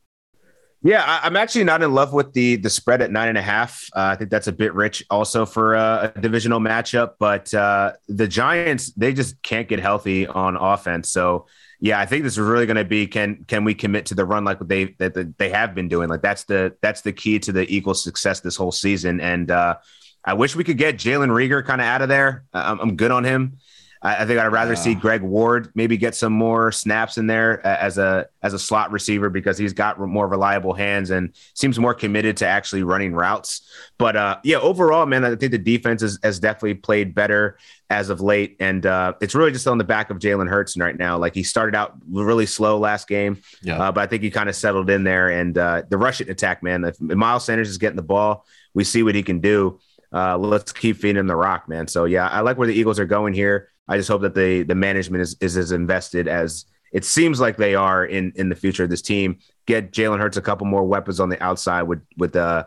Yeah, 0.85 1.05
I, 1.07 1.27
am 1.27 1.37
actually 1.37 1.65
not 1.65 1.83
in 1.83 1.95
love 1.95 2.13
with 2.13 2.33
the 2.33 2.57
the 2.57 2.71
spread 2.71 3.03
at 3.03 3.13
nine 3.13 3.29
and 3.29 3.39
a 3.39 3.43
half. 3.43 3.87
Uh, 3.95 4.01
I 4.01 4.17
think 4.17 4.31
that's 4.31 4.49
a 4.49 4.53
bit 4.53 4.75
rich, 4.75 5.05
also 5.11 5.47
for 5.47 5.75
a, 5.75 6.13
a 6.17 6.21
divisional 6.21 6.59
matchup. 6.59 7.13
But 7.21 7.55
uh, 7.55 7.93
the 8.09 8.27
Giants, 8.27 8.93
they 8.95 9.13
just 9.13 9.41
can't 9.43 9.69
get 9.69 9.79
healthy 9.79 10.27
on 10.27 10.57
offense, 10.57 11.11
so 11.11 11.47
yeah, 11.83 11.99
I 11.99 12.07
think 12.07 12.23
this 12.23 12.35
is 12.35 12.39
really 12.39 12.65
going 12.65 12.77
to 12.77 12.85
be 12.85 13.09
can 13.09 13.45
can 13.49 13.65
we 13.65 13.75
commit 13.75 14.07
to 14.07 14.15
the 14.15 14.25
run 14.25 14.45
like 14.45 14.61
what 14.61 14.69
they 14.69 14.95
that 14.99 15.37
they 15.37 15.51
have 15.51 15.75
been 15.75 15.89
doing? 15.89 16.09
Like 16.09 16.23
that's 16.23 16.45
the 16.45 16.77
that's 16.81 17.01
the 17.01 17.13
key 17.13 17.41
to 17.41 17.51
the 17.51 17.69
Eagles' 17.69 18.05
success 18.05 18.39
this 18.39 18.55
whole 18.55 18.71
season. 18.71 19.21
And 19.21 19.51
uh, 19.51 19.79
I 20.25 20.35
wish 20.35 20.55
we 20.55 20.63
could 20.63 20.79
get 20.79 20.95
Jalen 20.95 21.31
Reagor 21.31 21.67
kind 21.67 21.81
of 21.81 21.89
out 21.89 22.01
of 22.01 22.09
there. 22.09 22.45
I'm, 22.55 22.79
I'm 22.79 22.95
good 22.95 23.11
on 23.11 23.25
him. 23.25 23.59
I, 24.03 24.23
I 24.23 24.27
think 24.27 24.39
I'd 24.39 24.47
rather 24.49 24.73
yeah. 24.73 24.79
see 24.79 24.95
Greg 24.95 25.23
Ward 25.23 25.71
maybe 25.75 25.97
get 25.97 26.15
some 26.15 26.33
more 26.33 26.73
snaps 26.73 27.19
in 27.19 27.27
there 27.27 27.65
as 27.67 27.99
a 27.99 28.27
as 28.43 28.55
a 28.55 28.59
slot 28.59 28.91
receiver 28.91 29.31
because 29.31 29.57
he's 29.57 29.73
got 29.73 29.99
more 29.99 30.27
reliable 30.27 30.75
hands 30.75 31.11
and 31.11 31.35
seems 31.55 31.79
more 31.79 31.95
committed 31.95 32.37
to 32.39 32.47
actually 32.47 32.83
running 32.83 33.15
routes. 33.15 33.69
But 33.99 34.17
uh, 34.17 34.39
yeah, 34.45 34.59
overall, 34.59 35.07
man, 35.07 35.25
I 35.25 35.37
think 35.37 35.53
the 35.53 35.59
defense 35.59 36.03
is, 36.03 36.19
has 36.23 36.41
definitely 36.41 36.75
played 36.75 37.15
better 37.15 37.59
as 37.91 38.09
of 38.09 38.21
late, 38.21 38.57
and 38.59 38.85
uh, 38.87 39.13
it's 39.21 39.35
really 39.35 39.53
just 39.53 39.67
on 39.67 39.79
the 39.79 39.85
back 39.85 40.11
of 40.11 40.19
Jalen 40.19 40.49
Hurts 40.49 40.77
right 40.79 40.97
now. 40.97 41.19
Like 41.19 41.35
he 41.35 41.43
started 41.43 41.75
out 41.75 41.95
really 42.11 42.47
slow 42.47 42.79
last 42.79 43.07
game, 43.07 43.43
yeah. 43.63 43.79
uh, 43.79 43.93
but 43.93 44.01
I 44.03 44.07
think 44.07 44.23
he 44.23 44.31
kind 44.31 44.49
of 44.49 44.57
settled 44.57 44.91
in 44.91 45.05
there. 45.05 45.29
And 45.29 45.57
uh, 45.57 45.83
the 45.89 45.99
rushing 45.99 46.31
attack, 46.31 46.63
man, 46.63 46.85
if 46.85 47.01
Miles 47.01 47.45
Sanders 47.45 47.69
is 47.69 47.79
getting 47.79 47.97
the 47.97 48.03
ball, 48.03 48.47
we 48.75 48.85
see 48.85 49.03
what 49.03 49.15
he 49.15 49.23
can 49.23 49.41
do. 49.41 49.79
Uh, 50.13 50.37
let's 50.37 50.73
keep 50.73 50.97
feeding 50.97 51.19
him 51.19 51.27
the 51.27 51.37
rock, 51.37 51.69
man. 51.69 51.87
So 51.87 52.05
yeah, 52.05 52.29
I 52.29 52.41
like 52.41 52.59
where 52.59 52.69
the 52.69 52.75
Eagles 52.75 52.99
are 52.99 53.07
going 53.07 53.33
here. 53.33 53.69
I 53.93 53.99
just 53.99 54.09
hope 54.09 54.23
that 54.23 54.35
the 54.35 54.63
the 54.63 54.75
management 54.75 55.21
is, 55.21 55.37
is 55.43 55.59
as 55.59 55.71
invested 55.71 56.27
as 56.27 56.65
it 56.93 57.05
seems 57.05 57.41
like 57.41 57.59
they 57.59 57.75
are 57.75 58.07
in 58.07 58.33
in 58.37 58.49
the 58.49 58.55
future 58.55 58.85
of 58.85 58.91
this 58.91 59.03
team. 59.03 59.39
Get 59.67 59.93
Jalen 59.93 60.19
Hurts 60.19 60.39
a 60.39 60.43
couple 60.43 60.67
more 60.67 60.83
weapons 60.83 61.21
on 61.21 61.29
the 61.29 61.41
outside 61.43 61.83
with 61.83 62.01
with 62.17 62.35
uh 62.35 62.65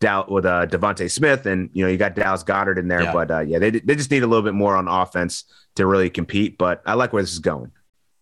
Dow 0.00 0.26
with 0.28 0.44
uh 0.44 0.66
DeVonta 0.66 1.08
Smith 1.08 1.46
and 1.46 1.70
you 1.74 1.84
know 1.84 1.90
you 1.90 1.96
got 1.96 2.16
Dallas 2.16 2.42
Goedert 2.42 2.76
in 2.76 2.88
there, 2.88 3.04
yeah. 3.04 3.12
but 3.12 3.30
uh, 3.30 3.38
yeah, 3.38 3.60
they 3.60 3.70
they 3.70 3.94
just 3.94 4.10
need 4.10 4.24
a 4.24 4.26
little 4.26 4.42
bit 4.42 4.54
more 4.54 4.74
on 4.74 4.88
offense 4.88 5.44
to 5.76 5.86
really 5.86 6.10
compete. 6.10 6.58
But 6.58 6.82
I 6.86 6.94
like 6.94 7.12
where 7.12 7.22
this 7.22 7.32
is 7.32 7.38
going. 7.38 7.70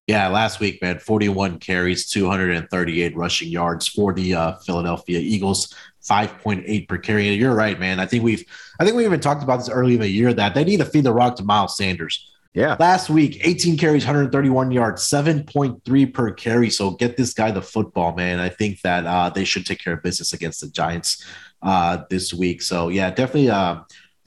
Yeah, 0.07 0.29
last 0.29 0.61
week, 0.61 0.83
man, 0.83 0.99
41 0.99 1.59
carries, 1.59 2.11
238 2.11 3.17
rushing 3.17 3.49
yards 3.49 3.87
for 3.87 4.13
the 4.13 4.35
uh, 4.35 4.57
Philadelphia 4.57 5.21
Eagles, 5.21 5.75
5.8 6.05 6.89
per 6.89 6.99
carry. 6.99 7.29
You're 7.29 7.55
right, 7.55 7.79
man. 7.79 8.01
I 8.01 8.07
think 8.07 8.25
we've, 8.25 8.45
I 8.81 8.85
think 8.85 8.97
we 8.97 9.05
even 9.05 9.21
talked 9.21 9.45
about 9.45 9.59
this 9.59 9.69
early 9.71 9.95
in 9.95 10.01
the 10.01 10.09
year 10.09 10.35
that 10.35 10.55
they 10.55 10.65
need 10.65 10.79
to 10.79 10.85
feed 10.85 11.05
the 11.05 11.13
rock 11.13 11.37
to 11.37 11.45
Miles 11.45 11.77
Sanders. 11.77 12.32
Yeah. 12.55 12.77
Last 12.79 13.09
week, 13.09 13.41
18 13.43 13.79
carries, 13.79 14.05
131 14.05 14.73
yards, 14.73 15.03
7.3 15.09 16.13
per 16.15 16.33
carry. 16.33 16.69
So 16.69 16.91
get 16.91 17.17
this 17.17 17.33
guy 17.33 17.51
the 17.51 17.63
football, 17.63 18.15
man. 18.15 18.41
I 18.41 18.51
think 18.51 18.83
that 18.83 19.07
uh, 19.07 19.31
they 19.31 19.45
should 19.45 19.65
take 19.65 19.83
care 19.83 19.95
of 19.95 20.03
business 20.03 20.35
against 20.35 20.61
the 20.61 20.69
Giants 20.69 21.25
uh, 21.63 22.03
this 22.11 22.35
week. 22.35 22.61
So 22.61 22.89
yeah, 22.89 23.11
definitely 23.11 23.49
uh, 23.49 23.81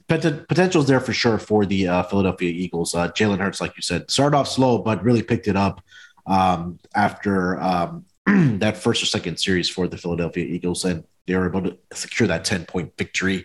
potential 0.08 0.82
is 0.82 0.88
there 0.88 0.98
for 0.98 1.12
sure 1.12 1.38
for 1.38 1.64
the 1.66 1.86
uh, 1.86 2.02
Philadelphia 2.04 2.50
Eagles. 2.50 2.96
Uh, 2.96 3.08
Jalen 3.08 3.38
Hurts, 3.38 3.60
like 3.60 3.76
you 3.76 3.82
said, 3.82 4.10
started 4.10 4.36
off 4.36 4.48
slow, 4.48 4.78
but 4.78 5.04
really 5.04 5.22
picked 5.22 5.46
it 5.46 5.56
up 5.56 5.80
um, 6.26 6.80
after 6.96 7.60
um, 7.60 8.04
that 8.58 8.76
first 8.76 9.04
or 9.04 9.06
second 9.06 9.38
series 9.38 9.68
for 9.68 9.86
the 9.86 9.96
Philadelphia 9.96 10.44
Eagles, 10.44 10.84
and 10.84 11.04
they 11.26 11.36
were 11.36 11.48
able 11.48 11.62
to 11.62 11.78
secure 11.92 12.26
that 12.26 12.44
10 12.44 12.66
point 12.66 12.92
victory 12.98 13.44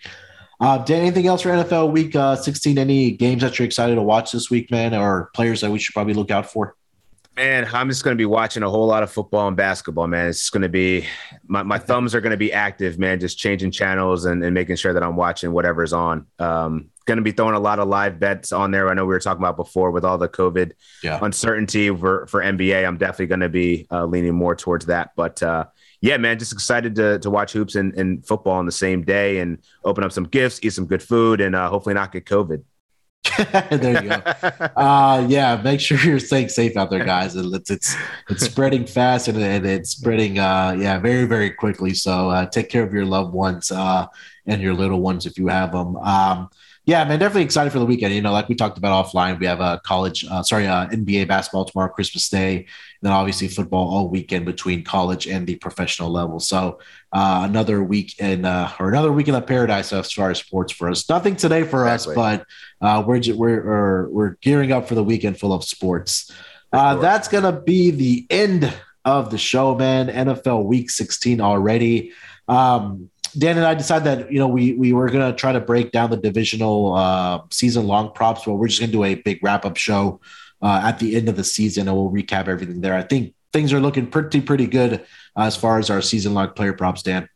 uh, 0.61 0.77
Dan, 0.77 1.01
anything 1.01 1.25
else 1.25 1.41
for 1.41 1.49
NFL 1.49 1.91
Week 1.91 2.15
uh, 2.15 2.35
16? 2.35 2.77
Any 2.77 3.11
games 3.11 3.41
that 3.41 3.57
you're 3.57 3.65
excited 3.65 3.95
to 3.95 4.03
watch 4.03 4.31
this 4.31 4.51
week, 4.51 4.69
man, 4.69 4.93
or 4.93 5.31
players 5.33 5.61
that 5.61 5.71
we 5.71 5.79
should 5.79 5.93
probably 5.93 6.13
look 6.13 6.29
out 6.29 6.49
for? 6.49 6.75
Man, 7.35 7.67
I'm 7.73 7.89
just 7.89 8.03
going 8.03 8.15
to 8.15 8.17
be 8.17 8.25
watching 8.25 8.61
a 8.61 8.69
whole 8.69 8.85
lot 8.85 9.01
of 9.01 9.11
football 9.11 9.47
and 9.47 9.57
basketball, 9.57 10.05
man. 10.05 10.27
It's 10.27 10.49
going 10.49 10.61
to 10.61 10.69
be 10.69 11.07
my, 11.47 11.63
my 11.63 11.79
thumbs 11.79 12.13
are 12.13 12.21
going 12.21 12.31
to 12.31 12.37
be 12.37 12.53
active, 12.53 12.99
man, 12.99 13.19
just 13.19 13.39
changing 13.39 13.71
channels 13.71 14.25
and, 14.25 14.43
and 14.43 14.53
making 14.53 14.75
sure 14.75 14.93
that 14.93 15.01
I'm 15.01 15.15
watching 15.15 15.51
whatever's 15.51 15.93
on. 15.93 16.27
Um, 16.37 16.91
going 17.05 17.17
to 17.17 17.23
be 17.23 17.31
throwing 17.31 17.55
a 17.55 17.59
lot 17.59 17.79
of 17.79 17.87
live 17.87 18.19
bets 18.19 18.51
on 18.51 18.69
there. 18.69 18.89
I 18.89 18.93
know 18.93 19.05
we 19.05 19.13
were 19.13 19.19
talking 19.19 19.41
about 19.41 19.55
before 19.55 19.91
with 19.91 20.05
all 20.05 20.17
the 20.17 20.29
COVID 20.29 20.73
yeah. 21.01 21.19
uncertainty 21.21 21.89
for, 21.89 22.27
for 22.27 22.41
NBA. 22.41 22.85
I'm 22.85 22.97
definitely 22.97 23.27
going 23.27 23.39
to 23.39 23.49
be 23.49 23.87
uh, 23.89 24.05
leaning 24.05 24.35
more 24.35 24.55
towards 24.55 24.85
that. 24.87 25.11
But 25.15 25.41
uh, 25.41 25.65
yeah, 26.01 26.17
man, 26.17 26.39
just 26.39 26.51
excited 26.51 26.95
to 26.95 27.19
to 27.19 27.29
watch 27.29 27.53
hoops 27.53 27.75
and, 27.75 27.93
and 27.93 28.25
football 28.25 28.53
on 28.53 28.65
the 28.65 28.71
same 28.71 29.03
day 29.03 29.39
and 29.39 29.59
open 29.85 30.03
up 30.03 30.11
some 30.11 30.25
gifts, 30.25 30.59
eat 30.63 30.71
some 30.71 30.87
good 30.87 31.03
food, 31.03 31.39
and 31.39 31.55
uh, 31.55 31.69
hopefully 31.69 31.93
not 31.93 32.11
get 32.11 32.25
COVID. 32.25 32.63
there 33.69 34.03
you 34.03 34.09
go. 34.09 34.21
Uh, 34.75 35.25
yeah, 35.29 35.61
make 35.63 35.79
sure 35.79 35.99
you're 35.99 36.19
staying 36.19 36.49
safe 36.49 36.75
out 36.75 36.89
there, 36.89 37.05
guys. 37.05 37.35
It's 37.35 37.69
it's 37.69 37.95
it's 38.29 38.45
spreading 38.45 38.87
fast 38.87 39.27
and, 39.27 39.37
and 39.37 39.63
it's 39.63 39.91
spreading 39.91 40.39
uh, 40.39 40.75
yeah 40.77 40.97
very 40.97 41.25
very 41.25 41.51
quickly. 41.51 41.93
So 41.93 42.31
uh, 42.31 42.47
take 42.47 42.69
care 42.69 42.83
of 42.83 42.93
your 42.93 43.05
loved 43.05 43.33
ones 43.33 43.71
uh, 43.71 44.07
and 44.47 44.59
your 44.59 44.73
little 44.73 45.01
ones 45.01 45.27
if 45.27 45.37
you 45.37 45.47
have 45.47 45.71
them. 45.71 45.97
Um, 45.97 46.49
yeah, 46.85 47.03
man, 47.03 47.19
definitely 47.19 47.43
excited 47.43 47.71
for 47.71 47.77
the 47.77 47.85
weekend. 47.85 48.13
You 48.15 48.21
know, 48.21 48.31
like 48.31 48.49
we 48.49 48.55
talked 48.55 48.77
about 48.79 49.05
offline, 49.05 49.39
we 49.39 49.45
have 49.45 49.59
a 49.59 49.79
college, 49.85 50.25
uh, 50.25 50.41
sorry, 50.41 50.65
uh, 50.65 50.87
NBA 50.87 51.27
basketball 51.27 51.63
tomorrow, 51.65 51.91
Christmas 51.91 52.27
Day, 52.27 52.57
and 52.57 52.65
then 53.03 53.11
obviously 53.11 53.47
football 53.49 53.87
all 53.87 54.09
weekend 54.09 54.45
between 54.45 54.83
college 54.83 55.27
and 55.27 55.45
the 55.45 55.57
professional 55.57 56.09
level. 56.09 56.39
So 56.39 56.79
uh, 57.13 57.41
another 57.47 57.83
week 57.83 58.19
in 58.19 58.45
uh, 58.45 58.71
or 58.79 58.89
another 58.89 59.11
week 59.11 59.27
in 59.27 59.35
the 59.35 59.41
paradise 59.41 59.93
as 59.93 60.11
far 60.11 60.31
as 60.31 60.39
sports 60.39 60.73
for 60.73 60.89
us. 60.89 61.07
Nothing 61.07 61.35
today 61.35 61.63
for 61.63 61.87
exactly. 61.87 62.15
us, 62.15 62.15
but 62.15 62.47
uh, 62.85 63.03
we're 63.05 63.21
we're 63.35 64.09
we're 64.09 64.29
gearing 64.41 64.71
up 64.71 64.87
for 64.87 64.95
the 64.95 65.03
weekend 65.03 65.39
full 65.39 65.53
of 65.53 65.63
sports. 65.63 66.31
Uh, 66.73 66.95
that's 66.95 67.27
gonna 67.27 67.61
be 67.61 67.91
the 67.91 68.25
end 68.31 68.73
of 69.05 69.29
the 69.29 69.37
show, 69.37 69.75
man. 69.75 70.07
NFL 70.07 70.65
Week 70.65 70.89
16 70.89 71.41
already. 71.41 72.13
Um, 72.47 73.11
Dan 73.37 73.57
and 73.57 73.65
I 73.65 73.73
decided 73.73 74.05
that 74.05 74.31
you 74.31 74.39
know 74.39 74.47
we 74.47 74.73
we 74.73 74.93
were 74.93 75.09
gonna 75.09 75.33
try 75.33 75.51
to 75.51 75.59
break 75.59 75.91
down 75.91 76.09
the 76.09 76.17
divisional 76.17 76.93
uh, 76.95 77.41
season 77.51 77.87
long 77.87 78.11
props, 78.13 78.43
but 78.45 78.53
we're 78.55 78.67
just 78.67 78.79
gonna 78.79 78.91
do 78.91 79.03
a 79.03 79.15
big 79.15 79.39
wrap 79.43 79.65
up 79.65 79.77
show 79.77 80.19
uh, 80.61 80.81
at 80.83 80.99
the 80.99 81.15
end 81.15 81.29
of 81.29 81.35
the 81.35 81.43
season, 81.43 81.87
and 81.87 81.95
we'll 81.97 82.09
recap 82.11 82.47
everything 82.47 82.81
there. 82.81 82.93
I 82.95 83.03
think 83.03 83.33
things 83.53 83.73
are 83.73 83.79
looking 83.79 84.07
pretty 84.07 84.41
pretty 84.41 84.67
good 84.67 85.01
uh, 85.35 85.43
as 85.43 85.55
far 85.55 85.79
as 85.79 85.89
our 85.89 86.01
season 86.01 86.33
long 86.33 86.49
player 86.51 86.73
props, 86.73 87.03
Dan. 87.03 87.27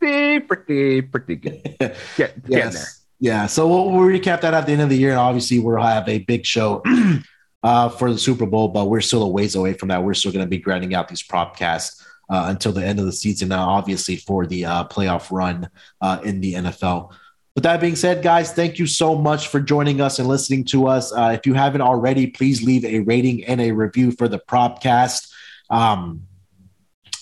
Pretty 0.00 0.40
pretty 0.40 1.02
pretty 1.02 1.36
good. 1.36 1.62
Get, 1.80 1.96
getting 2.16 2.34
Yes. 2.48 2.74
there. 2.74 2.86
Yeah. 3.20 3.46
So 3.46 3.66
we'll, 3.66 3.90
we'll 3.90 4.06
recap 4.08 4.42
that 4.42 4.54
at 4.54 4.66
the 4.66 4.72
end 4.72 4.82
of 4.82 4.88
the 4.88 4.96
year, 4.96 5.10
and 5.10 5.18
obviously 5.18 5.58
we'll 5.58 5.80
have 5.82 6.08
a 6.08 6.18
big 6.20 6.46
show 6.46 6.82
uh, 7.62 7.88
for 7.88 8.12
the 8.12 8.18
Super 8.18 8.46
Bowl, 8.46 8.68
but 8.68 8.86
we're 8.86 9.00
still 9.00 9.22
a 9.24 9.28
ways 9.28 9.54
away 9.56 9.72
from 9.72 9.88
that. 9.88 10.04
We're 10.04 10.14
still 10.14 10.30
going 10.32 10.44
to 10.44 10.48
be 10.48 10.58
grinding 10.58 10.94
out 10.94 11.08
these 11.08 11.22
propcasts 11.22 12.00
uh, 12.28 12.46
until 12.48 12.72
the 12.72 12.84
end 12.84 12.98
of 12.98 13.06
the 13.06 13.12
season. 13.12 13.48
Now, 13.48 13.68
obviously 13.68 14.16
for 14.16 14.46
the 14.46 14.64
uh, 14.64 14.84
playoff 14.84 15.30
run 15.30 15.68
uh, 16.00 16.20
in 16.24 16.40
the 16.40 16.54
NFL. 16.54 17.12
With 17.54 17.64
that 17.64 17.80
being 17.80 17.96
said, 17.96 18.22
guys, 18.22 18.52
thank 18.52 18.78
you 18.78 18.86
so 18.86 19.16
much 19.16 19.48
for 19.48 19.58
joining 19.58 20.00
us 20.00 20.20
and 20.20 20.28
listening 20.28 20.64
to 20.66 20.86
us. 20.86 21.12
Uh, 21.12 21.36
if 21.36 21.44
you 21.44 21.54
haven't 21.54 21.80
already, 21.80 22.28
please 22.28 22.62
leave 22.62 22.84
a 22.84 23.00
rating 23.00 23.44
and 23.44 23.60
a 23.60 23.72
review 23.72 24.12
for 24.12 24.28
the 24.28 24.38
propcast. 24.38 25.28
Um, 25.68 26.22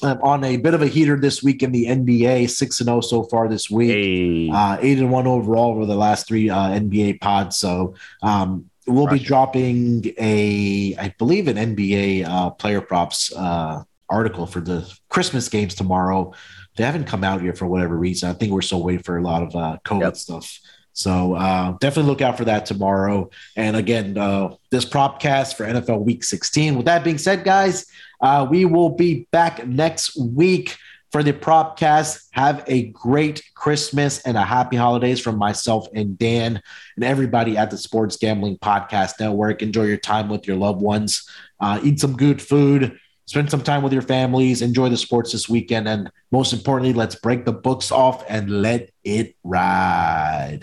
I'm 0.02 0.20
on 0.20 0.44
a 0.44 0.59
bit 0.59 0.74
of 0.74 0.82
a 0.82 0.86
heater 0.86 1.16
this 1.18 1.42
week 1.42 1.62
in 1.62 1.72
the 1.72 1.86
NBA, 1.86 2.50
six 2.50 2.80
and 2.80 2.86
zero 2.86 3.00
so 3.00 3.22
far 3.22 3.48
this 3.48 3.70
week 3.70 4.52
uh, 4.52 4.76
eight 4.80 4.98
and 4.98 5.11
one 5.11 5.26
overall 5.26 5.70
over 5.70 5.86
the 5.86 5.94
last 5.94 6.28
three 6.28 6.50
uh, 6.50 6.68
NBA 6.68 7.20
pods. 7.20 7.57
So 7.57 7.94
um, 8.22 8.68
we'll 8.86 9.07
be 9.07 9.18
dropping 9.18 10.12
a, 10.18 10.94
I 10.98 11.14
believe, 11.18 11.48
an 11.48 11.57
NBA 11.57 12.26
uh, 12.26 12.50
player 12.50 12.80
props 12.80 13.32
uh, 13.34 13.84
article 14.09 14.46
for 14.46 14.61
the 14.61 14.90
Christmas 15.09 15.48
games 15.48 15.74
tomorrow. 15.74 16.32
They 16.76 16.84
haven't 16.84 17.04
come 17.07 17.24
out 17.24 17.42
yet 17.42 17.57
for 17.59 17.66
whatever 17.66 17.96
reason. 17.96 18.28
I 18.28 18.34
think 18.34 18.52
we're 18.52 18.62
still 18.62 18.82
waiting 18.82 19.02
for 19.02 19.16
a 19.16 19.22
lot 19.22 19.42
of 19.42 19.54
uh, 19.57 19.78
COVID 19.84 20.00
Yep. 20.02 20.16
stuff. 20.16 20.59
So 20.92 21.34
uh, 21.34 21.72
definitely 21.80 22.11
look 22.11 22.22
out 22.22 22.38
for 22.38 22.46
that 22.46 22.64
tomorrow. 22.64 23.28
And 23.54 23.76
again, 23.76 24.16
uh, 24.16 24.54
this 24.70 24.84
propcast 24.86 25.54
for 25.57 25.66
NFL 25.66 26.04
Week 26.04 26.24
16. 26.24 26.74
With 26.76 26.86
that 26.86 27.04
being 27.04 27.18
said, 27.18 27.44
guys, 27.44 27.86
uh, 28.22 28.46
we 28.48 28.64
will 28.64 28.90
be 28.90 29.28
back 29.30 29.66
next 29.66 30.16
week 30.18 30.76
for 31.12 31.22
the 31.22 31.34
propcast. 31.34 32.28
Have 32.32 32.64
a 32.66 32.84
great 32.88 33.42
Christmas 33.54 34.20
and 34.26 34.38
a 34.38 34.42
happy 34.42 34.76
holidays 34.76 35.20
from 35.20 35.36
myself 35.36 35.86
and 35.94 36.18
Dan 36.18 36.62
and 36.96 37.04
everybody 37.04 37.59
at 37.59 37.70
the 37.70 37.76
Sports 37.76 38.16
Gambling 38.16 38.57
Podcast 38.59 39.20
Network. 39.20 39.61
Enjoy 39.62 39.84
your 39.84 39.96
time 39.98 40.28
with 40.30 40.46
your 40.46 40.57
loved 40.57 40.80
ones. 40.80 41.28
Uh, 41.61 41.78
eat 41.82 42.00
some 42.00 42.16
good 42.16 42.40
food. 42.40 42.98
Spend 43.27 43.51
some 43.51 43.62
time 43.62 43.83
with 43.83 43.93
your 43.93 44.03
families. 44.03 44.62
Enjoy 44.62 44.89
the 44.89 44.97
sports 44.97 45.33
this 45.33 45.49
weekend. 45.49 45.89
And 45.89 46.11
most 46.31 46.53
importantly, 46.53 46.93
let's 46.93 47.16
break 47.16 47.45
the 47.45 47.53
books 47.53 47.91
off 47.91 48.24
and 48.29 48.62
let 48.62 48.91
it 49.03 49.37
ride. 49.43 50.62